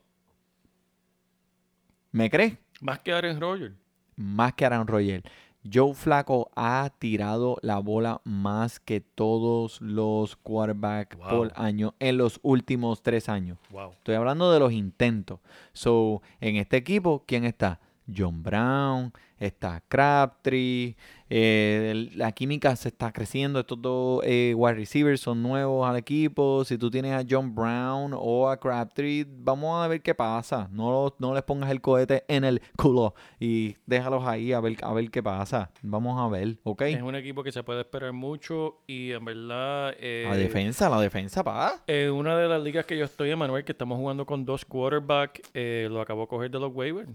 ¿Me 2.12 2.30
crees? 2.30 2.56
Más 2.80 3.00
que 3.00 3.12
Aaron 3.12 3.40
Rodgers. 3.40 3.74
Más 4.16 4.54
que 4.54 4.64
Aaron 4.64 4.86
Rodgers. 4.86 5.24
Joe 5.72 5.94
Flaco 5.94 6.50
ha 6.56 6.90
tirado 6.98 7.56
la 7.62 7.78
bola 7.78 8.20
más 8.24 8.78
que 8.80 9.00
todos 9.00 9.80
los 9.80 10.36
quarterbacks 10.36 11.16
Wow. 11.16 11.28
por 11.28 11.52
año 11.56 11.94
en 11.98 12.18
los 12.18 12.38
últimos 12.42 13.02
tres 13.02 13.28
años. 13.28 13.58
Wow. 13.70 13.92
Estoy 13.92 14.14
hablando 14.14 14.52
de 14.52 14.60
los 14.60 14.72
intentos. 14.72 15.40
So, 15.72 16.22
en 16.40 16.56
este 16.56 16.76
equipo, 16.76 17.22
¿quién 17.26 17.44
está? 17.44 17.80
John 18.14 18.42
Brown, 18.42 19.12
está 19.38 19.82
Crabtree, 19.88 20.96
eh, 21.28 22.08
la 22.14 22.32
química 22.32 22.74
se 22.76 22.88
está 22.88 23.12
creciendo, 23.12 23.60
estos 23.60 23.80
dos 23.82 24.20
eh, 24.24 24.54
wide 24.56 24.74
receivers 24.74 25.20
son 25.20 25.42
nuevos 25.42 25.88
al 25.88 25.96
equipo, 25.96 26.64
si 26.64 26.78
tú 26.78 26.90
tienes 26.90 27.12
a 27.12 27.24
John 27.28 27.54
Brown 27.54 28.12
o 28.14 28.48
a 28.48 28.58
Crabtree, 28.58 29.26
vamos 29.28 29.84
a 29.84 29.88
ver 29.88 30.02
qué 30.02 30.14
pasa, 30.14 30.68
no, 30.72 31.14
no 31.18 31.34
les 31.34 31.42
pongas 31.42 31.70
el 31.70 31.80
cohete 31.80 32.24
en 32.28 32.44
el 32.44 32.62
culo 32.76 33.14
y 33.40 33.76
déjalos 33.86 34.24
ahí 34.26 34.52
a 34.52 34.60
ver, 34.60 34.76
a 34.82 34.92
ver 34.92 35.10
qué 35.10 35.22
pasa, 35.22 35.70
vamos 35.82 36.18
a 36.20 36.28
ver, 36.28 36.58
¿ok? 36.62 36.82
Es 36.82 37.02
un 37.02 37.16
equipo 37.16 37.42
que 37.42 37.52
se 37.52 37.62
puede 37.62 37.80
esperar 37.80 38.12
mucho 38.12 38.78
y 38.86 39.12
en 39.12 39.24
verdad... 39.24 39.94
eh, 39.98 40.26
La 40.28 40.36
defensa, 40.36 40.88
la 40.88 41.00
defensa, 41.00 41.42
pa. 41.42 41.82
En 41.86 42.12
una 42.12 42.36
de 42.38 42.48
las 42.48 42.62
ligas 42.62 42.86
que 42.86 42.96
yo 42.96 43.04
estoy, 43.04 43.30
Emanuel, 43.30 43.64
que 43.64 43.72
estamos 43.72 43.98
jugando 43.98 44.24
con 44.24 44.44
dos 44.44 44.64
quarterbacks, 44.64 45.42
eh, 45.54 45.88
lo 45.90 46.00
acabo 46.00 46.22
de 46.22 46.26
coger 46.28 46.50
de 46.50 46.60
los 46.60 46.72
waivers, 46.74 47.10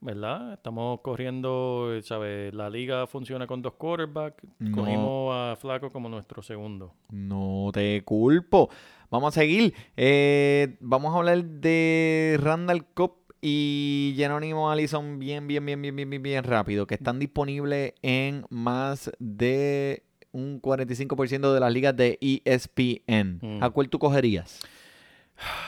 ¿verdad? 0.00 0.54
Estamos 0.54 1.00
corriendo, 1.00 1.90
¿sabes? 2.02 2.54
La 2.54 2.70
liga 2.70 3.06
funciona 3.06 3.46
con 3.46 3.62
dos 3.62 3.74
quarterbacks. 3.74 4.44
No. 4.58 4.76
Cogimos 4.76 5.34
a 5.34 5.56
Flaco 5.56 5.90
como 5.90 6.08
nuestro 6.08 6.42
segundo. 6.42 6.94
No 7.10 7.70
te 7.72 8.02
culpo. 8.04 8.70
Vamos 9.10 9.36
a 9.36 9.40
seguir. 9.40 9.74
Eh, 9.96 10.76
vamos 10.80 11.14
a 11.14 11.18
hablar 11.18 11.44
de 11.44 12.38
Randall 12.40 12.86
Cobb 12.94 13.14
y 13.40 14.14
Jerónimo 14.16 14.70
Allison 14.70 15.18
bien, 15.18 15.46
bien, 15.46 15.64
bien, 15.64 15.80
bien, 15.80 15.94
bien, 15.94 16.10
bien, 16.10 16.22
bien 16.22 16.44
rápido, 16.44 16.86
que 16.86 16.94
están 16.94 17.18
disponibles 17.18 17.94
en 18.02 18.44
más 18.50 19.10
de 19.18 20.02
un 20.32 20.60
45% 20.60 21.52
de 21.52 21.60
las 21.60 21.72
ligas 21.72 21.96
de 21.96 22.18
ESPN. 22.20 23.38
Mm. 23.40 23.62
¿A 23.62 23.70
cuál 23.70 23.88
tú 23.88 23.98
cogerías? 23.98 24.60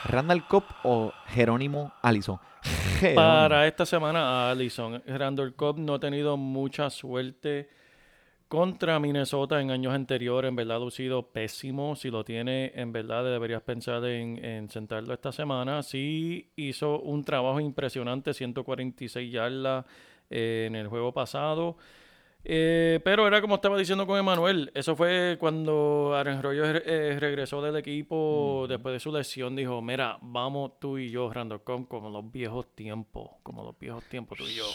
¿Randall 0.05 0.47
Cobb 0.47 0.65
o 0.83 1.11
Jerónimo 1.27 1.93
Allison? 2.01 2.39
Para 3.15 3.67
esta 3.67 3.85
semana, 3.85 4.19
a 4.21 4.51
Allison. 4.51 5.01
Randall 5.05 5.55
Cobb 5.55 5.79
no 5.79 5.95
ha 5.95 5.99
tenido 5.99 6.37
mucha 6.37 6.89
suerte 6.89 7.69
contra 8.47 8.99
Minnesota 8.99 9.61
en 9.61 9.71
años 9.71 9.93
anteriores. 9.93 10.49
En 10.49 10.55
verdad 10.55 10.77
ha 10.77 10.79
lucido 10.79 11.31
pésimo. 11.31 11.95
Si 11.95 12.11
lo 12.11 12.23
tiene, 12.23 12.71
en 12.75 12.91
verdad 12.91 13.23
deberías 13.23 13.61
pensar 13.61 14.03
en, 14.05 14.43
en 14.43 14.69
sentarlo 14.69 15.13
esta 15.13 15.31
semana. 15.31 15.81
Sí 15.83 16.51
hizo 16.55 16.99
un 16.99 17.23
trabajo 17.23 17.59
impresionante, 17.59 18.33
146 18.33 19.31
yardas 19.31 19.85
eh, 20.29 20.65
en 20.67 20.75
el 20.75 20.87
juego 20.87 21.13
pasado. 21.13 21.77
Eh, 22.43 22.99
pero 23.03 23.27
era 23.27 23.39
como 23.41 23.55
estaba 23.55 23.77
diciendo 23.77 24.07
con 24.07 24.17
Emanuel, 24.17 24.71
eso 24.73 24.95
fue 24.95 25.37
cuando 25.39 26.19
Rodgers 26.41 26.81
eh, 26.85 27.17
regresó 27.19 27.61
del 27.61 27.75
equipo 27.75 28.65
después 28.67 28.93
de 28.93 28.99
su 28.99 29.11
lesión, 29.11 29.55
dijo, 29.55 29.81
mira, 29.81 30.17
vamos 30.21 30.79
tú 30.79 30.97
y 30.97 31.09
yo, 31.09 31.31
Randall 31.31 31.63
Cobb, 31.63 31.87
como 31.87 32.09
los 32.09 32.31
viejos 32.31 32.75
tiempos, 32.75 33.29
como 33.43 33.63
los 33.63 33.77
viejos 33.77 34.03
tiempos 34.05 34.37
tú 34.37 34.45
y 34.45 34.55
yo. 34.55 34.65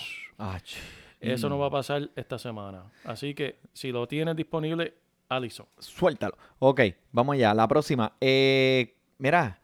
Eso 1.20 1.48
no 1.48 1.58
va 1.58 1.66
a 1.66 1.70
pasar 1.70 2.08
esta 2.14 2.38
semana. 2.38 2.84
Así 3.04 3.34
que 3.34 3.58
si 3.72 3.90
lo 3.90 4.06
tienes 4.06 4.36
disponible, 4.36 4.94
Allison. 5.28 5.66
Suéltalo. 5.78 6.36
Ok, 6.60 6.82
vamos 7.10 7.34
allá. 7.34 7.52
La 7.52 7.66
próxima. 7.66 8.12
Eh, 8.20 8.94
mira, 9.18 9.60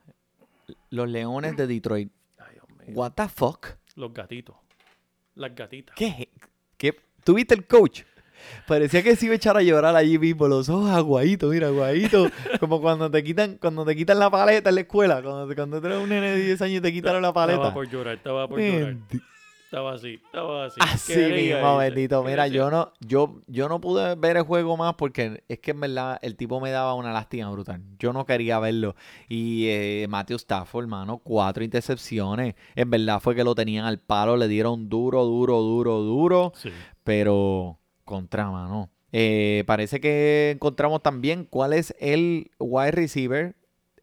los 0.91 1.09
Leones 1.09 1.57
de 1.57 1.67
Detroit. 1.67 2.11
Ay, 2.39 2.55
Dios 2.55 2.69
mío. 2.69 2.99
What 2.99 3.13
the 3.13 3.29
fuck? 3.29 3.67
Los 3.95 4.13
gatitos. 4.13 4.57
Las 5.35 5.55
gatitas. 5.55 5.95
¿Qué? 5.95 6.29
¿Tuviste 7.25 7.55
el 7.55 7.67
coach? 7.67 8.03
Parecía 8.67 9.03
que 9.03 9.17
se 9.17 9.27
iba 9.27 9.33
a 9.33 9.37
echar 9.37 9.57
a 9.57 9.63
llorar 9.63 9.95
allí 9.97 10.19
mismo, 10.19 10.49
los 10.49 10.69
ojos 10.69 10.91
aguaditos, 10.91 11.51
mira, 11.53 11.69
aguaditos. 11.69 12.31
Como 12.61 12.81
cuando 12.81 13.11
te 13.11 13.23
quitan, 13.23 13.57
cuando 13.61 13.85
te 13.85 13.95
quitan 13.97 14.19
la 14.19 14.31
paleta 14.31 14.69
en 14.69 14.75
la 14.77 14.81
escuela, 14.83 15.23
cuando, 15.23 15.55
cuando 15.55 15.81
tú 15.81 15.87
eres 15.87 15.99
un 15.99 16.09
nene 16.09 16.33
de 16.33 16.45
10 16.45 16.63
años 16.63 16.79
y 16.79 16.81
te 16.81 16.93
quitaron 16.93 17.23
la 17.23 17.29
Estaba 17.29 17.47
paleta. 17.47 17.75
por 17.75 17.89
llorar, 17.89 18.17
estaba 18.17 18.49
por 18.49 18.61
llorar. 18.61 18.97
Estaba 19.73 19.95
así, 19.95 20.21
estaba 20.23 20.67
así. 20.67 20.77
Así 20.81 21.15
Quería 21.15 21.57
mismo, 21.57 21.79
bendito. 21.79 22.23
Mira, 22.23 22.47
yo 22.47 22.71
no, 22.71 22.93
yo, 23.01 23.41
yo 23.47 23.71
no 23.71 23.81
pude 23.81 24.17
ver 24.17 24.37
el 24.37 24.43
juego 24.43 24.77
más 24.77 24.97
porque 24.97 25.43
es 25.49 25.61
que 25.61 25.71
en 25.71 25.81
verdad 25.81 26.19
el 26.21 26.37
tipo 26.37 26.61
me 26.61 26.71
daba 26.71 26.93
una 26.93 27.11
lástima 27.11 27.51
brutal. 27.51 27.81
Yo 27.99 28.13
no 28.13 28.27
quería 28.27 28.59
verlo. 28.59 28.95
Y 29.31 29.69
eh, 29.69 30.07
Matthew 30.11 30.37
Stafford, 30.37 30.85
hermano, 30.85 31.17
cuatro 31.25 31.65
intercepciones. 31.65 32.55
En 32.75 32.91
verdad 32.91 33.19
fue 33.21 33.35
que 33.35 33.45
lo 33.45 33.55
tenían 33.55 33.87
al 33.87 33.99
palo, 33.99 34.37
le 34.37 34.47
dieron 34.47 34.91
duro, 34.91 35.25
duro, 35.25 35.63
duro, 35.63 36.01
duro. 36.01 36.53
Sí. 36.55 36.71
Pero 37.05 37.79
contra, 38.05 38.51
mano. 38.51 38.91
Eh, 39.13 39.65
parece 39.67 40.01
que 40.01 40.53
encontramos 40.55 41.03
también 41.03 41.45
cuál 41.45 41.73
es 41.75 41.95
el 42.01 42.51
wide 42.59 42.93
receiver 42.93 43.57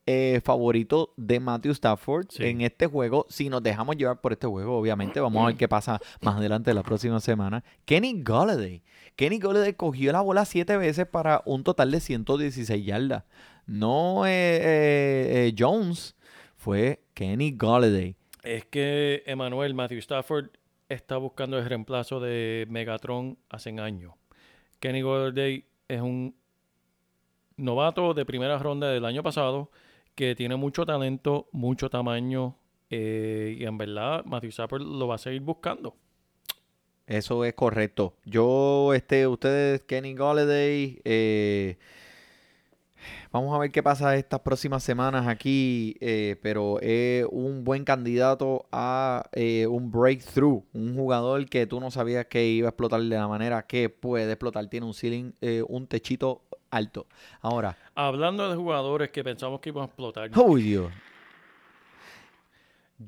eh, 0.05 0.39
favorito 0.43 1.13
de 1.17 1.39
Matthew 1.39 1.71
Stafford 1.73 2.27
Sí. 2.29 2.43
en 2.45 2.61
este 2.61 2.87
juego. 2.87 3.25
Si 3.29 3.49
nos 3.49 3.61
dejamos 3.63 3.95
llevar 3.97 4.21
por 4.21 4.33
este 4.33 4.47
juego, 4.47 4.77
obviamente, 4.77 5.19
vamos 5.19 5.43
a 5.43 5.47
ver 5.47 5.55
qué 5.57 5.67
pasa 5.67 5.99
más 6.21 6.37
adelante 6.37 6.73
la 6.73 6.83
próxima 6.83 7.19
semana. 7.19 7.63
Kenny 7.85 8.21
Golladay. 8.23 8.83
Kenny 9.15 9.39
Golladay 9.39 9.73
cogió 9.73 10.11
la 10.11 10.21
bola 10.21 10.45
siete 10.45 10.77
veces 10.77 11.05
para 11.05 11.41
un 11.45 11.63
total 11.63 11.91
de 11.91 11.99
116 11.99 12.85
yardas. 12.85 13.23
No 13.65 14.23
eh, 14.25 15.53
Jones, 15.57 16.15
fue 16.55 17.03
Kenny 17.13 17.51
Golladay. 17.51 18.15
Es 18.43 18.65
que 18.65 19.21
Emanuel 19.25 19.73
Matthew 19.73 19.99
Stafford 19.99 20.47
está 20.89 21.17
buscando 21.17 21.57
el 21.57 21.65
reemplazo 21.65 22.19
de 22.19 22.65
Megatron 22.69 23.37
hace 23.49 23.69
años. 23.79 24.13
Kenny 24.79 25.01
Golladay 25.01 25.65
es 25.87 26.01
un 26.01 26.35
novato 27.57 28.13
de 28.13 28.25
primera 28.25 28.57
ronda 28.57 28.89
del 28.89 29.05
año 29.05 29.21
pasado 29.23 29.69
que 30.15 30.35
tiene 30.35 30.55
mucho 30.55 30.85
talento, 30.85 31.47
mucho 31.51 31.89
tamaño 31.89 32.57
eh, 32.89 33.55
y 33.59 33.65
en 33.65 33.77
verdad 33.77 34.25
Matthew 34.25 34.49
Stafford 34.49 34.81
lo 34.81 35.07
va 35.07 35.15
a 35.15 35.19
seguir 35.19 35.41
buscando. 35.41 35.95
Eso 37.05 37.43
es 37.45 37.53
correcto. 37.53 38.15
Yo, 38.25 38.93
este, 38.93 39.25
ustedes, 39.27 39.81
Kenny 39.81 40.13
Golladay, 40.13 41.01
eh, 41.03 41.77
vamos 43.31 43.55
a 43.55 43.59
ver 43.59 43.71
qué 43.71 43.83
pasa 43.83 44.15
estas 44.15 44.39
próximas 44.41 44.83
semanas 44.83 45.27
aquí, 45.27 45.95
eh, 45.99 46.37
pero 46.41 46.79
es 46.81 47.25
un 47.31 47.63
buen 47.63 47.83
candidato 47.83 48.67
a 48.71 49.29
eh, 49.33 49.67
un 49.67 49.91
breakthrough, 49.91 50.63
un 50.73 50.95
jugador 50.95 51.47
que 51.47 51.67
tú 51.67 51.79
no 51.79 51.91
sabías 51.91 52.25
que 52.25 52.45
iba 52.45 52.67
a 52.67 52.71
explotar 52.71 53.01
de 53.01 53.15
la 53.15 53.27
manera 53.27 53.65
que 53.65 53.89
puede 53.89 54.31
explotar, 54.31 54.67
tiene 54.67 54.85
un 54.85 54.93
ceiling, 54.93 55.33
eh, 55.41 55.63
un 55.67 55.87
techito 55.87 56.43
alto. 56.71 57.07
Ahora, 57.41 57.77
Hablando 57.95 58.49
de 58.49 58.55
jugadores 58.55 59.11
que 59.11 59.23
pensamos 59.23 59.59
que 59.59 59.69
iban 59.69 59.83
a 59.83 59.85
explotar, 59.87 60.31
uy 60.37 60.63
Dios, 60.63 60.91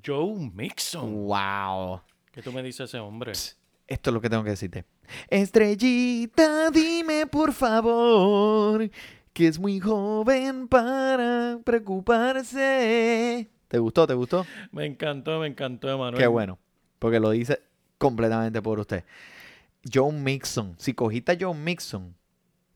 Joe 0.05 0.51
Mixon. 0.53 1.25
wow. 1.25 2.01
¿Qué 2.31 2.41
tú 2.41 2.51
me 2.53 2.63
dices 2.63 2.89
ese 2.89 2.99
hombre? 2.99 3.33
Esto 3.33 4.09
es 4.09 4.13
lo 4.13 4.21
que 4.21 4.29
tengo 4.29 4.43
que 4.43 4.51
decirte. 4.51 4.85
Estrellita, 5.27 6.69
dime 6.71 7.27
por 7.27 7.51
favor 7.51 8.89
que 9.33 9.47
es 9.47 9.59
muy 9.59 9.79
joven 9.79 10.67
para 10.67 11.59
preocuparse. 11.63 13.49
¿Te 13.67 13.79
gustó? 13.79 14.05
¿Te 14.05 14.13
gustó? 14.13 14.45
Me 14.71 14.85
encantó, 14.85 15.39
me 15.39 15.47
encantó, 15.47 15.89
Emanuel. 15.89 16.17
Qué 16.17 16.27
bueno, 16.27 16.59
porque 16.99 17.19
lo 17.19 17.29
dice 17.31 17.61
completamente 17.97 18.61
por 18.61 18.79
usted. 18.79 19.05
John 19.91 20.23
Mixon, 20.23 20.75
si 20.77 20.93
cogiste 20.93 21.31
a 21.31 21.37
John 21.39 21.63
Mixon, 21.63 22.15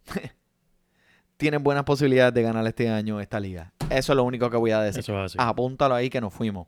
tienes 1.38 1.62
buenas 1.62 1.84
posibilidades 1.84 2.34
de 2.34 2.42
ganar 2.42 2.66
este 2.66 2.90
año 2.90 3.20
esta 3.20 3.40
liga. 3.40 3.74
Eso 3.90 4.14
es 4.14 4.16
lo 4.16 4.24
único 4.24 4.50
que 4.50 4.58
voy 4.58 4.72
a 4.72 4.82
decir. 4.82 5.02
Eso 5.02 5.20
es 5.20 5.34
así. 5.34 5.38
Apúntalo 5.40 5.96
ahí 5.96 6.10
que 6.10 6.22
nos 6.22 6.34
fuimos. 6.34 6.68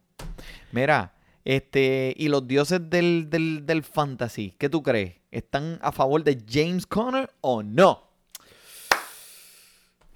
Mira, 0.72 1.14
este, 1.46 2.14
y 2.18 2.28
los 2.28 2.46
dioses 2.48 2.90
del, 2.90 3.30
del, 3.30 3.66
del 3.66 3.84
fantasy, 3.84 4.54
¿qué 4.58 4.70
tú 4.70 4.84
crees? 4.84 5.16
¿Están 5.32 5.80
a 5.82 5.92
favor 5.94 6.24
de 6.24 6.44
James 6.48 6.86
Conner 6.86 7.30
o 7.42 7.64
no? 7.64 8.07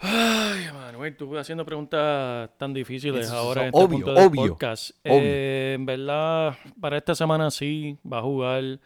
Ay, 0.01 0.65
Manuel, 0.73 1.15
tú 1.15 1.37
haciendo 1.37 1.63
preguntas 1.65 2.49
tan 2.57 2.73
difíciles 2.73 3.27
Eso, 3.27 3.35
ahora 3.37 3.67
en 3.67 3.71
obvio, 3.73 3.83
este 3.83 3.95
punto 3.95 4.13
del 4.13 4.27
obvio, 4.27 4.47
podcast. 4.53 4.91
obvio. 5.05 5.19
Eh, 5.21 5.73
en 5.75 5.85
verdad, 5.85 6.55
para 6.79 6.97
esta 6.97 7.13
semana 7.13 7.51
sí, 7.51 7.97
va 8.11 8.19
a 8.19 8.21
jugar. 8.21 8.79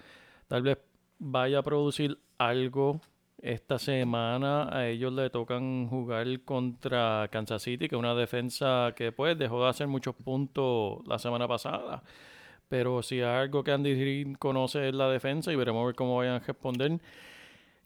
Tal 0.47 0.61
vez 0.61 0.78
vaya 1.18 1.59
a 1.59 1.63
producir 1.63 2.18
algo 2.38 2.99
esta 3.41 3.80
semana. 3.80 4.68
A 4.76 4.88
ellos 4.88 5.13
le 5.13 5.30
tocan 5.30 5.88
jugar 5.88 6.28
contra 6.43 7.30
Kansas 7.32 7.61
City, 7.63 7.88
que 7.88 7.95
es 7.95 7.99
una 7.99 8.13
defensa 8.13 8.93
que 8.95 9.11
pues 9.13 9.38
dejó 9.38 9.63
de 9.63 9.70
hacer 9.70 9.88
muchos 9.88 10.16
puntos 10.16 10.99
la 11.07 11.18
semana 11.18 11.47
pasada. 11.47 12.03
Pero 12.68 13.01
si 13.03 13.22
hay 13.22 13.43
algo 13.43 13.63
que 13.63 13.72
Andy 13.72 13.93
Reid 13.93 14.36
conoce 14.38 14.89
es 14.89 14.95
la 14.95 15.09
defensa 15.09 15.51
y 15.53 15.55
veremos 15.55 15.84
a 15.84 15.86
ver 15.86 15.95
cómo 15.95 16.18
vayan 16.18 16.36
a 16.36 16.39
responder. 16.39 16.99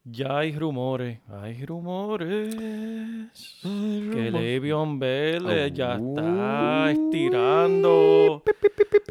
Ya 0.05 0.39
hay 0.39 0.57
rumores, 0.57 1.19
hay 1.29 1.65
rumores 1.65 2.55
que 3.61 4.31
Le'Veon 4.31 4.97
Bell 4.97 5.49
eh, 5.49 5.71
ya 5.73 5.95
está 5.95 6.91
estirando. 6.91 8.43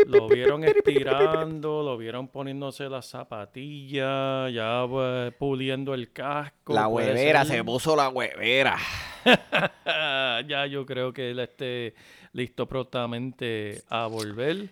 Lo 0.07 0.29
vieron 0.29 0.65
estirando, 0.65 1.83
lo 1.83 1.99
vieron 1.99 2.29
poniéndose 2.29 2.89
las 2.89 3.07
zapatillas, 3.07 4.53
ya 4.53 4.87
pues, 4.89 5.35
puliendo 5.35 5.93
el 5.93 6.11
casco. 6.11 6.73
La 6.73 6.89
huevera, 6.89 7.45
ser. 7.45 7.59
se 7.59 7.65
puso 7.65 7.95
la 7.95 8.09
huevera. 8.09 8.79
ya 10.47 10.67
yo 10.67 10.87
creo 10.87 11.13
que 11.13 11.31
él 11.31 11.41
esté 11.41 11.95
listo 12.33 12.67
prontamente 12.67 13.83
a 13.91 14.07
volver. 14.07 14.71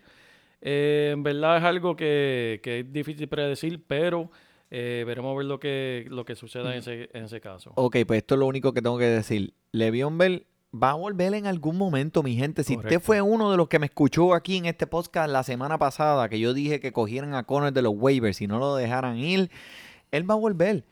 Eh, 0.63 1.11
en 1.13 1.23
verdad 1.23 1.59
es 1.59 1.65
algo 1.65 1.95
que, 1.95 2.61
que 2.63 2.81
es 2.81 2.93
difícil 2.93 3.29
predecir, 3.29 3.83
pero 3.87 4.31
eh, 4.71 5.05
veremos 5.07 5.33
a 5.33 5.37
ver 5.37 5.47
lo 5.47 5.61
que, 5.61 6.07
lo 6.09 6.25
que 6.25 6.35
suceda 6.37 6.73
en 6.73 6.79
ese, 6.79 7.09
en 7.13 7.25
ese 7.25 7.41
caso. 7.41 7.73
Ok, 7.77 7.99
pues 8.07 8.19
esto 8.19 8.35
es 8.35 8.39
lo 8.41 8.47
único 8.47 8.73
que 8.73 8.83
tengo 8.83 8.99
que 8.99 9.05
decir. 9.05 9.55
Le'Veon 9.73 10.19
Bell 10.19 10.47
va 10.75 10.91
a 10.91 10.95
volver 10.95 11.35
en 11.35 11.47
algún 11.47 11.77
momento, 11.77 12.23
mi 12.23 12.37
gente. 12.37 12.65
Si 12.65 12.75
usted 12.75 12.89
Correcto. 12.89 13.07
fue 13.07 13.23
uno 13.23 13.51
de 13.51 13.57
los 13.57 13.69
que 13.69 13.79
me 13.79 13.87
escuchó 13.87 14.35
aquí 14.35 14.57
en 14.57 14.67
este 14.67 14.87
podcast 14.87 15.31
la 15.31 15.43
semana 15.43 15.79
pasada, 15.79 16.29
que 16.29 16.39
yo 16.39 16.55
dije 16.55 16.81
que 16.81 16.93
cogieran 16.93 17.35
a 17.35 17.45
Connor 17.45 17.73
de 17.73 17.83
los 17.83 17.95
waivers 17.97 18.41
y 18.41 18.47
no 18.47 18.59
lo 18.59 18.77
dejaran 18.77 19.19
ir, 19.19 19.51
él 20.11 20.29
va 20.29 20.35
a 20.35 20.39
volver. 20.39 20.85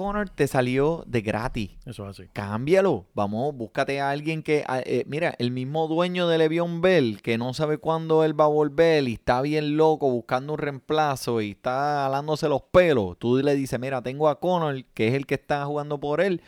Connor 0.00 0.30
te 0.30 0.46
salió 0.46 1.04
de 1.06 1.20
gratis. 1.20 1.72
Eso 1.84 2.08
es 2.08 2.18
así. 2.18 2.28
Cámbialo. 2.32 3.04
Vamos, 3.12 3.54
búscate 3.54 4.00
a 4.00 4.08
alguien 4.08 4.42
que. 4.42 4.64
a- 4.66 4.80
eh, 4.80 5.04
mira, 5.06 5.34
el 5.38 5.50
mismo 5.50 5.88
dueño 5.88 6.26
de 6.26 6.38
Le'Veon 6.38 6.80
Bell, 6.80 7.20
que 7.20 7.36
no 7.36 7.52
sabe 7.52 7.76
cuándo 7.76 8.24
él 8.24 8.38
va 8.38 8.44
a 8.44 8.48
volver 8.48 9.06
y 9.06 9.12
está 9.12 9.42
bien 9.42 9.76
loco 9.76 10.10
buscando 10.10 10.54
un 10.54 10.58
reemplazo 10.58 11.42
y 11.42 11.50
está 11.50 12.06
alándose 12.06 12.48
los 12.48 12.62
pelos. 12.62 13.18
Tú 13.18 13.36
le 13.36 13.54
dices, 13.54 13.78
mira, 13.78 14.00
tengo 14.00 14.30
a 14.30 14.40
Connor, 14.40 14.84
que 14.94 15.08
es 15.08 15.12
el 15.14 15.26
que 15.26 15.34
está 15.34 15.66
jugando 15.66 16.00
por 16.00 16.22
él. 16.22 16.40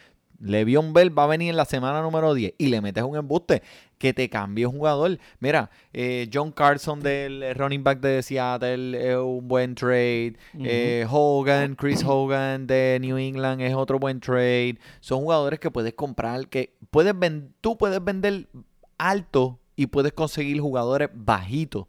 Le'Veon 0.42 0.92
Bell 0.92 1.16
va 1.16 1.24
a 1.24 1.28
venir 1.28 1.50
en 1.50 1.56
la 1.56 1.64
semana 1.64 2.02
número 2.02 2.34
10 2.34 2.54
y 2.58 2.66
le 2.66 2.80
metes 2.80 3.04
un 3.04 3.16
embuste 3.16 3.62
que 3.98 4.12
te 4.12 4.28
cambie 4.28 4.66
un 4.66 4.76
jugador. 4.76 5.18
Mira, 5.38 5.70
eh, 5.92 6.28
John 6.32 6.50
Carson 6.50 7.00
del 7.00 7.42
eh, 7.42 7.54
running 7.54 7.84
back 7.84 8.00
de 8.00 8.22
Seattle 8.22 9.10
es 9.10 9.16
un 9.16 9.46
buen 9.46 9.74
trade. 9.76 10.34
Eh, 10.58 11.06
Hogan, 11.08 11.76
Chris 11.76 12.02
Hogan 12.04 12.66
de 12.66 12.98
New 13.00 13.16
England 13.16 13.60
es 13.60 13.74
otro 13.74 14.00
buen 14.00 14.18
trade. 14.18 14.78
Son 15.00 15.20
jugadores 15.20 15.60
que 15.60 15.70
puedes 15.70 15.94
comprar, 15.94 16.48
que 16.48 16.74
puedes 16.90 17.14
tú 17.60 17.78
puedes 17.78 18.02
vender 18.04 18.48
alto 18.98 19.60
y 19.76 19.86
puedes 19.86 20.12
conseguir 20.12 20.60
jugadores 20.60 21.08
bajitos. 21.14 21.86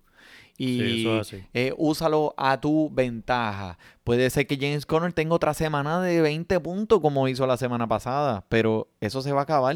Y 0.58 0.80
Sí, 0.80 1.02
eso 1.02 1.16
es 1.16 1.28
así. 1.28 1.44
eh, 1.54 1.74
úsalo 1.78 2.34
a 2.38 2.62
tu 2.62 2.90
ventaja. 2.92 3.78
Puede 4.04 4.30
ser 4.30 4.46
que 4.46 4.58
James 4.58 4.86
Conner 4.86 5.12
tenga 5.12 5.34
otra 5.36 5.54
semana 5.54 6.00
de 6.02 6.22
20 6.22 6.60
puntos 6.60 7.00
como 7.00 7.28
hizo 7.28 7.48
la 7.48 7.58
semana 7.58 7.88
pasada, 7.88 8.46
pero 8.50 8.88
eso 9.02 9.22
se 9.22 9.32
va 9.32 9.42
a 9.42 9.44
acabar. 9.44 9.76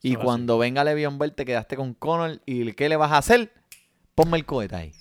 Y 0.00 0.14
así. 0.14 0.24
cuando 0.24 0.58
venga 0.58 0.84
Le'Veon 0.84 1.18
Bell 1.18 1.32
te 1.34 1.44
quedaste 1.44 1.76
con 1.76 1.94
Connor 1.94 2.40
y 2.46 2.72
¿qué 2.72 2.88
le 2.88 2.96
vas 2.96 3.12
a 3.12 3.18
hacer? 3.18 3.52
Ponme 4.14 4.36
el 4.38 4.44
cohete 4.44 4.76
ahí. 4.76 4.92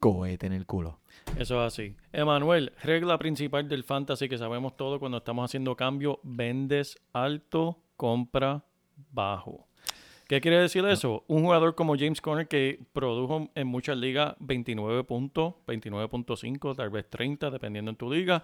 Cohete 0.00 0.46
en 0.46 0.52
el 0.52 0.66
culo. 0.66 0.98
Eso 1.38 1.64
es 1.64 1.72
así. 1.72 1.96
Emanuel, 2.12 2.72
regla 2.82 3.18
principal 3.18 3.68
del 3.68 3.84
fantasy 3.84 4.28
que 4.28 4.38
sabemos 4.38 4.76
todo 4.76 5.00
cuando 5.00 5.18
estamos 5.18 5.44
haciendo 5.50 5.74
cambio, 5.76 6.20
vendes 6.22 6.98
alto, 7.12 7.82
compra 7.96 8.64
bajo. 9.10 9.66
¿Qué 10.34 10.40
quiere 10.40 10.58
decir 10.58 10.84
eso? 10.86 11.22
Un 11.28 11.44
jugador 11.44 11.76
como 11.76 11.96
James 11.96 12.20
Conner 12.20 12.48
que 12.48 12.80
produjo 12.92 13.50
en 13.54 13.68
muchas 13.68 13.96
ligas 13.96 14.34
29 14.40 15.04
puntos, 15.04 15.54
29.5, 15.68 16.74
tal 16.74 16.90
vez 16.90 17.08
30, 17.08 17.52
dependiendo 17.52 17.92
en 17.92 17.96
tu 17.96 18.12
liga. 18.12 18.42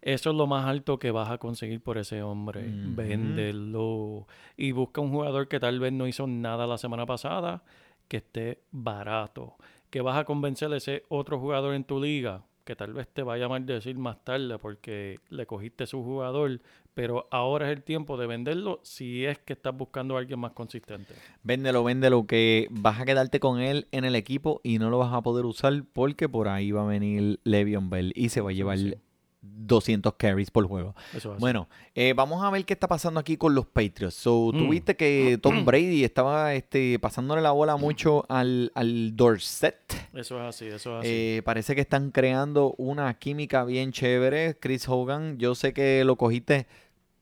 Eso 0.00 0.30
es 0.30 0.36
lo 0.36 0.46
más 0.46 0.64
alto 0.64 0.98
que 0.98 1.10
vas 1.10 1.28
a 1.28 1.36
conseguir 1.36 1.82
por 1.82 1.98
ese 1.98 2.22
hombre. 2.22 2.60
Ujú. 2.60 2.94
Véndelo. 2.96 4.26
Y 4.56 4.72
busca 4.72 5.02
un 5.02 5.10
jugador 5.10 5.48
que 5.48 5.60
tal 5.60 5.78
vez 5.80 5.92
no 5.92 6.06
hizo 6.06 6.26
nada 6.26 6.66
la 6.66 6.78
semana 6.78 7.04
pasada, 7.04 7.62
que 8.08 8.16
esté 8.16 8.62
barato. 8.70 9.56
Que 9.90 10.00
vas 10.00 10.16
a 10.16 10.24
convencer 10.24 10.72
a 10.72 10.78
ese 10.78 11.04
otro 11.10 11.38
jugador 11.38 11.74
en 11.74 11.84
tu 11.84 12.00
liga, 12.00 12.44
que 12.68 12.76
tal 12.76 12.92
vez 12.92 13.08
te 13.08 13.22
vaya 13.22 13.46
a 13.46 13.48
maldecir 13.48 13.96
más 13.96 14.22
tarde 14.22 14.58
porque 14.58 15.20
le 15.30 15.46
cogiste 15.46 15.86
su 15.86 16.04
jugador, 16.04 16.60
pero 16.92 17.26
ahora 17.30 17.70
es 17.70 17.74
el 17.74 17.82
tiempo 17.82 18.18
de 18.18 18.26
venderlo 18.26 18.80
si 18.82 19.24
es 19.24 19.38
que 19.38 19.54
estás 19.54 19.74
buscando 19.74 20.16
a 20.16 20.18
alguien 20.18 20.38
más 20.38 20.52
consistente. 20.52 21.14
Véndelo, 21.42 21.82
véndelo, 21.82 22.26
que 22.26 22.68
vas 22.70 23.00
a 23.00 23.06
quedarte 23.06 23.40
con 23.40 23.58
él 23.58 23.88
en 23.90 24.04
el 24.04 24.14
equipo 24.14 24.60
y 24.62 24.78
no 24.78 24.90
lo 24.90 24.98
vas 24.98 25.14
a 25.14 25.22
poder 25.22 25.46
usar 25.46 25.82
porque 25.94 26.28
por 26.28 26.46
ahí 26.46 26.70
va 26.70 26.82
a 26.82 26.86
venir 26.86 27.40
Le'Veon 27.44 27.88
Bell 27.88 28.12
y 28.14 28.28
se 28.28 28.42
va 28.42 28.50
a 28.50 28.52
llevar 28.52 28.76
Sí. 28.76 28.94
200 29.40 30.14
carries 30.14 30.50
por 30.50 30.66
juego. 30.66 30.94
Eso 31.10 31.30
es 31.30 31.34
así. 31.36 31.40
Bueno, 31.40 31.68
eh, 31.94 32.12
vamos 32.14 32.42
a 32.44 32.50
ver 32.50 32.64
qué 32.64 32.72
está 32.72 32.88
pasando 32.88 33.20
aquí 33.20 33.36
con 33.36 33.54
los 33.54 33.66
Patriots. 33.66 34.14
So, 34.14 34.50
Mm. 34.52 34.58
tuviste 34.58 34.96
que 34.96 35.38
Tom 35.40 35.64
Brady 35.64 36.04
estaba 36.04 36.54
este, 36.54 36.98
pasándole 36.98 37.40
la 37.42 37.52
bola 37.52 37.76
mucho 37.76 38.24
al, 38.28 38.72
al 38.74 39.14
Dorset. 39.16 39.76
Eso 40.14 40.40
es 40.40 40.48
así, 40.48 40.66
eso 40.66 40.94
es 40.98 41.00
así. 41.00 41.08
Eh, 41.10 41.42
parece 41.44 41.74
que 41.74 41.80
están 41.80 42.10
creando 42.10 42.74
una 42.78 43.12
química 43.14 43.64
bien 43.64 43.92
chévere. 43.92 44.56
Chris 44.58 44.88
Hogan, 44.88 45.38
yo 45.38 45.54
sé 45.54 45.72
que 45.72 46.02
lo 46.04 46.16
cogiste 46.16 46.66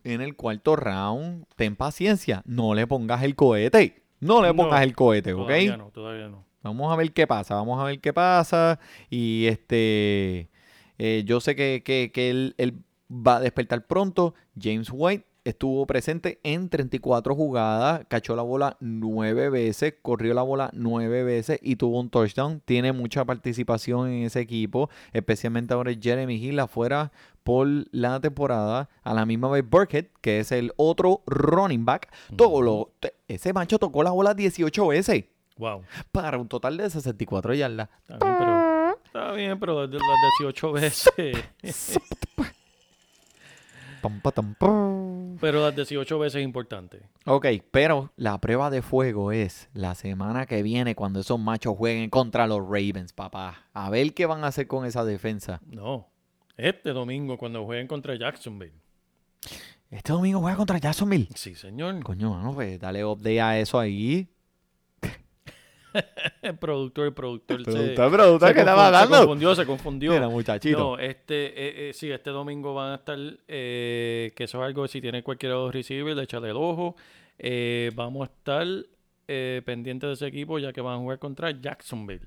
en 0.05 0.21
el 0.21 0.37
cuarto 0.37 0.77
round. 0.77 1.45
Ten 1.57 1.77
paciencia. 1.77 2.43
No 2.47 2.75
le 2.75 2.87
pongas 2.87 3.23
el 3.25 3.35
cohete. 3.35 4.03
No 4.21 4.41
le 4.41 4.49
No, 4.49 4.57
pongas 4.57 4.83
el 4.83 4.95
cohete, 4.95 5.35
¿ok? 5.35 5.41
todavía 5.47 5.77
no, 5.77 5.91
todavía 5.91 6.29
no. 6.29 6.47
Vamos 6.62 6.93
a 6.93 6.97
ver 6.97 7.12
qué 7.12 7.27
pasa, 7.27 7.55
vamos 7.55 7.79
a 7.81 7.85
ver 7.85 8.01
qué 8.01 8.12
pasa. 8.12 8.81
Y 9.11 9.47
este, 9.47 10.49
eh, 10.99 11.23
yo 11.27 11.41
sé 11.41 11.55
que, 11.57 11.83
que- 11.85 12.11
que 12.13 12.31
él, 12.31 12.55
él 12.59 12.75
va 13.11 13.37
a 13.37 13.41
despertar 13.41 13.87
pronto. 13.87 14.35
James 14.61 14.89
White 14.93 15.25
estuvo 15.45 15.87
presente 15.87 16.41
en 16.43 16.69
34 16.69 17.35
jugadas, 17.37 18.05
cachó 18.09 18.35
la 18.35 18.43
bola 18.43 18.77
nueve 18.81 19.49
veces, 19.49 19.95
corrió 20.03 20.35
la 20.35 20.43
bola 20.43 20.71
nueve 20.73 21.23
veces 21.23 21.61
y 21.63 21.77
tuvo 21.77 22.01
un 22.01 22.11
touchdown. 22.11 22.61
Tiene 22.65 22.93
mucha 22.93 23.25
participación 23.25 24.09
en 24.11 24.25
ese 24.25 24.41
equipo, 24.41 24.91
especialmente 25.13 25.73
ahora 25.73 25.93
Jeremy 26.01 26.35
Hill 26.35 26.59
afuera 26.59 27.13
por 27.45 27.69
la 27.93 28.19
temporada. 28.19 28.89
A 29.05 29.15
la 29.15 29.25
misma 29.25 29.49
vez 29.49 29.65
Burkhead, 29.69 30.07
que 30.21 30.41
es 30.41 30.51
el 30.51 30.73
otro 30.77 31.23
running 31.27 31.85
back, 31.85 32.13
todo 32.37 32.61
lo- 32.61 32.91
ese 33.29 33.53
macho 33.53 33.79
tocó 33.79 34.03
la 34.03 34.11
bola 34.11 34.35
18 34.35 34.89
veces 34.89 35.27
Wow. 35.59 35.83
para 36.13 36.39
un 36.39 36.49
total 36.49 36.77
de 36.77 36.91
64 36.91 37.55
yardas. 37.55 37.89
Bien, 38.09 38.19
pero, 38.21 38.56
está 39.17 39.33
bien, 39.33 39.59
pero 39.59 39.87
las 39.87 39.91
18 40.39 40.73
veces. 40.73 41.11
Pero 45.41 45.62
las 45.62 45.75
18 45.75 46.19
veces 46.19 46.41
es 46.41 46.45
importante. 46.45 47.03
Ok, 47.25 47.47
pero 47.71 48.12
la 48.17 48.39
prueba 48.41 48.71
de 48.71 48.81
fuego 48.81 49.33
es 49.33 49.69
la 49.75 49.97
semana 49.97 50.47
que 50.47 50.62
viene 50.62 50.95
cuando 50.95 51.21
esos 51.21 51.41
machos 51.41 51.77
jueguen 51.77 52.09
contra 52.09 52.47
los 52.47 52.61
Ravens, 52.61 53.12
papá. 53.12 53.67
A 53.73 53.91
ver 53.91 54.14
qué 54.14 54.27
van 54.27 54.45
a 54.45 54.49
hacer 54.49 54.69
con 54.69 54.87
esa 54.87 55.05
defensa. 55.05 55.61
No. 55.67 56.09
Este 56.57 56.93
domingo 56.93 57.37
cuando 57.37 57.64
jueguen 57.64 57.89
contra 57.89 58.14
Jacksonville. 58.14 58.81
Este 59.91 60.12
domingo 60.12 60.41
juega 60.41 60.57
contra 60.57 60.79
Jacksonville. 60.79 61.29
Sí, 61.35 61.55
señor. 61.55 62.03
Coño, 62.03 62.31
mano, 62.31 62.55
pues 62.55 62.79
dale 62.79 63.05
update 63.05 63.41
a 63.41 63.59
eso 63.59 63.79
ahí. 63.81 64.29
El 66.43 66.57
productor, 66.59 67.07
el 67.07 67.13
productor, 67.15 67.65
se, 67.65 67.71
Productor, 67.71 68.11
productor, 68.13 68.49
se 68.49 68.55
¿qué 68.55 68.61
estaba 68.61 68.83
confu- 68.83 68.87
se 68.87 68.93
dando? 68.93 69.17
confundió, 69.19 69.55
se 69.55 69.67
confundió. 69.67 70.13
Mira, 70.13 70.29
muchachito. 70.29 70.79
No, 70.79 70.99
este, 70.99 71.47
eh, 71.47 71.89
eh, 71.89 71.93
sí, 71.95 72.11
este 72.11 72.31
domingo 72.31 72.75
van 72.75 72.93
a 72.93 72.95
estar, 72.97 73.19
eh, 73.49 74.33
que 74.37 74.45
eso 74.45 74.59
es 74.63 74.67
algo, 74.67 74.87
si 74.89 75.01
tiene 75.01 75.23
cualquier 75.23 75.53
otro 75.53 75.71
receiver, 75.73 76.19
échale 76.19 76.51
el 76.51 76.57
ojo. 76.57 76.97
Eh, 77.39 77.91
vamos 77.95 78.29
a 78.29 78.33
estar 78.33 78.67
pendientes 79.65 80.07
de 80.09 80.13
ese 80.15 80.27
equipo 80.29 80.59
ya 80.61 80.73
que 80.73 80.81
van 80.81 80.95
a 80.95 80.99
jugar 80.99 81.19
contra 81.19 81.51
Jacksonville. 81.51 82.23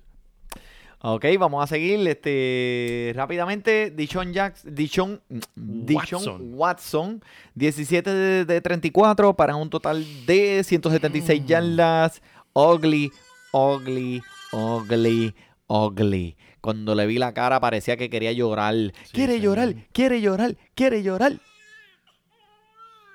Ok, 1.02 1.24
vamos 1.40 1.64
a 1.64 1.68
seguir 1.68 2.06
este 2.10 3.14
rápidamente. 3.16 3.90
Dishon 3.90 4.34
Jackson, 4.34 4.76
Dishon, 4.76 5.22
Dishon 5.56 6.20
Watson. 6.26 6.54
Watson, 6.56 7.24
17 7.56 8.10
de, 8.10 8.44
de 8.46 8.60
34 8.60 9.34
para 9.34 9.56
un 9.56 9.70
total 9.70 10.04
de 10.26 10.62
176 10.62 11.46
yardas. 11.46 12.22
Ugly, 12.52 13.12
ugly, 13.52 14.22
ugly, 14.52 15.36
ugly. 15.68 16.36
Cuando 16.62 16.94
le 16.96 17.06
vi 17.08 17.18
la 17.18 17.34
cara 17.34 17.60
parecía 17.60 17.96
que 17.98 18.10
quería 18.10 18.32
llorar. 18.34 18.76
quiere 19.12 19.34
señor. 19.34 19.44
llorar, 19.58 19.76
quiere 19.94 20.22
llorar, 20.22 20.56
quiere 20.76 21.04
llorar. 21.04 21.34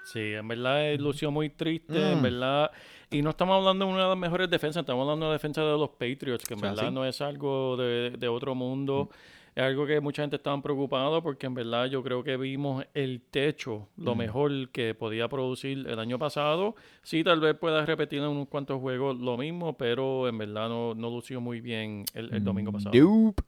Sí, 0.05 0.21
en 0.35 0.47
verdad 0.47 0.91
eh, 0.93 0.99
lució 0.99 1.31
muy 1.31 1.51
triste, 1.51 2.13
en 2.13 2.19
Mm. 2.21 2.23
verdad. 2.23 2.71
Y 3.11 3.23
no 3.23 3.31
estamos 3.31 3.57
hablando 3.57 3.87
de 3.87 3.93
una 3.93 4.03
de 4.05 4.09
las 4.11 4.19
mejores 4.19 4.49
defensas, 4.51 4.81
estamos 4.83 5.03
hablando 5.03 5.27
de 5.27 5.31
la 5.31 5.33
defensa 5.35 5.63
de 5.63 5.73
los 5.79 5.91
Patriots, 5.91 6.45
que 6.45 6.55
en 6.55 6.59
O 6.59 6.61
sea, 6.63 6.71
verdad 6.71 6.85
sí. 6.85 6.91
Mm. 6.91 6.95
no 6.95 7.05
es 7.05 7.21
algo 7.21 7.77
de, 7.77 8.11
de 8.19 8.29
otro 8.29 8.55
mundo. 8.55 9.11
Es 9.57 9.63
algo 9.63 9.87
que 9.87 10.01
mucha 10.01 10.23
gente 10.23 10.35
estaba 10.37 10.61
preocupado 10.61 11.23
porque 11.23 11.47
en 11.47 11.55
verdad 11.55 11.87
yo 11.87 12.03
creo 12.03 12.25
que 12.25 12.37
vimos 12.37 12.85
el 12.93 13.21
techo, 13.31 13.89
Mm. 13.97 14.05
lo 14.05 14.15
mejor 14.17 14.69
que 14.71 14.95
podía 14.95 15.29
producir 15.29 15.87
el 15.89 15.99
año 16.01 16.19
pasado. 16.19 16.75
Sí, 17.03 17.23
tal 17.23 17.39
vez 17.41 17.55
pueda 17.57 17.87
repetir 17.87 18.19
en 18.19 18.27
unos 18.29 18.49
cuantos 18.49 18.81
juegos 18.81 19.17
lo 19.21 19.37
mismo, 19.37 19.77
pero 19.77 20.27
en 20.29 20.39
verdad 20.39 20.69
no, 20.69 20.95
no 20.95 21.09
lució 21.09 21.41
muy 21.41 21.61
bien 21.61 22.05
el, 22.15 22.35
el 22.35 22.43
domingo 22.43 22.73
pasado. 22.73 22.93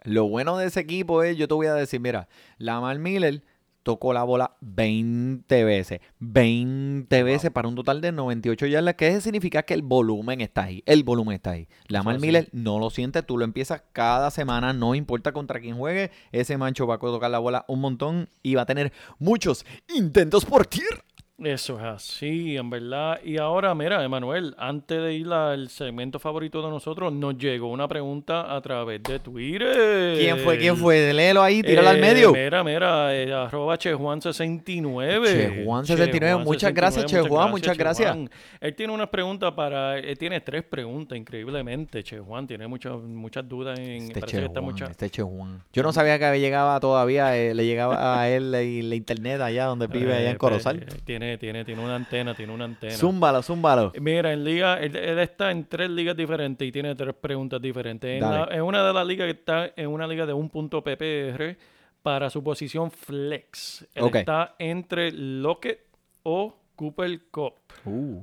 Lo 0.04 0.28
bueno 0.28 0.56
de 0.56 0.66
ese 0.66 0.78
equipo 0.80 1.24
es, 1.24 1.36
yo 1.36 1.48
te 1.48 1.54
voy 1.54 1.66
a 1.66 1.74
decir, 1.74 1.98
mira, 1.98 2.28
Lamar 2.58 2.98
Miller 3.00 3.42
tocó 3.86 4.12
la 4.12 4.24
bola 4.24 4.56
20 4.62 5.62
veces. 5.62 6.00
20 6.18 7.22
veces 7.22 7.52
para 7.52 7.68
un 7.68 7.76
total 7.76 8.00
de 8.00 8.10
98 8.10 8.66
yardas, 8.66 8.94
que 8.96 9.20
significa 9.20 9.62
que 9.62 9.74
el 9.74 9.82
volumen 9.82 10.40
está 10.40 10.64
ahí. 10.64 10.82
El 10.86 11.04
volumen 11.04 11.36
está 11.36 11.52
ahí. 11.52 11.68
Lamar. 11.86 12.18
Miller 12.18 12.48
no 12.50 12.80
lo 12.80 12.90
siente, 12.90 13.22
tú 13.22 13.38
lo 13.38 13.44
empiezas 13.44 13.84
cada 13.92 14.32
semana, 14.32 14.72
no 14.72 14.96
importa 14.96 15.30
contra 15.30 15.60
quién 15.60 15.76
juegue, 15.76 16.10
ese 16.32 16.58
mancho 16.58 16.88
va 16.88 16.96
a 16.96 16.98
tocar 16.98 17.30
la 17.30 17.38
bola 17.38 17.64
un 17.68 17.80
montón 17.80 18.28
y 18.42 18.56
va 18.56 18.62
a 18.62 18.66
tener 18.66 18.92
muchos 19.20 19.64
intentos 19.94 20.44
por 20.44 20.66
tierra. 20.66 21.05
Eso 21.38 21.76
es 21.76 21.82
así, 21.84 22.56
en 22.56 22.70
verdad. 22.70 23.20
Y 23.22 23.36
ahora, 23.36 23.74
mira, 23.74 24.02
Emanuel, 24.02 24.54
antes 24.56 24.98
de 25.02 25.12
ir 25.12 25.28
al 25.30 25.68
segmento 25.68 26.18
favorito 26.18 26.62
de 26.62 26.70
nosotros, 26.70 27.12
nos 27.12 27.36
llegó 27.36 27.68
una 27.70 27.86
pregunta 27.86 28.56
a 28.56 28.58
través 28.62 29.02
de 29.02 29.18
Twitter. 29.18 30.16
¿Quién 30.16 30.38
fue? 30.38 30.56
¿Quién 30.56 30.78
fue? 30.78 31.12
Léelo 31.12 31.42
ahí, 31.42 31.60
tíralo 31.62 31.90
al 31.90 31.98
Eh, 31.98 32.00
medio. 32.00 32.32
Mira, 32.32 32.64
mira, 32.64 33.14
eh, 33.14 33.30
arroba 33.34 33.76
Chejuan69. 33.76 35.64
Chejuan69, 35.66 36.42
muchas 36.42 36.72
gracias, 36.72 37.04
Chejuan, 37.04 37.50
muchas 37.50 37.76
gracias. 37.76 38.12
Chejuan. 38.12 38.30
Él 38.58 38.74
tiene 38.74 38.94
unas 38.94 39.08
preguntas 39.10 39.52
para, 39.52 39.98
él 39.98 40.16
tiene 40.16 40.40
tres 40.40 40.62
preguntas, 40.64 41.18
increíblemente, 41.18 42.02
Chejuan. 42.02 42.46
Tiene 42.46 42.66
muchas 42.66 42.94
muchas 42.96 43.46
dudas 43.46 43.78
en, 43.78 44.04
Este 44.04 44.20
parece 44.20 44.36
que 44.38 44.40
Che 44.42 44.46
está 44.46 44.60
Juan, 44.60 44.72
mucha- 44.72 44.86
este. 44.86 45.10
Yo 45.10 45.82
no 45.82 45.92
sabía 45.92 46.18
que 46.18 46.40
llegaba 46.40 46.80
todavía, 46.80 47.36
eh, 47.36 47.52
le 47.54 47.66
llegaba 47.66 48.22
a 48.22 48.30
él 48.30 48.50
la, 48.52 48.58
la 48.62 48.94
internet 48.94 49.42
allá 49.42 49.66
donde 49.66 49.86
vive, 49.86 50.14
allá 50.14 50.28
Eh, 50.28 50.30
en 50.30 50.38
Corozal. 50.38 50.78
pues, 50.86 51.02
tiene, 51.26 51.38
tiene, 51.38 51.64
tiene 51.64 51.82
una 51.84 51.96
antena, 51.96 52.34
tiene 52.34 52.52
una 52.52 52.64
antena. 52.66 52.92
Zúmbalo, 52.94 53.42
zúmbalo. 53.42 53.92
Mira, 54.00 54.32
en 54.32 54.44
liga, 54.44 54.78
él, 54.80 54.94
él 54.94 55.18
está 55.18 55.50
en 55.50 55.64
tres 55.66 55.90
ligas 55.90 56.16
diferentes 56.16 56.66
y 56.66 56.70
tiene 56.72 56.94
tres 56.94 57.14
preguntas 57.14 57.60
diferentes. 57.60 58.08
En, 58.10 58.20
la- 58.20 58.48
en 58.50 58.62
una 58.62 58.86
de 58.86 58.92
las 58.92 59.06
ligas 59.06 59.26
que 59.26 59.32
está 59.38 59.72
en 59.74 59.88
una 59.88 60.06
liga 60.06 60.24
de 60.26 60.32
un 60.32 60.48
punto 60.48 60.82
PPR 60.84 61.56
para 62.02 62.30
su 62.30 62.42
posición 62.44 62.90
flex. 62.90 63.82
Él 63.94 64.04
está 64.20 64.54
entre 64.58 65.10
Lockett 65.12 65.80
o 66.22 66.54
Cooper 66.76 67.20
Cup. 67.30 67.54
Uh, 67.84 68.22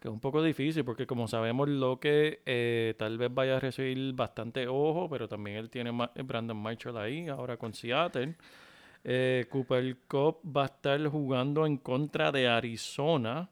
Que 0.00 0.08
es 0.08 0.12
un 0.12 0.18
poco 0.20 0.42
difícil 0.42 0.84
porque 0.84 1.06
como 1.06 1.28
sabemos 1.28 1.68
Lockett 1.68 2.40
eh, 2.44 2.94
tal 2.98 3.18
vez 3.18 3.32
vaya 3.32 3.56
a 3.58 3.60
recibir 3.60 4.12
bastante 4.14 4.66
ojo, 4.66 5.08
pero 5.08 5.28
también 5.28 5.58
él 5.58 5.70
tiene 5.70 5.92
ma- 5.92 6.10
Brandon 6.24 6.56
Marshall 6.56 6.96
ahí, 6.96 7.28
ahora 7.28 7.56
con 7.56 7.72
Seattle. 7.72 8.34
Eh, 9.04 9.46
Cooper 9.50 9.96
Cup 10.08 10.38
va 10.44 10.62
a 10.62 10.66
estar 10.66 11.04
jugando 11.08 11.66
en 11.66 11.76
contra 11.76 12.30
de 12.32 12.46
Arizona 12.48 13.50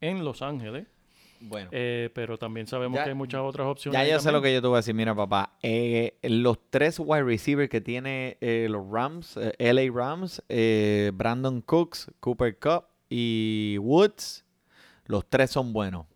en 0.00 0.24
Los 0.24 0.42
Ángeles. 0.42 0.86
bueno. 1.40 1.68
Eh, 1.72 2.08
pero 2.14 2.38
también 2.38 2.66
sabemos 2.68 2.96
Ya- 2.98 3.04
que 3.04 3.10
hay 3.10 3.16
muchas 3.16 3.40
otras 3.42 3.66
opciones. 3.66 4.00
ya 4.00 4.06
yo 4.12 4.20
sé 4.20 4.30
lo 4.32 4.40
que 4.42 4.52
yo 4.52 4.60
te 4.62 4.66
voy 4.68 4.76
a 4.76 4.78
decir. 4.78 4.94
Mira, 4.94 5.12
papá. 5.14 5.56
eh, 5.62 6.16
los 6.22 6.58
tres 6.70 6.98
wide 7.00 7.24
receivers 7.24 7.68
que 7.68 7.80
tiene 7.80 8.38
eh, 8.40 8.66
los 8.70 8.88
Rams, 8.90 9.36
LA 9.58 9.90
Rams, 9.92 10.40
Brandon 11.14 11.60
Cooks, 11.62 12.10
Cooper 12.20 12.56
Cup 12.58 12.84
y 13.10 13.76
Woods, 13.80 14.44
los 15.06 15.28
tres 15.28 15.50
son 15.50 15.72
buenos. 15.72 16.06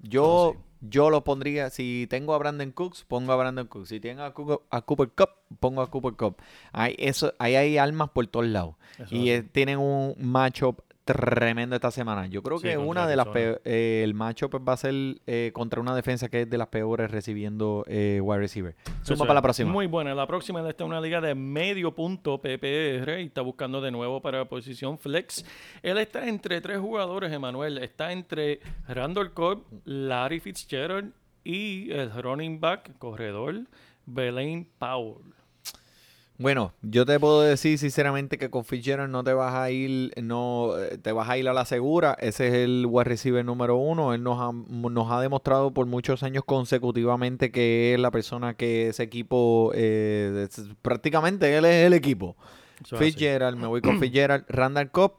Yo, 0.00 0.24
Oh, 0.24 0.52
sí. 0.52 0.58
Yo 0.80 1.10
lo 1.10 1.24
pondría, 1.24 1.70
si 1.70 2.06
tengo 2.08 2.34
a 2.34 2.38
Brandon 2.38 2.70
Cooks, 2.72 3.04
pongo 3.04 3.32
a 3.32 3.36
Brandon 3.36 3.66
Cooks. 3.66 3.88
Si 3.88 4.00
tengo 4.00 4.22
a, 4.22 4.32
Cooper- 4.34 4.60
a 4.70 4.82
Cooper 4.82 5.08
Cup, 5.10 5.30
pongo 5.60 5.82
a 5.82 5.90
Cooper 5.90 6.12
Cup. 6.14 6.36
Hay 6.72 6.94
eso, 6.98 7.32
ahí 7.38 7.56
hay 7.56 7.78
armas 7.78 8.10
por 8.10 8.26
todos 8.26 8.46
lados. 8.46 8.74
Eso 8.98 9.14
Y 9.14 9.30
es 9.30 9.50
tienen 9.52 9.78
un 9.78 10.14
matchup 10.18 10.80
tremendo 11.14 11.74
esta 11.74 11.90
semana. 11.90 12.26
Yo 12.26 12.42
creo 12.42 12.58
Sí, 12.58 12.68
que 12.68 12.76
una 12.78 13.06
de 13.06 13.16
las 13.16 13.28
eh, 13.34 14.02
el 14.04 14.12
matchup 14.14 14.54
va 14.68 14.74
a 14.74 14.76
ser 14.76 14.94
eh, 15.26 15.50
contra 15.54 15.80
una 15.80 15.94
defensa 15.94 16.28
que 16.28 16.42
es 16.42 16.50
de 16.50 16.58
las 16.58 16.68
peores 16.68 17.10
recibiendo 17.10 17.84
eh, 17.88 18.20
wide 18.22 18.38
receiver. 18.40 18.76
Eso 19.02 19.14
Suma 19.16 19.20
para 19.24 19.34
la 19.34 19.38
es. 19.40 19.42
próxima. 19.42 19.72
Muy 19.72 19.86
buena. 19.86 20.14
La 20.14 20.26
próxima 20.26 20.66
está 20.68 20.84
en 20.84 20.90
una 20.90 21.00
liga 21.00 21.20
de 21.20 21.34
medio 21.34 21.94
punto 21.94 22.38
PPR 22.38 23.20
y 23.20 23.26
está 23.26 23.40
buscando 23.40 23.80
de 23.80 23.90
nuevo 23.90 24.20
para 24.20 24.44
posición 24.48 24.98
flex. 24.98 25.44
Él 25.82 25.98
está 25.98 26.28
entre 26.28 26.60
tres 26.60 26.78
jugadores, 26.78 27.32
Emanuel. 27.32 27.78
Está 27.78 28.12
entre 28.12 28.60
Randall 28.86 29.32
Cobb, 29.32 29.64
Larry 29.84 30.40
Fitzgerald 30.40 31.12
y 31.44 31.90
el 31.92 32.12
running 32.22 32.60
back, 32.60 32.98
corredor, 32.98 33.62
Belaine 34.04 34.68
Powell. 34.78 35.34
Bueno, 36.40 36.72
yo 36.82 37.04
te 37.04 37.18
puedo 37.18 37.42
decir 37.42 37.78
sinceramente 37.78 38.38
que 38.38 38.48
con 38.48 38.64
Fitzgerald 38.64 39.10
no 39.10 39.24
te 39.24 39.32
vas 39.32 39.54
a 39.54 39.72
ir, 39.72 40.12
no 40.22 40.78
eh, 40.78 40.96
te 40.96 41.10
vas 41.10 41.28
a 41.28 41.36
ir 41.36 41.48
a 41.48 41.52
la 41.52 41.64
segura. 41.64 42.16
Ese 42.20 42.46
es 42.46 42.54
el 42.54 42.86
wide 42.88 43.04
receiver 43.04 43.44
número 43.44 43.74
uno. 43.76 44.14
Él 44.14 44.22
nos 44.22 44.38
ha, 44.40 44.52
nos 44.52 45.10
ha 45.10 45.20
demostrado 45.20 45.72
por 45.72 45.86
muchos 45.86 46.22
años 46.22 46.44
consecutivamente 46.46 47.50
que 47.50 47.94
es 47.94 47.98
la 48.00 48.12
persona 48.12 48.54
que 48.54 48.88
ese 48.90 49.02
equipo, 49.02 49.72
eh, 49.74 50.46
es- 50.48 50.68
prácticamente 50.80 51.56
él 51.56 51.64
es 51.64 51.86
el 51.86 51.92
equipo. 51.92 52.36
Eso 52.84 52.94
es 52.94 53.02
así. 53.02 53.10
Fitzgerald, 53.12 53.58
me 53.58 53.66
voy 53.66 53.80
con 53.80 53.98
Fitzgerald. 54.00 54.44
Randall 54.48 54.92
Cobb, 54.92 55.14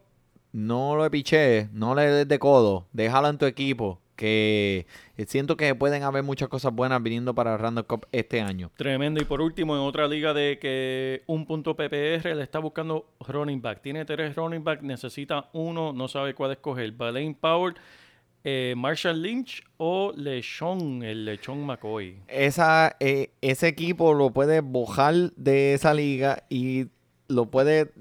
no 0.53 0.95
lo 0.95 1.11
piché, 1.11 1.67
no 1.73 1.95
le 1.95 2.03
des 2.03 2.27
de 2.29 2.39
codo, 2.39 2.87
déjalo 2.93 3.27
en 3.27 3.37
tu 3.37 3.45
equipo. 3.45 3.99
Que 4.19 4.85
eh, 5.15 5.25
siento 5.29 5.55
que 5.55 5.73
pueden 5.75 6.03
haber 6.03 6.23
muchas 6.23 6.49
cosas 6.49 6.73
buenas 6.73 7.01
viniendo 7.01 7.33
para 7.33 7.55
Randall 7.55 7.85
Cobb 7.85 8.05
este 8.11 8.41
año. 8.41 8.69
Tremendo. 8.75 9.21
Y 9.21 9.23
por 9.23 9.39
último, 9.39 9.77
en 9.77 9.81
otra 9.81 10.09
liga 10.09 10.33
de 10.33 10.59
que 10.59 11.23
un 11.25 11.45
punto 11.45 11.73
PPR 11.73 12.35
le 12.35 12.43
está 12.43 12.59
buscando 12.59 13.13
running 13.25 13.61
back. 13.61 13.81
Tiene 13.81 14.03
tres 14.03 14.35
running 14.35 14.61
back, 14.61 14.81
necesita 14.81 15.49
uno, 15.53 15.93
no 15.93 16.09
sabe 16.09 16.33
cuál 16.33 16.51
escoger. 16.51 16.91
Balain 16.91 17.33
Power, 17.33 17.75
eh, 18.43 18.73
Marshall 18.75 19.21
Lynch 19.21 19.63
o 19.77 20.11
Lechon, 20.13 21.01
el 21.01 21.23
Lechon 21.23 21.65
McCoy. 21.65 22.17
esa, 22.27 22.97
eh, 22.99 23.31
ese 23.39 23.69
equipo 23.69 24.13
lo 24.13 24.31
puede 24.31 24.59
bojar 24.59 25.13
de 25.37 25.75
esa 25.75 25.93
liga 25.93 26.43
y 26.49 26.87
lo 27.29 27.45
puede, 27.45 27.93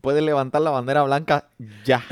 puede 0.00 0.22
levantar 0.22 0.62
la 0.62 0.70
bandera 0.70 1.02
blanca 1.02 1.48
ya. 1.84 2.04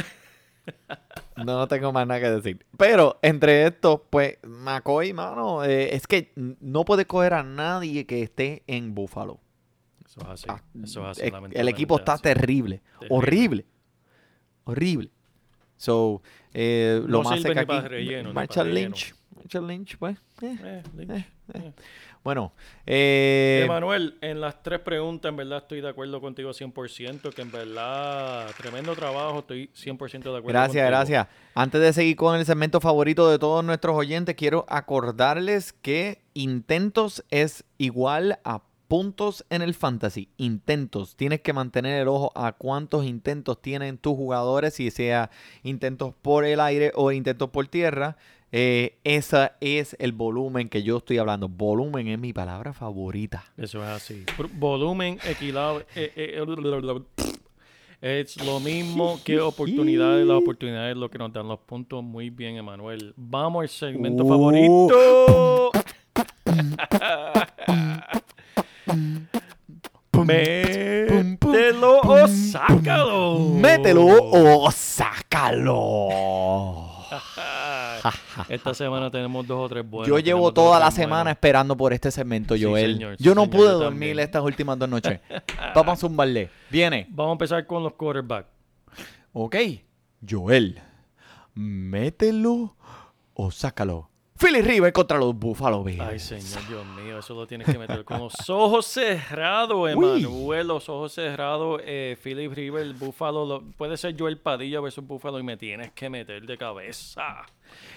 No 1.37 1.67
tengo 1.69 1.93
más 1.93 2.07
nada 2.07 2.21
que 2.21 2.31
decir. 2.31 2.65
Pero 2.77 3.19
entre 3.23 3.67
estos, 3.67 4.01
pues, 4.11 4.39
McCoy, 4.47 5.13
mano, 5.13 5.65
eh, 5.65 5.95
es 5.95 6.07
que 6.07 6.33
no 6.37 6.85
puede 6.85 7.07
coger 7.07 7.35
a 7.35 7.43
nadie 7.43 8.07
que 8.07 8.23
esté 8.23 8.63
en 8.67 8.95
Buffalo. 8.95 9.41
Eso 10.07 10.21
es 10.21 10.27
así. 10.29 10.47
Ah, 10.49 10.63
Eso 10.83 11.03
es 11.11 11.19
así, 11.19 11.27
el- 11.29 11.57
el 11.57 11.69
equipo 11.69 11.97
está 11.99 12.19
terrible, 12.19 12.83
Terrible. 13.01 13.09
horrible, 13.17 13.67
horrible. 14.65 15.11
So, 15.77 16.23
eh, 16.53 17.03
lo 17.07 17.23
más 17.23 17.43
cerca 17.43 17.63
aquí, 17.63 17.81
relleno, 17.89 18.33
Marshall. 18.33 18.73
Lynch, 18.73 19.15
Marshall 19.35 19.67
Lynch, 19.67 19.97
pues, 19.99 20.17
eh. 20.41 20.57
Eh, 20.63 20.83
Lynch, 20.97 21.27
eh. 21.55 21.73
Bueno, 22.25 22.53
eh, 22.87 23.61
Emanuel, 23.65 24.17
en 24.23 24.41
las 24.41 24.63
tres 24.63 24.81
preguntas, 24.81 25.29
en 25.29 25.37
verdad 25.37 25.59
estoy 25.59 25.83
de 25.83 25.91
acuerdo 25.91 26.21
contigo 26.23 26.53
100%, 26.53 27.35
que 27.35 27.43
en 27.43 27.53
verdad, 27.53 28.51
tremendo 28.57 28.95
trabajo, 28.97 29.41
estoy 29.41 29.71
100% 29.75 30.09
de 30.09 30.39
acuerdo 30.39 30.49
Gracias, 30.49 30.69
contigo. 30.69 30.87
gracias. 30.89 31.29
Antes 31.55 31.81
de 31.83 31.93
seguir 31.93 32.17
con 32.17 32.37
el 32.37 32.47
segmento 32.47 32.81
favorito 32.81 33.31
de 33.31 33.39
todos 33.39 33.63
nuestros 33.63 33.95
oyentes, 33.95 34.35
quiero 34.35 34.65
acordarles 34.69 35.75
que 35.75 36.23
intentos 36.33 37.23
es 37.31 37.65
igual 37.77 38.39
a 38.43 38.63
puntos 38.89 39.45
en 39.51 39.63
el 39.63 39.75
fantasy. 39.75 40.29
Intentos. 40.37 41.17
Tienes 41.17 41.41
que 41.41 41.53
mantener 41.53 42.01
el 42.01 42.09
ojo 42.09 42.33
a 42.35 42.53
cuántos 42.53 43.05
intentos 43.05 43.61
tienen 43.61 43.99
tus 43.99 44.15
jugadores, 44.15 44.75
si 44.75 44.91
sea 44.91 45.31
intentos 45.63 46.15
por 46.23 46.45
el 46.45 46.61
aire 46.61 46.93
o 46.95 47.13
intentos 47.13 47.51
por 47.51 47.67
tierra. 47.67 48.17
Eh, 48.57 48.99
ese 49.03 49.51
es 49.61 49.97
el 49.99 50.13
volumen 50.13 50.69
que 50.69 50.85
yo 50.85 50.99
estoy 50.99 51.19
hablando. 51.19 51.49
Volumen 51.49 52.07
es 52.07 52.21
mi 52.21 52.33
palabra 52.33 52.73
favorita. 52.73 53.43
Eso 53.57 53.83
es 53.83 53.89
así. 53.89 54.25
Volumen 54.53 55.19
equilable. 55.29 55.85
eh, 55.97 56.13
eh, 56.15 56.45
eh, 58.01 58.21
es 58.21 58.37
lo 58.47 58.61
mismo 58.61 59.19
que 59.25 59.41
oportunidades. 59.41 60.25
Las 60.25 60.37
oportunidades 60.37 60.93
es 60.93 60.97
lo 60.97 61.11
que 61.11 61.19
nos 61.19 61.33
dan 61.33 61.49
los 61.49 61.59
puntos. 61.59 62.05
Muy 62.05 62.31
bien, 62.31 62.57
Emanuel. 62.57 63.13
Vamos 63.17 63.63
al 63.63 63.69
segmento 63.69 64.23
Uh. 64.23 64.29
favorito. 64.29 65.71
Mételo 70.25 72.01
o 72.03 72.29
sácalo. 72.29 73.39
Mételo 73.61 74.07
o 74.07 74.71
sácalo. 74.71 76.09
Esta 78.49 78.75
semana 78.75 79.11
tenemos 79.11 79.47
dos 79.47 79.65
o 79.65 79.69
tres 79.69 79.89
buenos. 79.89 80.09
Yo 80.09 80.19
llevo 80.19 80.53
tenemos 80.53 80.55
toda 80.55 80.81
la 80.81 80.91
semana 80.91 81.23
buenos. 81.25 81.33
esperando 81.33 81.77
por 81.77 81.93
este 81.93 82.11
segmento, 82.11 82.57
Sí, 82.57 82.65
Joel. 82.65 83.17
sí, 83.19 83.25
yo 83.25 83.35
no 83.35 83.49
pude 83.49 83.71
dormir 83.71 83.91
también. 84.11 84.19
estas 84.21 84.43
últimas 84.43 84.79
dos 84.79 84.89
noches. 84.89 85.21
Vamos 85.75 85.93
a 85.95 85.97
zumbarle. 85.97 86.51
Viene. 86.71 87.07
Vamos 87.11 87.31
a 87.31 87.33
empezar 87.33 87.67
con 87.67 87.83
los 87.83 87.95
quarterbacks. 87.95 88.49
Ok. 89.33 89.57
Joel. 90.29 90.81
Mételo 91.55 92.77
o 93.35 93.51
sácalo. 93.51 94.11
Philly 94.37 94.63
River 94.63 94.93
contra 94.93 95.17
los 95.17 95.33
Buffalo 95.39 95.85
Bills. 95.85 96.01
Ay, 96.01 96.19
señor, 96.19 96.67
Dios 96.69 96.85
mío, 96.97 97.19
eso 97.21 97.35
lo 97.35 97.47
tienes 97.47 97.69
que 97.71 97.79
meter 97.79 98.05
con 98.05 98.19
los 98.19 98.35
ojos 98.51 98.85
cerrados, 98.87 99.89
Emanuel. 99.91 100.67
Los 100.67 100.89
ojos 100.89 101.13
cerrados, 101.13 101.81
eh, 101.85 102.17
Philip 102.23 102.53
River, 102.53 102.93
Buffalo. 102.95 103.47
lo- 103.47 103.63
puede 103.77 103.97
ser 103.97 104.17
Joel 104.19 104.39
Padilla 104.39 104.81
versus 104.81 105.07
Buffalo 105.07 105.39
y 105.39 105.45
me 105.45 105.57
tienes 105.57 105.93
que 105.93 106.11
meter 106.11 106.45
de 106.45 106.59
cabeza. 106.59 107.47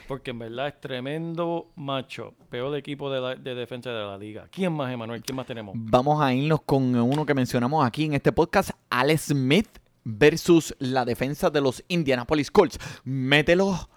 Porque 0.08 0.30
en 0.32 0.40
verdad 0.40 0.68
es 0.68 0.80
tremendo 0.80 1.72
macho. 1.76 2.34
Peor 2.52 2.76
equipo 2.78 3.10
de, 3.10 3.20
la- 3.20 3.36
de 3.36 3.56
defensa 3.56 3.90
de 3.90 4.06
la 4.06 4.18
liga. 4.18 4.48
¿Quién 4.52 4.74
más, 4.74 4.92
Emanuel? 4.94 5.24
¿Quién 5.24 5.36
más 5.36 5.48
tenemos? 5.48 5.74
Vamos 5.76 6.22
a 6.22 6.34
irnos 6.34 6.62
con 6.62 6.96
uno 6.96 7.26
que 7.26 7.34
mencionamos 7.34 7.86
aquí 7.86 8.06
en 8.06 8.14
este 8.14 8.32
podcast, 8.32 8.70
Alex 8.92 9.22
Smith 9.30 9.68
versus 10.04 10.76
la 10.78 11.04
defensa 11.04 11.50
de 11.50 11.62
los 11.62 11.84
Indianapolis 11.88 12.52
Colts. 12.52 12.80
Mételo 13.04 13.90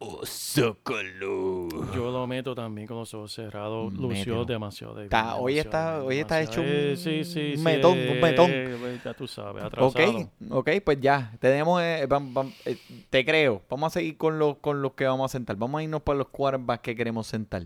o 0.00 0.24
sácalo. 0.24 1.68
Yo 1.94 2.10
lo 2.10 2.26
meto 2.26 2.54
también 2.54 2.86
con 2.86 2.98
los 2.98 3.12
ojos 3.14 3.32
cerrados. 3.32 3.92
Lució 3.94 4.44
demasiado. 4.44 4.94
de- 4.94 5.04
Está- 5.04 5.36
hoy 5.36 5.54
demasiado, 5.54 5.96
está- 5.98 6.04
hoy 6.04 6.18
está 6.18 6.42
hecho 6.42 6.60
un 6.60 6.66
Eh, 6.68 6.94
sí, 6.96 7.24
sí, 7.24 7.56
sí, 7.56 7.62
metón, 7.62 7.92
un 7.92 7.98
eh, 7.98 8.20
metón. 8.22 8.50
eh, 8.52 8.98
ya 9.04 9.14
tú 9.14 9.26
sabes, 9.26 9.62
Ok, 9.64 9.66
atrasado. 9.74 10.30
ok, 10.50 10.70
pues 10.84 11.00
ya, 11.00 11.32
tenemos, 11.40 11.82
eh, 11.82 12.06
eh, 12.64 12.76
te 13.10 13.24
creo, 13.24 13.62
vamos 13.68 13.88
a 13.92 13.98
seguir 13.98 14.16
con 14.16 14.38
los, 14.38 14.56
con 14.58 14.82
los 14.82 14.92
que 14.92 15.04
vamos 15.06 15.30
a 15.30 15.32
sentar, 15.32 15.56
vamos 15.56 15.80
a 15.80 15.82
irnos 15.82 16.02
por 16.02 16.16
los 16.16 16.28
quarterbacks 16.28 16.82
que 16.82 16.94
queremos 16.96 17.26
sentar. 17.26 17.64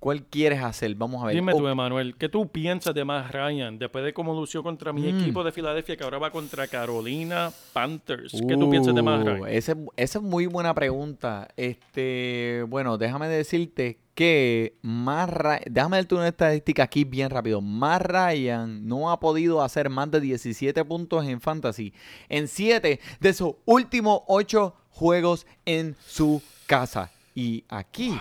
¿Cuál 0.00 0.22
quieres 0.24 0.62
hacer? 0.62 0.94
Vamos 0.94 1.22
a 1.22 1.26
ver. 1.26 1.34
Dime 1.34 1.52
Oh, 1.52 1.58
tú, 1.58 1.66
Emanuel, 1.68 2.14
¿qué 2.16 2.28
tú 2.28 2.46
piensas 2.48 2.94
de 2.94 3.04
Matt 3.04 3.32
Ryan 3.32 3.78
después 3.78 4.04
de 4.04 4.12
cómo 4.12 4.32
lució 4.34 4.62
contra 4.62 4.92
mi 4.92 5.02
Mm. 5.12 5.20
equipo 5.20 5.42
de 5.42 5.50
Filadelfia 5.50 5.96
que 5.96 6.04
ahora 6.04 6.18
va 6.18 6.30
contra 6.30 6.68
Carolina 6.68 7.50
Panthers? 7.72 8.32
¿Qué 8.46 8.56
tú 8.56 8.70
piensas 8.70 8.94
de 8.94 9.02
Matt 9.02 9.22
Uh, 9.22 9.24
Ryan? 9.24 9.48
Esa 9.48 9.76
es 9.96 10.22
muy 10.22 10.46
buena 10.46 10.72
pregunta. 10.74 11.48
Este, 11.56 12.64
bueno, 12.68 12.96
déjame 12.96 13.28
decirte 13.28 13.98
que 14.14 14.74
más 14.82 15.28
Ra- 15.30 15.60
déjame 15.68 15.96
darte 15.98 16.14
una 16.14 16.28
estadística 16.28 16.82
aquí 16.84 17.04
bien 17.04 17.30
rápido. 17.30 17.60
Más 17.60 18.00
Ryan 18.02 18.86
no 18.86 19.10
ha 19.10 19.18
podido 19.20 19.62
hacer 19.62 19.90
más 19.90 20.10
de 20.10 20.20
17 20.20 20.84
puntos 20.84 21.24
en 21.26 21.40
fantasy 21.40 21.92
en 22.28 22.46
7 22.48 23.00
de 23.20 23.32
sus 23.32 23.54
últimos 23.64 24.20
8 24.26 24.74
juegos 24.90 25.46
en 25.64 25.96
su 26.06 26.42
casa. 26.66 27.10
Y 27.34 27.64
aquí 27.68 28.12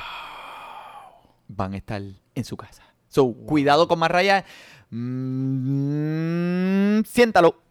van 1.48 1.74
a 1.74 1.78
estar 1.78 2.02
en 2.36 2.44
su 2.44 2.58
casa. 2.58 2.84
So, 3.08 3.34
cuidado 3.34 3.88
con 3.88 4.00
más 4.00 4.12
Ryan. 4.12 4.44
Mm, 4.90 7.04
siéntalo. 7.06 7.62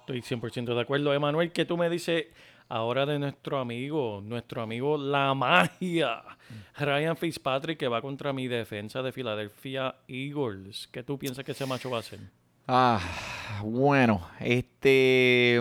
Estoy 0.00 0.22
100% 0.22 0.74
de 0.74 0.80
acuerdo. 0.80 1.14
Emanuel, 1.14 1.52
¿qué 1.52 1.64
tú 1.64 1.76
me 1.76 1.88
dices 1.88 2.26
ahora 2.68 3.06
de 3.06 3.18
nuestro 3.18 3.58
amigo, 3.58 4.20
nuestro 4.24 4.62
amigo 4.62 4.98
La 4.98 5.34
Magia, 5.34 6.22
Ryan 6.78 7.16
Fitzpatrick, 7.16 7.78
que 7.78 7.88
va 7.88 8.02
contra 8.02 8.32
mi 8.32 8.48
defensa 8.48 9.02
de 9.02 9.12
Philadelphia 9.12 9.96
Eagles? 10.08 10.88
¿Qué 10.90 11.02
tú 11.02 11.18
piensas 11.18 11.44
que 11.44 11.52
ese 11.52 11.66
macho 11.66 11.90
va 11.90 11.98
a 11.98 12.00
hacer? 12.00 12.18
Ah, 12.66 13.00
bueno, 13.62 14.28
este, 14.40 15.60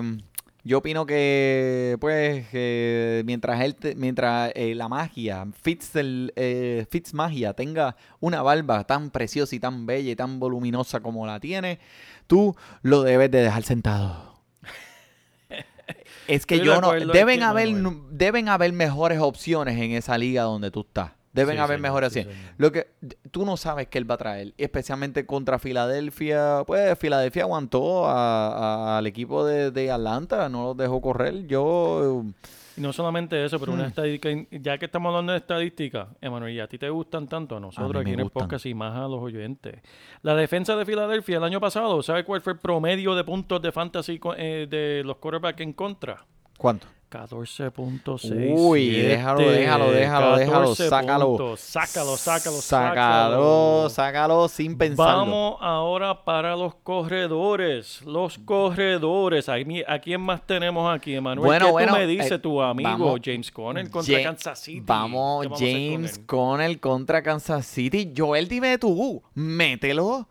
yo 0.63 0.77
opino 0.79 1.05
que, 1.05 1.97
pues, 1.99 2.47
que 2.49 3.23
mientras 3.25 3.61
él, 3.61 3.75
te- 3.75 3.95
mientras 3.95 4.51
eh, 4.55 4.75
la 4.75 4.87
magia, 4.87 5.47
Fitz, 5.61 5.95
el, 5.95 6.33
eh, 6.35 6.85
Fitz 6.89 7.13
Magia 7.13 7.53
tenga 7.53 7.95
una 8.19 8.41
barba 8.41 8.83
tan 8.83 9.09
preciosa 9.09 9.55
y 9.55 9.59
tan 9.59 9.85
bella 9.85 10.11
y 10.11 10.15
tan 10.15 10.39
voluminosa 10.39 10.99
como 10.99 11.25
la 11.25 11.39
tiene, 11.39 11.79
tú 12.27 12.55
lo 12.83 13.01
debes 13.03 13.31
de 13.31 13.41
dejar 13.41 13.63
sentado. 13.63 14.39
Es 16.27 16.45
que 16.45 16.55
Estoy 16.55 16.67
yo 16.67 16.79
no, 16.79 16.91
deben 17.13 17.43
haber, 17.43 17.69
deben 18.11 18.47
haber 18.47 18.71
mejores 18.71 19.19
opciones 19.19 19.77
en 19.77 19.91
esa 19.91 20.17
liga 20.17 20.43
donde 20.43 20.71
tú 20.71 20.81
estás. 20.81 21.11
Deben 21.33 21.55
Sí, 21.55 21.61
haber 21.61 21.79
mejores 21.79 22.11
sí, 22.13 22.23
señor. 22.23 22.35
Lo 22.57 22.71
que 22.71 22.87
tú 23.31 23.45
no 23.45 23.55
sabes 23.57 23.87
que 23.87 23.97
él 23.97 24.09
va 24.09 24.15
a 24.15 24.17
traer, 24.17 24.53
especialmente 24.57 25.25
contra 25.25 25.59
Filadelfia. 25.59 26.63
Pues 26.67 26.97
Filadelfia 26.99 27.43
aguantó 27.43 28.05
a- 28.07 28.47
a- 28.95 28.97
al 28.97 29.07
equipo 29.07 29.45
de, 29.45 29.71
de 29.71 29.91
Atlanta, 29.91 30.49
no 30.49 30.63
los 30.63 30.77
dejó 30.77 30.99
correr. 31.01 31.47
Yo, 31.47 32.23
Y 32.77 32.79
no 32.81 32.93
solamente 32.93 33.43
eso, 33.43 33.59
pero 33.59 33.73
una 33.73 33.83
Hmm. 33.83 33.87
estadística, 33.87 34.29
ya 34.51 34.77
que 34.77 34.85
estamos 34.85 35.09
hablando 35.09 35.33
de 35.33 35.39
estadística, 35.39 36.07
Emanuel, 36.21 36.53
y 36.55 36.59
a 36.61 36.67
ti 36.67 36.77
te 36.77 36.89
gustan 36.89 37.27
tanto 37.27 37.57
a 37.57 37.59
nosotros 37.59 38.01
aquí 38.01 38.11
en 38.13 38.21
el 38.21 38.29
podcast 38.29 38.65
y 38.65 38.73
más 38.73 38.95
a 38.95 39.07
los 39.09 39.21
oyentes. 39.21 39.81
La 40.21 40.35
defensa 40.35 40.75
de 40.77 40.85
Filadelfia 40.85 41.37
el 41.37 41.43
año 41.43 41.59
pasado, 41.59 42.01
¿sabes 42.01 42.23
cuál 42.23 42.39
fue 42.41 42.53
el 42.53 42.59
promedio 42.59 43.13
de 43.13 43.25
puntos 43.25 43.61
de 43.61 43.71
fantasy 43.73 44.19
eh, 44.37 44.67
de 44.69 45.01
los 45.05 45.17
quarterbacks 45.17 45.59
en 45.61 45.73
contra? 45.73 46.25
¿cuánto? 46.57 46.87
14.6. 47.11 48.53
Uy, 48.57 48.89
déjalo, 48.89 49.39
déjalo, 49.41 49.91
déjalo, 49.91 50.37
déjalo, 50.37 50.75
sácalo. 50.75 51.57
Sácalo, 51.57 52.15
sácalo, 52.15 52.55
Sácalo, 52.61 53.89
sácalo 53.89 54.47
sin 54.47 54.77
pensarlo. 54.77 55.17
Vamos 55.17 55.57
ahora 55.59 56.23
para 56.23 56.55
los 56.55 56.73
corredores. 56.75 58.01
Los 58.03 58.37
corredores. 58.37 59.49
¿A, 59.49 59.99
quién 59.99 60.21
más 60.21 60.47
tenemos 60.47 60.95
aquí, 60.95 61.13
Emanuel? 61.13 61.45
Bueno, 61.45 61.65
¿Qué 61.65 61.71
bueno, 61.73 61.93
tú 61.93 61.99
me 61.99 62.07
dices 62.07 62.31
eh, 62.31 62.39
tu 62.39 62.61
amigo 62.61 62.89
vamos. 62.89 63.19
James 63.23 63.51
Conner 63.51 63.89
contra 63.89 64.17
Ja- 64.17 64.23
Kansas 64.23 64.59
City? 64.59 64.81
Vamos, 64.85 65.47
¿Qué 65.47 65.51
a 65.51 65.55
hacer 65.55 65.67
con 65.67 65.91
James? 65.91 66.19
Conner 66.25 66.79
contra 66.79 67.21
Kansas 67.21 67.65
City. 67.65 68.13
Joel, 68.15 68.47
dime 68.47 68.77
tú, 68.77 69.21
mételo 69.33 70.27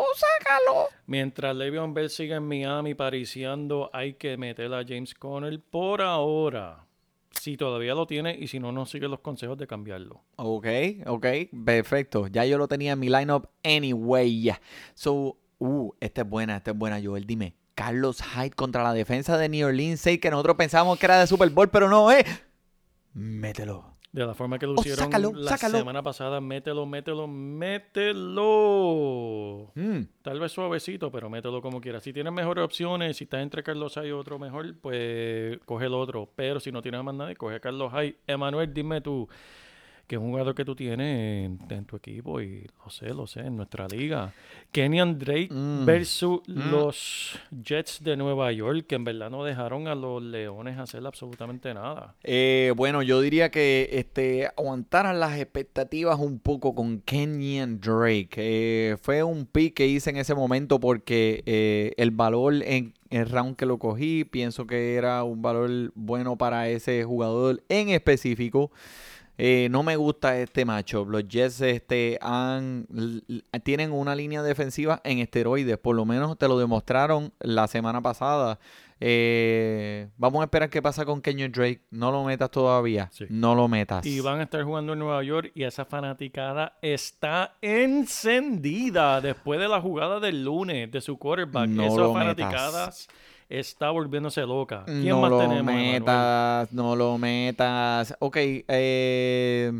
o 0.00 0.06
sácalo. 0.14 0.88
Mientras 1.06 1.54
Le'Veon 1.54 1.94
Bell 1.94 2.10
sigue 2.10 2.34
en 2.34 2.46
Miami 2.46 2.94
pariciando, 2.94 3.90
hay 3.92 4.14
que 4.14 4.36
meter 4.36 4.72
a 4.72 4.84
James 4.86 5.14
Conner 5.14 5.60
por 5.60 6.02
ahora. 6.02 6.86
Si 7.30 7.56
todavía 7.56 7.94
lo 7.94 8.06
tiene 8.06 8.36
y 8.38 8.48
si 8.48 8.58
no, 8.58 8.72
no 8.72 8.86
sigue 8.86 9.08
los 9.08 9.20
consejos 9.20 9.56
de 9.56 9.66
cambiarlo. 9.66 10.22
Ok, 10.36 10.66
ok, 11.06 11.26
perfecto. 11.64 12.26
Ya 12.26 12.44
yo 12.44 12.58
lo 12.58 12.68
tenía 12.68 12.92
en 12.92 12.98
mi 12.98 13.08
lineup 13.08 13.48
anyway. 13.62 14.50
So, 14.94 15.38
uh, 15.58 15.92
esta 16.00 16.22
es 16.22 16.28
buena, 16.28 16.56
esta 16.56 16.72
es 16.72 16.76
buena, 16.76 17.00
Joel. 17.02 17.26
Dime, 17.26 17.54
Carlos 17.74 18.22
Hyde 18.22 18.50
contra 18.50 18.82
la 18.82 18.92
defensa 18.92 19.38
de 19.38 19.48
New 19.48 19.66
Orleans 19.66 20.00
Saints, 20.00 20.20
que 20.20 20.30
nosotros 20.30 20.56
pensábamos 20.56 20.98
que 20.98 21.06
era 21.06 21.20
de 21.20 21.26
Super 21.26 21.50
Bowl, 21.50 21.70
pero 21.70 21.88
no 21.88 22.10
es. 22.10 22.24
Mételo. 23.14 23.96
De 24.12 24.26
la 24.26 24.34
forma 24.34 24.58
que 24.58 24.66
lo 24.66 24.74
hicieron 24.74 25.04
sácalo, 25.04 25.32
la 25.32 25.50
sácalo. 25.52 25.78
semana 25.78 26.02
pasada, 26.02 26.40
mételo, 26.40 26.84
mételo, 26.84 27.28
mételo. 28.40 29.70
Mm, 29.74 30.00
Tal 30.22 30.40
vez 30.40 30.52
suavecito, 30.52 31.10
pero 31.10 31.30
mételo 31.30 31.62
como 31.62 31.80
quieras. 31.80 32.02
Si 32.02 32.12
tienes 32.12 32.32
mejores 32.32 32.64
opciones, 32.64 33.16
si 33.16 33.24
estás 33.24 33.40
entre 33.42 33.62
Carlos 33.62 33.96
Hay 33.96 34.08
y 34.08 34.12
otro 34.12 34.38
mejor, 34.38 34.74
pues 34.80 35.58
coge 35.64 35.86
el 35.86 35.94
otro. 35.94 36.28
Pero 36.34 36.60
si 36.60 36.72
no 36.72 36.82
tienes 36.82 37.02
más 37.04 37.14
nadie, 37.14 37.36
coge 37.36 37.56
a 37.56 37.60
Carlos 37.60 37.92
Hay. 37.94 38.16
Emanuel, 38.26 38.72
dime 38.74 39.00
tú, 39.00 39.28
que 40.10 40.16
es 40.16 40.20
un 40.20 40.30
jugador 40.30 40.56
que 40.56 40.64
tú 40.64 40.74
tienes 40.74 41.44
en, 41.46 41.58
en 41.70 41.84
tu 41.84 41.94
equipo 41.94 42.40
y 42.40 42.66
lo 42.84 42.90
sé, 42.90 43.10
lo 43.14 43.28
sé, 43.28 43.42
en 43.42 43.54
nuestra 43.56 43.86
liga. 43.86 44.32
Kenyan 44.72 45.16
Drake 45.20 45.50
Mm. 45.54 45.84
versus 45.84 46.40
los 46.48 47.38
Jets 47.62 48.02
de 48.02 48.16
Nueva 48.16 48.50
York, 48.50 48.86
que 48.88 48.96
en 48.96 49.04
verdad 49.04 49.30
no 49.30 49.44
dejaron 49.44 49.86
a 49.86 49.94
los 49.94 50.20
Leones 50.20 50.78
hacer 50.80 51.06
absolutamente 51.06 51.72
nada. 51.74 52.16
Eh, 52.24 52.72
bueno, 52.76 53.02
yo 53.02 53.20
diría 53.20 53.52
que 53.52 53.88
este, 53.92 54.48
aguantaran 54.56 55.20
las 55.20 55.38
expectativas 55.38 56.18
un 56.18 56.40
poco 56.40 56.74
con 56.74 57.00
Kenyan 57.02 57.78
Drake. 57.80 58.30
Eh, 58.36 58.96
fue 59.00 59.22
un 59.22 59.46
pick 59.46 59.74
que 59.74 59.86
hice 59.86 60.10
en 60.10 60.16
ese 60.16 60.34
momento 60.34 60.80
porque 60.80 61.44
eh, 61.46 61.92
el 61.98 62.10
valor 62.10 62.54
en 62.64 62.94
el 63.10 63.30
round 63.30 63.54
que 63.54 63.64
lo 63.64 63.78
cogí, 63.78 64.24
pienso 64.24 64.66
que 64.66 64.96
era 64.96 65.22
un 65.22 65.40
valor 65.40 65.92
bueno 65.94 66.36
para 66.36 66.68
ese 66.68 67.04
jugador 67.04 67.62
en 67.68 67.90
específico. 67.90 68.72
Eh, 69.42 69.68
no 69.70 69.82
me 69.82 69.96
gusta 69.96 70.38
este 70.38 70.66
matchup. 70.66 71.08
Los 71.08 71.26
Jets 71.26 71.62
este, 71.62 72.18
han, 72.20 72.86
tienen 73.62 73.90
una 73.90 74.14
línea 74.14 74.42
defensiva 74.42 75.00
en 75.02 75.18
esteroides. 75.18 75.78
Por 75.78 75.96
lo 75.96 76.04
menos 76.04 76.36
te 76.36 76.46
lo 76.46 76.58
demostraron 76.58 77.32
la 77.40 77.66
semana 77.66 78.02
pasada. 78.02 78.58
Eh, 79.00 80.08
vamos 80.18 80.42
a 80.42 80.44
esperar 80.44 80.68
qué 80.68 80.82
pasa 80.82 81.06
con 81.06 81.22
Kenyon 81.22 81.52
Drake. 81.52 81.86
No 81.90 82.12
lo 82.12 82.22
metas 82.22 82.50
todavía. 82.50 83.08
Sí. 83.12 83.24
No 83.30 83.54
lo 83.54 83.66
metas. 83.66 84.04
Y 84.04 84.20
van 84.20 84.40
a 84.40 84.42
estar 84.42 84.62
jugando 84.62 84.92
en 84.92 84.98
Nueva 84.98 85.22
York 85.24 85.52
y 85.54 85.64
esa 85.64 85.86
fanaticada 85.86 86.76
está 86.82 87.56
encendida 87.62 89.22
después 89.22 89.58
de 89.58 89.68
la 89.68 89.80
jugada 89.80 90.20
del 90.20 90.44
lunes 90.44 90.90
de 90.92 91.00
su 91.00 91.18
quarterback. 91.18 91.66
No 91.66 91.84
Esa 91.84 91.96
lo 91.96 92.12
fanaticada 92.12 92.80
metas. 92.88 93.08
Está 93.50 93.90
volviéndose 93.90 94.40
loca. 94.42 94.84
¿Quién 94.86 95.08
no 95.08 95.20
más 95.20 95.30
lo 95.30 95.38
tenemos? 95.40 95.60
Emanuel? 95.60 95.92
metas. 96.00 96.72
No 96.72 96.96
lo 96.96 97.18
metas. 97.18 98.14
Ok. 98.20 98.36
Eh, 98.38 99.72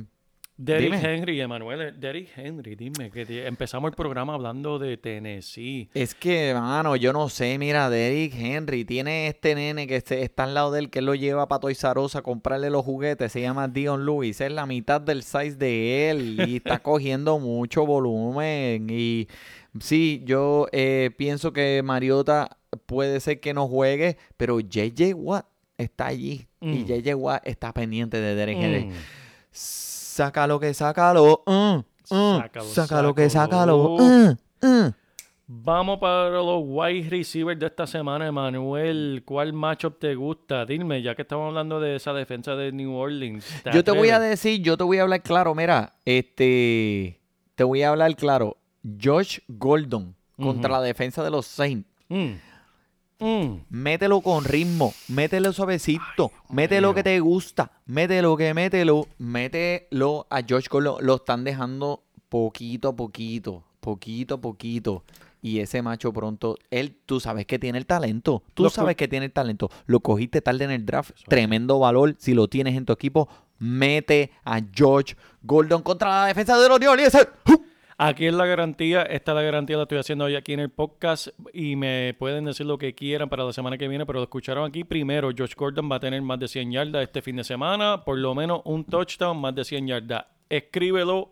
Derrick 0.63 0.93
Dime. 0.93 1.15
Henry, 1.15 1.41
Emanuel. 1.41 1.99
Derrick 1.99 2.29
Henry, 2.37 2.75
dime. 2.75 3.11
que 3.11 3.25
te- 3.25 3.47
empezamos 3.47 3.89
el 3.91 3.97
programa 3.97 4.35
hablando 4.35 4.79
de 4.79 4.99
Tennessee. 4.99 5.89
Es 5.95 6.15
que, 6.15 6.53
mano, 6.53 6.97
yo 6.97 7.15
no 7.15 7.31
sé, 7.31 7.57
mira, 7.57 7.89
Derrick 7.89 8.35
Henry 8.35 8.85
tiene 8.85 9.29
este 9.29 9.55
nene 9.55 9.87
que 9.87 9.97
está 9.97 10.45
al 10.45 10.53
lado 10.53 10.71
de 10.73 10.81
él, 10.81 10.91
que 10.91 10.99
él 10.99 11.07
lo 11.07 11.15
lleva 11.15 11.49
para 11.49 11.67
Us 11.67 12.15
a 12.15 12.21
comprarle 12.21 12.69
los 12.69 12.85
juguetes, 12.85 13.33
se 13.33 13.41
llama 13.41 13.69
Dion 13.69 14.05
Lewis, 14.05 14.43
es 14.43 14.53
la 14.53 14.67
mitad 14.67 15.01
del 15.01 15.23
size 15.23 15.55
de 15.57 16.11
él 16.11 16.45
y 16.47 16.57
está 16.63 16.81
cogiendo 16.81 17.39
mucho 17.39 17.87
volumen 17.87 18.89
y 18.91 19.29
sí, 19.79 20.21
yo 20.27 20.67
eh, 20.73 21.11
pienso 21.17 21.55
que 21.55 21.81
Mariota 21.83 22.59
puede 22.87 23.21
ser 23.21 23.41
que 23.41 23.55
no 23.55 23.67
juegue, 23.69 24.17
pero 24.37 24.61
JJ 24.61 25.15
Watt 25.15 25.47
está 25.79 26.07
allí 26.07 26.47
y 26.61 26.67
Mm. 26.67 26.85
JJ 26.87 27.15
Watt 27.15 27.47
está 27.47 27.73
pendiente 27.73 28.21
de 28.21 28.35
Derrick 28.35 28.59
Henry. 28.59 28.85
Mm. 28.87 28.93
Sácalo 29.51 30.61
que 30.61 30.75
sácalo, 30.75 31.43
mm, 31.47 31.77
mm, 32.15 32.39
Sácalo, 32.39 32.65
sácalo 32.67 33.15
que 33.15 33.31
sácalo. 33.31 33.97
sácalo, 33.99 34.37
mm, 34.63 34.67
mm. 34.67 34.95
Vamos 35.53 35.99
para 35.99 36.31
los 36.31 36.63
wide 36.65 37.09
receivers 37.11 37.59
de 37.59 37.67
esta 37.67 37.85
semana, 37.85 38.25
Emanuel. 38.25 39.23
¿Cuál 39.25 39.53
matchup 39.53 39.99
te 39.99 40.15
gusta? 40.15 40.65
Dime, 40.65 41.03
ya 41.03 41.17
que 41.17 41.23
estamos 41.23 41.49
hablando 41.49 41.81
de 41.81 41.97
esa 41.97 42.13
defensa 42.13 42.55
de 42.55 42.71
New 42.71 42.95
Orleans. 42.95 43.45
Yo 43.73 43.83
te 43.83 43.91
voy 43.91 44.11
a 44.11 44.21
decir, 44.21 44.63
yo 44.63 44.77
te 44.77 44.85
voy 44.85 44.99
a 44.99 45.03
hablar 45.03 45.23
claro, 45.23 45.53
mira, 45.57 45.95
este, 46.05 47.19
te 47.57 47.65
voy 47.65 47.83
a 47.83 47.89
hablar 47.89 48.15
claro. 48.15 48.59
Josh 49.03 49.41
Gordon 49.49 50.15
contra 50.37 50.71
la 50.71 50.83
defensa 50.83 51.25
de 51.25 51.31
los 51.31 51.47
Saints. 51.47 51.89
Mm. 52.09 52.35
Mm. 53.21 53.67
Mételo 53.69 54.21
con 54.23 54.45
ritmo, 54.45 54.95
mételo 55.09 55.53
suavecito, 55.53 56.33
mételo 56.49 56.89
mío. 56.89 56.95
que 56.95 57.03
te 57.03 57.21
gusta, 57.21 57.71
mételo 57.87 58.37
que 58.37 58.55
mételo, 58.55 59.07
mételo 59.19 60.27
a 60.31 60.41
Josh 60.49 60.69
Gordon. 60.69 61.05
Lo 61.05 61.17
están 61.17 61.45
dejando 61.45 62.03
poquito 62.29 62.89
a 62.89 62.97
poquito, 62.97 63.65
poquito 63.81 64.35
a 64.35 64.41
poquito. 64.41 65.05
Y 65.43 65.61
ese 65.61 65.81
macho 65.81 66.13
pronto, 66.13 66.57
él, 66.71 66.99
tú 67.07 67.19
sabes 67.19 67.47
que 67.47 67.59
tiene 67.59 67.79
el 67.79 67.87
talento. 67.87 68.43
Tú 68.53 68.65
Lo 68.65 68.71
sabes 68.71 68.97
que 68.97 69.09
tiene 69.09 69.27
el 69.27 69.33
talento. 69.33 69.71
Lo 69.87 70.01
cogiste 70.01 70.43
tarde 70.43 70.65
en 70.65 70.71
el 70.71 70.85
draft. 70.85 71.13
Tremendo 71.29 71.79
valor. 71.79 72.15
Si 72.19 72.35
lo 72.35 72.49
tienes 72.49 72.77
en 72.77 72.85
tu 72.85 72.93
equipo, 72.93 73.27
mete 73.59 74.33
a 74.45 74.61
George 74.75 75.17
Gordon 75.43 75.83
contra 75.83 76.09
la 76.21 76.27
defensa 76.27 76.59
de 76.59 76.69
los 76.69 76.79
Orleans. 76.79 77.15
¡Uh! 77.49 77.70
Aquí 78.03 78.27
es 78.27 78.33
la 78.33 78.47
garantía, 78.47 79.03
esta 79.03 79.33
es 79.33 79.37
la 79.37 79.43
garantía, 79.43 79.77
la 79.77 79.83
estoy 79.83 79.99
haciendo 79.99 80.25
hoy 80.25 80.35
aquí 80.35 80.55
en 80.55 80.61
el 80.61 80.71
podcast 80.71 81.29
y 81.53 81.77
me 81.77 82.15
pueden 82.19 82.47
decir 82.47 82.65
lo 82.65 82.79
que 82.79 82.95
quieran 82.95 83.29
para 83.29 83.45
la 83.45 83.53
semana 83.53 83.77
que 83.77 83.89
viene, 83.89 84.07
pero 84.07 84.21
lo 84.21 84.23
escucharon 84.23 84.67
aquí 84.67 84.85
primero. 84.85 85.29
Josh 85.37 85.55
Gordon 85.55 85.91
va 85.93 85.97
a 85.97 86.01
tener 86.01 86.23
más 86.23 86.39
de 86.39 86.49
100 86.49 86.73
yardas 86.73 87.03
este 87.03 87.21
fin 87.21 87.37
de 87.37 87.45
semana, 87.45 88.03
por 88.03 88.17
lo 88.17 88.35
menos 88.35 88.63
un 88.65 88.85
touchdown, 88.85 89.39
más 89.39 89.55
de 89.55 89.65
100 89.67 89.87
yardas. 89.87 90.25
Escríbelo, 90.49 91.29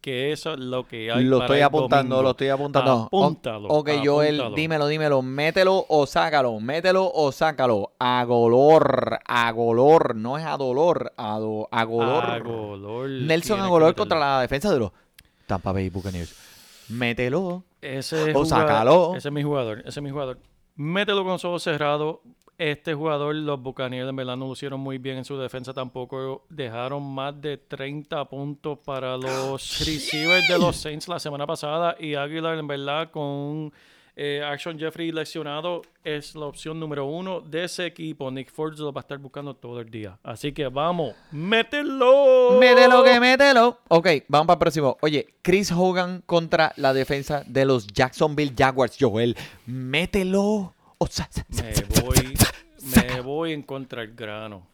que 0.00 0.30
eso 0.30 0.52
es 0.52 0.60
lo 0.60 0.86
que 0.86 1.10
hay. 1.10 1.24
Lo 1.24 1.38
para 1.38 1.46
estoy 1.46 1.58
el 1.58 1.64
apuntando, 1.64 2.14
domingo. 2.14 2.22
lo 2.22 2.30
estoy 2.30 2.48
apuntando. 2.48 2.92
Apúntalo. 3.08 3.68
O- 3.68 3.78
Ok, 3.80 3.90
Joel, 4.04 4.34
apúntalo. 4.36 4.54
dímelo, 4.56 4.86
dímelo. 4.86 5.22
Mételo 5.22 5.84
o 5.88 6.06
sácalo. 6.06 6.60
Mételo 6.60 7.10
o 7.12 7.32
sácalo. 7.32 7.92
A 7.98 8.22
golor. 8.24 9.18
A 9.26 9.50
golor. 9.50 10.14
No 10.14 10.38
es 10.38 10.44
a 10.44 10.56
dolor. 10.58 11.12
A, 11.16 11.38
do- 11.40 11.68
a 11.72 11.82
golor. 11.84 12.24
Agolor, 12.24 13.08
Nelson 13.08 13.58
Agolor 13.60 13.88
meterlo. 13.88 13.96
contra 14.02 14.20
la 14.20 14.40
defensa 14.42 14.72
de 14.72 14.78
los 14.78 14.92
Tampa 15.46 15.72
Bay 15.72 15.88
Buccaneers. 15.90 16.34
Mételo. 16.88 17.64
Ese 17.80 18.16
O 18.34 18.44
jugador- 18.44 18.46
sácalo. 18.46 19.14
Ese 19.16 19.28
es 19.28 19.32
mi 19.34 19.42
jugador. 19.42 19.80
Ese 19.80 20.00
es 20.00 20.02
mi 20.02 20.10
jugador. 20.10 20.38
Mételo 20.76 21.22
con 21.22 21.32
los 21.32 21.44
ojos 21.44 21.62
cerrados. 21.62 22.18
Este 22.56 22.94
jugador, 22.94 23.34
los 23.34 23.60
Buccaneers, 23.60 24.08
en 24.08 24.14
verdad 24.14 24.36
no 24.36 24.46
lucieron 24.46 24.78
muy 24.78 24.98
bien 24.98 25.16
en 25.18 25.24
su 25.24 25.36
defensa 25.36 25.72
tampoco. 25.74 26.44
Dejaron 26.48 27.02
más 27.02 27.40
de 27.40 27.56
30 27.56 28.24
puntos 28.26 28.78
para 28.84 29.16
los 29.16 29.80
receivers 29.80 30.46
de 30.46 30.58
los 30.58 30.76
Saints 30.76 31.08
la 31.08 31.18
semana 31.18 31.46
pasada. 31.46 31.96
Y 31.98 32.14
Aguilar, 32.14 32.56
en 32.58 32.66
verdad, 32.68 33.10
con 33.10 33.72
eh, 34.16 34.42
Action 34.44 34.78
Jeffrey 34.78 35.10
lesionado, 35.10 35.82
es 36.04 36.34
la 36.36 36.46
opción 36.46 36.78
número 36.78 37.04
uno 37.06 37.40
de 37.40 37.64
ese 37.64 37.86
equipo. 37.86 38.30
Nick 38.30 38.50
Forbes 38.52 38.78
lo 38.78 38.92
va 38.92 39.00
a 39.00 39.02
estar 39.02 39.18
buscando 39.18 39.54
todo 39.54 39.80
el 39.80 39.90
día. 39.90 40.18
Así 40.22 40.52
que 40.52 40.68
vamos, 40.68 41.14
mételo. 41.32 42.58
Mételo 42.60 43.02
que 43.02 43.18
mételo. 43.20 43.78
Ok, 43.88 44.08
vamos 44.28 44.46
para 44.46 44.54
el 44.54 44.58
próximo. 44.60 44.96
Oye, 45.00 45.34
Chris 45.42 45.72
Hogan 45.72 46.22
contra 46.26 46.72
la 46.76 46.92
defensa 46.92 47.42
de 47.46 47.64
los 47.64 47.86
Jacksonville 47.88 48.52
Jaguars. 48.56 48.96
Joel, 48.98 49.36
mételo. 49.66 50.74
O 50.98 51.06
sa- 51.06 51.28
sa- 51.30 51.44
sa- 51.50 51.64
Me 51.64 52.00
voy, 52.02 52.34
me 52.94 53.20
voy 53.20 53.52
en 53.52 53.62
contra 53.62 54.02
del 54.02 54.14
grano. 54.14 54.66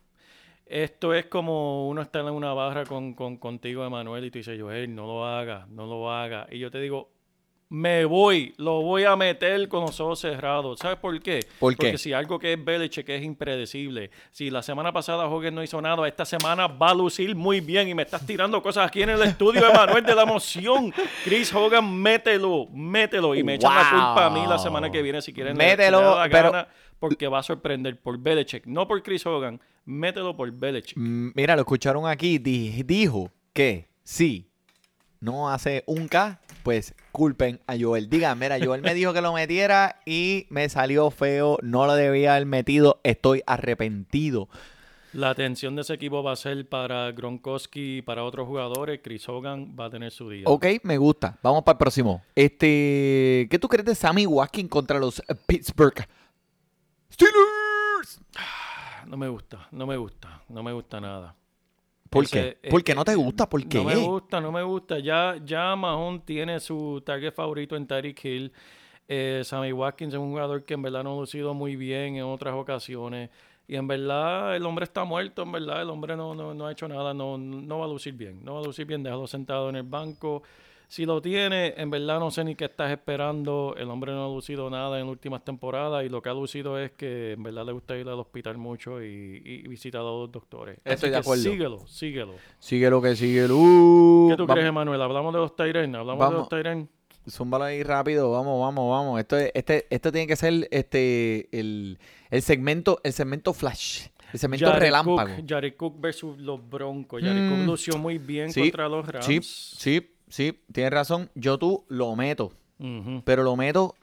Esto 0.67 1.15
es 1.15 1.27
como 1.27 1.89
uno 1.89 2.03
está 2.03 2.21
en 2.21 2.27
una 2.27 2.53
barra 2.53 2.85
con, 2.85 3.15
con- 3.15 3.39
contigo, 3.39 3.85
Emanuel, 3.85 4.25
y 4.27 4.31
tú 4.31 4.39
dices, 4.39 4.61
Joel, 4.61 4.95
no 4.95 5.07
lo 5.07 5.27
haga, 5.27 5.67
no 5.71 5.87
lo 5.87 6.13
haga. 6.13 6.47
Y 6.51 6.59
yo 6.61 6.71
te 6.71 6.79
digo, 6.81 7.11
Me 7.73 8.05
voy, 8.05 8.53
lo 8.57 8.83
voy 8.83 9.05
a 9.05 9.15
meter 9.15 9.69
con 9.69 9.83
los 9.83 10.01
ojos 10.01 10.19
cerrados. 10.19 10.81
¿Sabes 10.81 10.99
por 10.99 11.21
qué? 11.23 11.47
¿Por 11.61 11.73
qué? 11.75 11.77
Porque 11.77 11.99
si 11.99 12.13
algo 12.13 12.37
que 12.37 12.55
es 12.55 12.65
Belichick 12.65 13.09
es 13.11 13.23
impredecible. 13.23 14.11
Si 14.33 14.51
la 14.51 14.61
semana 14.61 14.93
pasada 14.93 15.27
Hogan 15.29 15.55
no 15.55 15.63
hizo 15.63 15.81
nada, 15.81 16.09
esta 16.09 16.25
semana 16.25 16.67
va 16.67 16.91
a 16.91 16.95
lucir 16.95 17.37
muy 17.37 17.61
bien 17.61 17.87
y 17.87 17.95
me 17.95 18.03
estás 18.03 18.27
tirando 18.27 18.61
cosas 18.61 18.89
aquí 18.89 19.03
en 19.03 19.11
el 19.11 19.23
estudio, 19.23 19.71
Emanuel, 19.71 20.05
de 20.05 20.15
la 20.17 20.23
emoción. 20.23 20.93
Chris 21.25 21.55
Hogan, 21.55 21.95
mételo, 22.03 22.67
mételo. 22.73 23.37
Y 23.37 23.45
me 23.45 23.55
echan 23.55 23.73
la 23.73 23.89
culpa 23.89 24.27
a 24.27 24.31
mí 24.31 24.45
la 24.49 24.59
semana 24.59 24.91
que 24.91 25.01
viene 25.01 25.23
si 25.23 25.33
quieren. 25.33 25.57
Mételo, 25.57 26.19
la 26.19 26.29
pero- 26.29 26.51
gana, 26.51 26.69
porque 26.99 27.29
va 27.29 27.39
a 27.39 27.43
sorprender 27.45 28.01
por 28.01 28.19
Belichick. 28.19 28.67
No 28.67 28.89
por 28.89 29.01
Chris 29.05 29.25
Hogan, 29.25 29.61
mételo 29.85 30.37
por 30.37 30.51
Belichick. 30.51 30.97
Mm, 30.99 31.31
Mira, 31.37 31.55
lo 31.55 31.63
escucharon 31.63 32.05
aquí. 32.09 32.39
di- 32.39 32.83
dijo 32.83 33.31
que 33.53 33.87
si 34.03 34.49
no 35.21 35.49
hace 35.49 35.85
un 35.87 36.09
K, 36.09 36.41
pues 36.63 36.95
culpen 37.13 37.61
a 37.67 37.77
Joel. 37.79 38.09
Digan, 38.09 38.39
mira, 38.39 38.59
Joel 38.63 38.83
me 38.83 38.95
dijo 38.95 39.13
que 39.13 39.21
lo 39.21 39.33
metiera 39.33 40.01
y 40.07 40.47
me 40.51 40.69
salió 40.69 41.11
feo. 41.11 41.59
No 41.63 41.87
lo 41.87 41.95
debía 41.95 42.35
haber 42.35 42.47
metido. 42.47 43.01
Estoy 43.03 43.43
arrepentido. 43.47 44.49
La 45.13 45.31
atención 45.31 45.75
de 45.75 45.83
ese 45.83 45.95
equipo 45.95 46.23
va 46.23 46.33
a 46.33 46.37
ser 46.37 46.69
para 46.69 47.11
Gronkowski 47.11 47.97
y 47.99 48.03
para 48.03 48.23
otros 48.23 48.47
jugadores. 48.47 49.01
Chris 49.03 49.29
Hogan 49.29 49.75
va 49.79 49.87
a 49.87 49.91
tener 49.91 50.13
su 50.13 50.31
día. 50.31 50.45
Ok, 50.47 50.67
me 50.85 50.99
gusta. 50.99 51.37
Vamos 51.43 51.65
para 51.65 51.75
el 51.75 51.79
próximo. 51.79 52.23
Este, 52.37 53.49
¿qué 53.51 53.59
tú 53.61 53.69
crees 53.69 53.87
de 53.87 53.95
Sammy 53.97 54.27
Watkins 54.27 54.71
contra 54.71 55.01
los 55.01 55.21
Pittsburgh 55.47 56.07
Steelers? 57.13 58.21
No 59.07 59.17
me 59.17 59.29
gusta, 59.29 59.67
no 59.73 59.87
me 59.87 59.97
gusta, 59.97 60.43
no 60.49 60.63
me 60.63 60.73
gusta 60.73 61.01
nada. 61.01 61.35
¿Por 62.11 62.29
qué? 62.29 62.59
¿Por 62.69 62.83
qué 62.83 62.95
no 62.95 63.05
te 63.05 63.15
gusta? 63.15 63.49
¿Por 63.49 63.65
qué? 63.67 63.79
No 63.79 63.85
me 63.85 63.97
gusta, 63.97 64.41
no 64.41 64.51
me 64.51 64.63
gusta. 64.65 64.99
Ya, 64.99 65.37
ya 65.45 65.77
Mahon 65.77 66.21
tiene 66.23 66.59
su 66.59 67.01
target 67.07 67.33
favorito 67.33 67.77
en 67.77 67.87
Tyreek 67.87 68.25
Hill. 68.25 68.53
Eh, 69.07 69.43
Sammy 69.45 69.73
Watkins 69.73 70.15
es 70.15 70.21
un 70.21 70.31
jugador 70.31 70.65
que 70.65 70.75
en 70.75 70.83
verdad 70.83 71.05
no 71.05 71.13
ha 71.13 71.21
lucido 71.21 71.55
muy 71.55 71.77
bien 71.77 72.17
en 72.17 72.25
otras 72.25 72.55
ocasiones. 72.55 73.31
Y 73.69 73.77
en 73.77 73.87
verdad 73.87 74.57
el 74.57 74.67
hombre 74.67 74.85
está 74.85 75.05
muerto, 75.05 75.43
en 75.43 75.53
verdad 75.53 75.83
el 75.83 75.91
hombre 75.91 76.17
no, 76.17 76.35
no, 76.35 76.53
no 76.53 76.67
ha 76.67 76.73
hecho 76.73 76.89
nada, 76.89 77.15
no, 77.15 77.39
no 77.39 77.79
va 77.79 77.85
a 77.85 77.89
lucir 77.89 78.15
bien. 78.15 78.45
No 78.45 78.55
va 78.55 78.61
a 78.61 78.65
lucir 78.65 78.85
bien, 78.87 79.05
déjalo 79.05 79.29
sentado 79.29 79.69
en 79.69 79.77
el 79.77 79.85
banco. 79.85 80.43
Si 80.91 81.07
lo 81.07 81.23
tiene, 81.23 81.73
en 81.77 81.89
verdad 81.89 82.19
no 82.19 82.33
sé 82.33 82.43
ni 82.43 82.57
qué 82.57 82.65
estás 82.65 82.91
esperando. 82.91 83.77
El 83.79 83.89
hombre 83.91 84.11
no 84.11 84.25
ha 84.25 84.29
lucido 84.29 84.69
nada 84.71 84.99
en 84.99 85.07
últimas 85.07 85.45
temporadas 85.45 86.05
y 86.05 86.09
lo 86.09 86.21
que 86.21 86.31
ha 86.31 86.35
lucido 86.35 86.81
es 86.81 86.91
que 86.91 87.35
en 87.35 87.43
verdad 87.45 87.65
le 87.65 87.71
gusta 87.71 87.97
ir 87.97 88.09
al 88.09 88.19
hospital 88.19 88.59
mucho 88.59 89.01
y, 89.01 89.41
y 89.45 89.69
visitar 89.69 90.01
a 90.01 90.05
los 90.05 90.33
doctores. 90.33 90.79
Así 90.85 90.95
Estoy 90.95 91.11
de 91.11 91.15
que 91.15 91.21
acuerdo. 91.21 91.43
Síguelo, 91.45 91.87
síguelo. 91.87 92.35
Sigue 92.59 92.91
lo 92.91 93.01
que 93.01 93.15
sigue. 93.15 93.45
Uh, 93.45 94.31
¿Qué 94.31 94.37
tú 94.37 94.43
vamos- 94.47 94.55
crees, 94.55 94.69
Emanuel? 94.69 95.01
¿Hablamos 95.01 95.33
de 95.33 95.39
los 95.39 95.55
Tyren? 95.55 95.95
¿Hablamos 95.95 96.29
de 96.29 96.35
los 96.37 96.49
Tyren? 96.49 96.89
Zúmbalo 97.29 97.65
ahí 97.67 97.85
rápido, 97.85 98.33
vamos, 98.33 98.61
vamos, 98.61 98.91
vamos. 98.91 99.21
Esto, 99.21 99.37
es- 99.37 99.53
este, 99.55 99.87
esto 99.91 100.11
tiene 100.11 100.27
que 100.27 100.35
ser 100.35 100.67
este 100.73 101.49
el, 101.57 101.99
el 102.31 102.43
segmento, 102.43 102.99
el 103.05 103.13
segmento 103.13 103.53
flash, 103.53 104.09
el 104.33 104.41
segmento 104.41 104.73
relámpago. 104.73 105.37
Cook, 105.37 105.45
Jared 105.49 105.77
Cook 105.77 106.01
versus 106.01 106.37
los 106.41 106.69
Broncos. 106.69 107.23
Jared 107.23 107.43
Mm. 107.43 107.51
Cook 107.59 107.67
lució 107.69 107.97
muy 107.97 108.19
bien 108.19 108.51
Sí, 108.53 108.63
contra 108.63 108.89
los 108.89 109.07
Rams. 109.07 109.25
Sí, 109.27 109.39
sí, 109.43 110.11
sí, 110.31 110.59
tienes 110.73 110.93
razón. 110.93 111.31
Yo 111.35 111.59
tú 111.59 111.85
lo 111.89 112.17
meto, 112.17 112.53
pero 113.25 113.43
lo 113.43 113.57
meto 113.57 113.95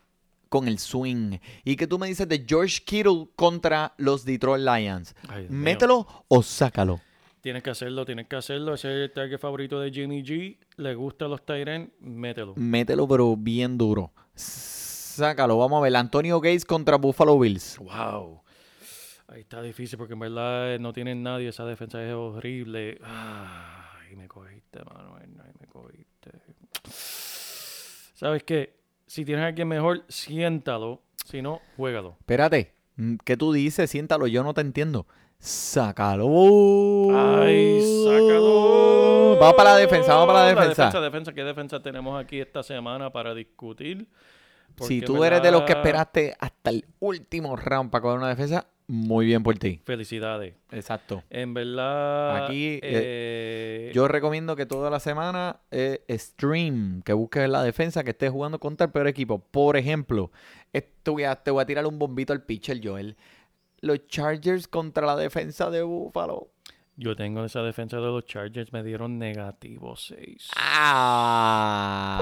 con 0.49 0.67
el 0.67 0.79
swing. 0.79 1.39
¿Y 1.65 1.75
qué 1.75 1.87
tú 1.87 1.97
me 1.97 2.07
dices 2.07 2.27
de 2.29 2.45
George 2.47 2.81
Kittle 2.85 3.27
contra 3.35 3.93
los 3.97 4.23
Detroit 4.23 4.63
Lions? 4.63 5.15
Ay, 5.27 5.41
Dios 5.41 5.51
mío. 5.51 5.61
¿Mételo 5.61 6.07
o 6.27 6.43
sácalo? 6.43 7.01
Tienes 7.41 7.63
que 7.63 7.69
hacerlo, 7.69 8.05
tienes 8.05 8.27
que 8.27 8.35
hacerlo. 8.35 8.73
Ese 8.73 8.89
es 8.89 9.09
el 9.09 9.13
target 9.13 9.39
favorito 9.39 9.79
de 9.79 9.91
Jimmy 9.91 10.21
G. 10.23 10.57
Le 10.77 10.95
gusta 10.95 11.27
los 11.27 11.45
Tyren, 11.45 11.93
mételo. 11.99 12.53
Mételo, 12.55 13.07
pero 13.07 13.35
bien 13.37 13.77
duro. 13.77 14.11
Sácalo, 14.35 15.57
vamos 15.57 15.79
a 15.79 15.81
ver. 15.81 15.95
Antonio 15.95 16.39
Gates 16.41 16.65
contra 16.65 16.97
Buffalo 16.97 17.39
Bills. 17.39 17.77
Wow. 17.77 18.41
Ahí 19.27 19.41
está 19.41 19.61
difícil 19.61 19.97
porque 19.97 20.13
en 20.13 20.19
verdad 20.19 20.79
no 20.79 20.93
tienen 20.93 21.23
nadie. 21.23 21.49
Esa 21.49 21.65
defensa 21.65 22.03
es 22.03 22.13
horrible. 22.13 22.99
Ay, 23.03 24.15
me 24.15 24.27
cogiste, 24.27 24.79
Manuel. 24.83 25.36
¿Sabes 26.89 28.43
qué? 28.43 28.77
Si 29.05 29.23
tienes 29.25 29.43
a 29.43 29.47
alguien 29.47 29.67
mejor, 29.67 30.03
siéntalo. 30.07 31.01
Si 31.25 31.41
no, 31.41 31.61
juégalo. 31.75 32.15
Espérate, 32.19 32.73
mm, 32.95 33.15
¿qué 33.23 33.37
tú 33.37 33.53
dices? 33.53 33.89
Siéntalo, 33.89 34.27
yo 34.27 34.43
no 34.43 34.53
te 34.53 34.61
entiendo. 34.61 35.07
Sácalo. 35.39 36.27
Ay, 37.15 37.81
sácalo. 38.03 39.37
Vamos 39.39 39.53
para 39.55 39.73
la 39.73 39.77
defensa, 39.77 40.13
vamos 40.15 40.27
para 40.27 40.39
la 40.39 40.49
defensa. 40.49 40.85
defensa, 40.85 41.01
defensa. 41.01 41.33
¿Qué 41.33 41.43
defensa 41.43 41.79
tenemos 41.81 42.19
aquí 42.19 42.39
esta 42.39 42.63
semana 42.63 43.11
para 43.11 43.35
discutir? 43.35 44.07
Porque 44.75 44.93
Si 44.93 45.01
tú 45.01 45.23
eres 45.23 45.41
de 45.41 45.51
los 45.51 45.63
que 45.63 45.73
esperaste 45.73 46.35
hasta 46.39 46.69
el 46.69 46.85
último 46.99 47.55
round 47.55 47.89
para 47.91 48.01
coger 48.01 48.17
una 48.17 48.29
defensa, 48.29 48.67
muy 48.87 49.25
bien 49.25 49.43
por 49.43 49.57
ti. 49.57 49.81
Felicidades. 49.83 50.53
Exacto. 50.71 51.23
En 51.29 51.53
verdad. 51.53 52.45
Aquí, 52.45 52.79
eh, 52.81 53.91
Yo 53.93 54.07
recomiendo 54.07 54.55
que 54.55 54.65
toda 54.65 54.89
la 54.89 54.99
semana 54.99 55.59
eh, 55.71 56.03
stream, 56.09 57.01
que 57.03 57.13
busques 57.13 57.49
la 57.49 57.63
defensa, 57.63 58.03
que 58.03 58.11
estés 58.11 58.31
jugando 58.31 58.59
contra 58.59 58.85
el 58.85 58.91
peor 58.91 59.07
equipo. 59.07 59.39
Por 59.39 59.77
ejemplo, 59.77 60.31
esto 60.73 61.13
voy 61.13 61.23
a- 61.25 61.35
te 61.35 61.51
voy 61.51 61.61
a 61.61 61.65
tirar 61.65 61.85
un 61.85 61.99
bombito 61.99 62.33
al 62.33 62.43
pitcher, 62.43 62.79
Joel. 62.83 63.15
Los 63.81 64.07
Chargers 64.07 64.67
contra 64.67 65.05
la 65.05 65.15
defensa 65.15 65.69
de 65.69 65.83
Buffalo. 65.83 66.49
Yo 66.99 67.15
tengo 67.15 67.45
esa 67.45 67.61
defensa 67.61 67.97
de 67.97 68.07
los 68.07 68.25
Chargers, 68.25 68.73
me 68.73 68.81
dieron 68.81 69.19
negativo 69.19 69.95
6. 69.95 70.49
Ah, 70.55 72.17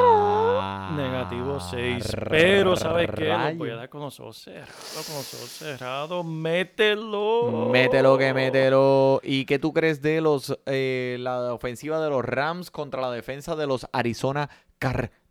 Negativo 0.97 1.61
6. 1.61 2.17
Pero, 2.29 2.75
¿sabes 2.75 3.09
qué? 3.15 3.29
Lo 3.29 3.55
voy 3.55 3.69
a 3.69 3.77
dar 3.77 3.87
con 3.87 4.01
los 4.01 4.19
ojos 4.19 4.35
cerrados, 4.35 5.05
con 5.07 5.15
los 5.15 5.33
ojos 5.33 5.49
cerrados. 5.49 6.25
Mételo. 6.25 7.69
Mételo 7.71 8.17
que 8.17 8.33
mételo. 8.33 9.21
¿Y 9.23 9.45
qué 9.45 9.59
tú 9.59 9.71
crees 9.71 10.01
de 10.01 10.19
los 10.19 10.59
eh, 10.65 11.15
la 11.21 11.53
ofensiva 11.53 12.01
de 12.01 12.09
los 12.09 12.25
Rams 12.25 12.69
contra 12.69 12.99
la 13.01 13.11
defensa 13.11 13.55
de 13.55 13.67
los 13.67 13.87
Arizona 13.93 14.49
Cardinals? 14.77 15.24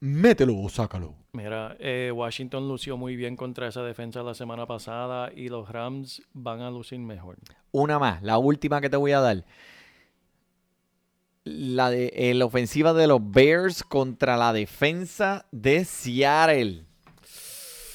Mételo, 0.00 0.68
sácalo. 0.68 1.14
Mira, 1.32 1.76
eh, 1.78 2.12
Washington 2.14 2.68
lució 2.68 2.96
muy 2.96 3.16
bien 3.16 3.36
contra 3.36 3.68
esa 3.68 3.82
defensa 3.82 4.22
la 4.22 4.34
semana 4.34 4.66
pasada 4.66 5.30
y 5.34 5.48
los 5.48 5.68
Rams 5.68 6.22
van 6.32 6.60
a 6.60 6.70
lucir 6.70 6.98
mejor. 6.98 7.38
Una 7.72 7.98
más, 7.98 8.22
la 8.22 8.38
última 8.38 8.80
que 8.80 8.90
te 8.90 8.96
voy 8.96 9.12
a 9.12 9.20
dar. 9.20 9.44
La 11.44 11.90
de 11.90 12.12
eh, 12.14 12.34
la 12.34 12.44
ofensiva 12.44 12.92
de 12.92 13.06
los 13.06 13.20
Bears 13.22 13.82
contra 13.82 14.36
la 14.36 14.52
defensa 14.52 15.46
de 15.50 15.84
Seattle. 15.84 16.89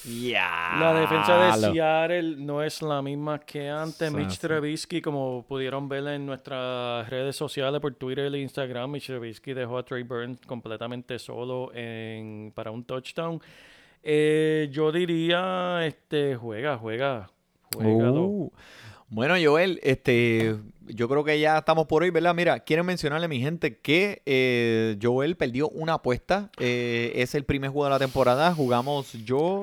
La 0.06 0.94
defensa 0.94 1.38
de 1.38 1.72
Seattle 1.72 2.36
no 2.36 2.62
es 2.62 2.80
la 2.80 3.02
misma 3.02 3.40
que 3.40 3.68
antes. 3.68 4.12
Mitch. 4.12 4.38
Trubisky, 4.38 5.00
como 5.00 5.44
pudieron 5.46 5.88
ver 5.88 6.06
en 6.06 6.26
nuestras 6.26 7.08
redes 7.10 7.34
sociales 7.34 7.80
por 7.80 7.94
Twitter 7.94 8.32
e 8.32 8.40
Instagram, 8.40 8.92
Mitch 8.92 9.06
Trubisky 9.06 9.52
dejó 9.52 9.78
a 9.78 9.84
Trey 9.84 10.04
Burns 10.04 10.40
completamente 10.46 11.18
solo 11.18 11.72
en, 11.74 12.52
para 12.54 12.70
un 12.70 12.84
touchdown. 12.84 13.40
Eh, 14.02 14.68
yo 14.70 14.92
diría, 14.92 15.84
este, 15.84 16.36
juega, 16.36 16.78
juega, 16.78 17.28
juégalo. 17.74 18.22
Uh. 18.22 18.52
Bueno, 19.08 19.34
Joel, 19.42 19.80
este, 19.82 20.56
yo 20.88 21.08
creo 21.08 21.24
que 21.24 21.38
ya 21.40 21.58
estamos 21.58 21.86
por 21.86 22.02
hoy, 22.02 22.10
¿verdad? 22.10 22.34
Mira, 22.34 22.60
quiero 22.60 22.84
mencionarle 22.84 23.26
a 23.26 23.28
mi 23.28 23.40
gente 23.40 23.78
que 23.78 24.22
eh, 24.26 24.96
Joel 25.02 25.36
perdió 25.36 25.68
una 25.68 25.94
apuesta. 25.94 26.50
eh, 26.58 27.12
es 27.16 27.34
el 27.34 27.44
primer 27.44 27.70
juego 27.70 27.84
de 27.84 27.90
la 27.90 27.98
temporada. 27.98 28.54
Jugamos 28.54 29.12
yo 29.24 29.62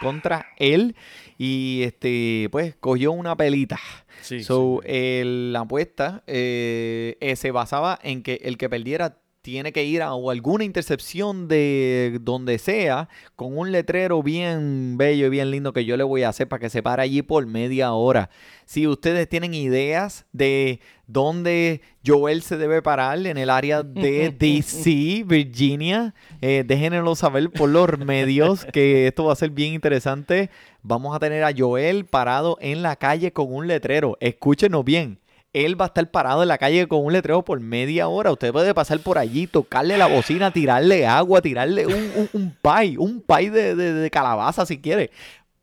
contra 0.00 0.46
él 0.58 0.96
y 1.38 1.82
este, 1.84 2.48
pues 2.50 2.74
cogió 2.80 3.12
una 3.12 3.36
pelita. 3.36 3.78
Sí, 4.22 4.42
So, 4.42 4.80
sí. 4.82 4.88
el- 4.92 5.52
la 5.52 5.60
apuesta 5.60 6.22
eh, 6.26 7.16
eh, 7.20 7.36
se 7.36 7.50
basaba 7.50 7.98
en 8.02 8.22
que 8.22 8.40
el 8.42 8.58
que 8.58 8.68
perdiera 8.68 9.18
tiene 9.48 9.72
que 9.72 9.82
ir 9.82 10.02
a 10.02 10.12
o 10.12 10.30
alguna 10.30 10.62
intercepción 10.62 11.48
de 11.48 12.18
donde 12.20 12.58
sea 12.58 13.08
con 13.34 13.56
un 13.56 13.72
letrero 13.72 14.22
bien 14.22 14.98
bello 14.98 15.28
y 15.28 15.30
bien 15.30 15.50
lindo 15.50 15.72
que 15.72 15.86
yo 15.86 15.96
le 15.96 16.04
voy 16.04 16.22
a 16.22 16.28
hacer 16.28 16.46
para 16.48 16.60
que 16.60 16.68
se 16.68 16.82
pare 16.82 17.00
allí 17.00 17.22
por 17.22 17.46
media 17.46 17.94
hora. 17.94 18.28
Si 18.66 18.86
ustedes 18.86 19.26
tienen 19.26 19.54
ideas 19.54 20.26
de 20.34 20.80
dónde 21.06 21.80
Joel 22.06 22.42
se 22.42 22.58
debe 22.58 22.82
parar 22.82 23.26
en 23.26 23.38
el 23.38 23.48
área 23.48 23.82
de 23.82 24.28
DC, 24.38 25.24
Virginia, 25.24 26.14
eh, 26.42 26.62
déjenlo 26.66 27.16
saber 27.16 27.48
por 27.48 27.70
los 27.70 27.98
medios 28.00 28.66
que 28.66 29.06
esto 29.06 29.24
va 29.24 29.32
a 29.32 29.36
ser 29.36 29.48
bien 29.48 29.72
interesante. 29.72 30.50
Vamos 30.82 31.16
a 31.16 31.20
tener 31.20 31.42
a 31.42 31.54
Joel 31.56 32.04
parado 32.04 32.58
en 32.60 32.82
la 32.82 32.96
calle 32.96 33.32
con 33.32 33.50
un 33.50 33.66
letrero. 33.66 34.18
Escúchenos 34.20 34.84
bien. 34.84 35.18
Él 35.52 35.80
va 35.80 35.86
a 35.86 35.88
estar 35.88 36.10
parado 36.10 36.42
en 36.42 36.48
la 36.48 36.58
calle 36.58 36.86
con 36.88 37.04
un 37.04 37.12
letrero 37.12 37.42
por 37.44 37.58
media 37.60 38.08
hora. 38.08 38.30
Usted 38.30 38.52
puede 38.52 38.74
pasar 38.74 39.00
por 39.00 39.18
allí, 39.18 39.46
tocarle 39.46 39.96
la 39.96 40.06
bocina, 40.06 40.50
tirarle 40.52 41.06
agua, 41.06 41.40
tirarle 41.40 41.86
un, 41.86 41.94
un, 42.14 42.28
un 42.32 42.50
pie, 42.60 42.98
un 42.98 43.22
pie 43.22 43.50
de, 43.50 43.74
de- 43.74 43.92
de 43.94 44.10
calabaza 44.10 44.66
si 44.66 44.78
quiere. 44.78 45.10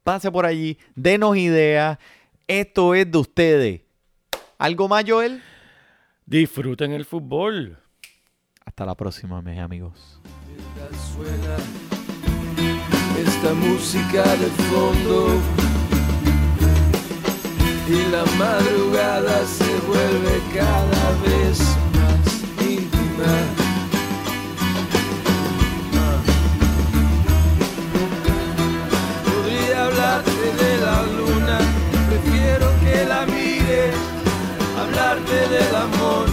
Pase 0.04 0.32
por 0.32 0.46
allí, 0.46 0.78
denos 0.96 1.38
ideas. 1.38 1.98
Esto 2.48 2.94
es 2.96 3.10
de 3.12 3.18
ustedes. 3.18 3.82
¿Algo 4.58 4.88
más, 4.88 5.04
Joel? 5.08 5.42
Disfruten 6.26 6.92
el 6.92 7.06
fútbol. 7.06 7.78
Hasta 8.66 8.86
la 8.86 8.96
próxima, 8.96 9.42
mis 9.42 9.60
amigos. 9.60 10.20
Suena 11.14 11.58
esta 13.20 13.54
música 13.54 14.24
de 14.36 14.48
fondo 14.48 15.40
y 17.88 18.12
la 18.12 18.26
madrugada 18.40 19.46
se 19.46 19.72
vuelve 19.88 20.42
cada 20.56 21.06
vez 21.24 21.60
más 21.94 22.68
íntima. 22.68 23.34
Podría 29.24 29.86
hablarte 29.86 30.32
de 30.32 30.78
la 30.84 31.04
luna, 31.04 31.60
prefiero 32.10 32.72
que 32.84 33.06
la 33.06 33.26
mires, 33.28 33.96
hablarte 34.82 35.48
del 35.54 35.76
amor, 35.76 36.26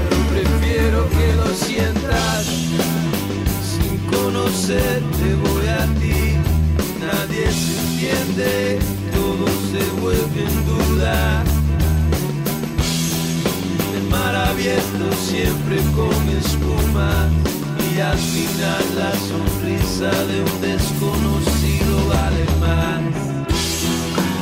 pero 0.00 0.16
prefiero 0.32 1.08
que 1.10 1.34
lo 1.34 1.48
sientas. 1.54 2.46
Sin 3.72 3.98
conocerte 4.06 5.34
voy 5.44 5.66
a 5.66 5.84
ti, 6.00 6.38
nadie 6.98 7.52
se 7.52 7.78
entiende, 7.78 8.78
todo 9.36 9.46
se 9.70 10.00
vuelve 10.00 10.44
en 10.44 10.66
duda. 10.66 11.42
El 13.96 14.08
mar 14.08 14.34
abierto 14.34 15.04
siempre 15.28 15.76
con 15.96 16.28
espuma 16.38 17.28
y 17.92 18.00
al 18.00 18.18
final 18.18 18.84
la 18.96 19.12
sonrisa 19.30 20.10
de 20.26 20.42
un 20.42 20.60
desconocido 20.60 22.08
vale 22.08 22.44
más. 22.60 23.02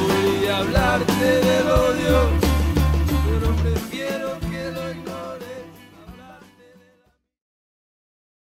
Voy 0.00 0.48
a 0.48 0.58
hablarte 0.58 1.24
del 1.24 1.66
odio 1.70 2.51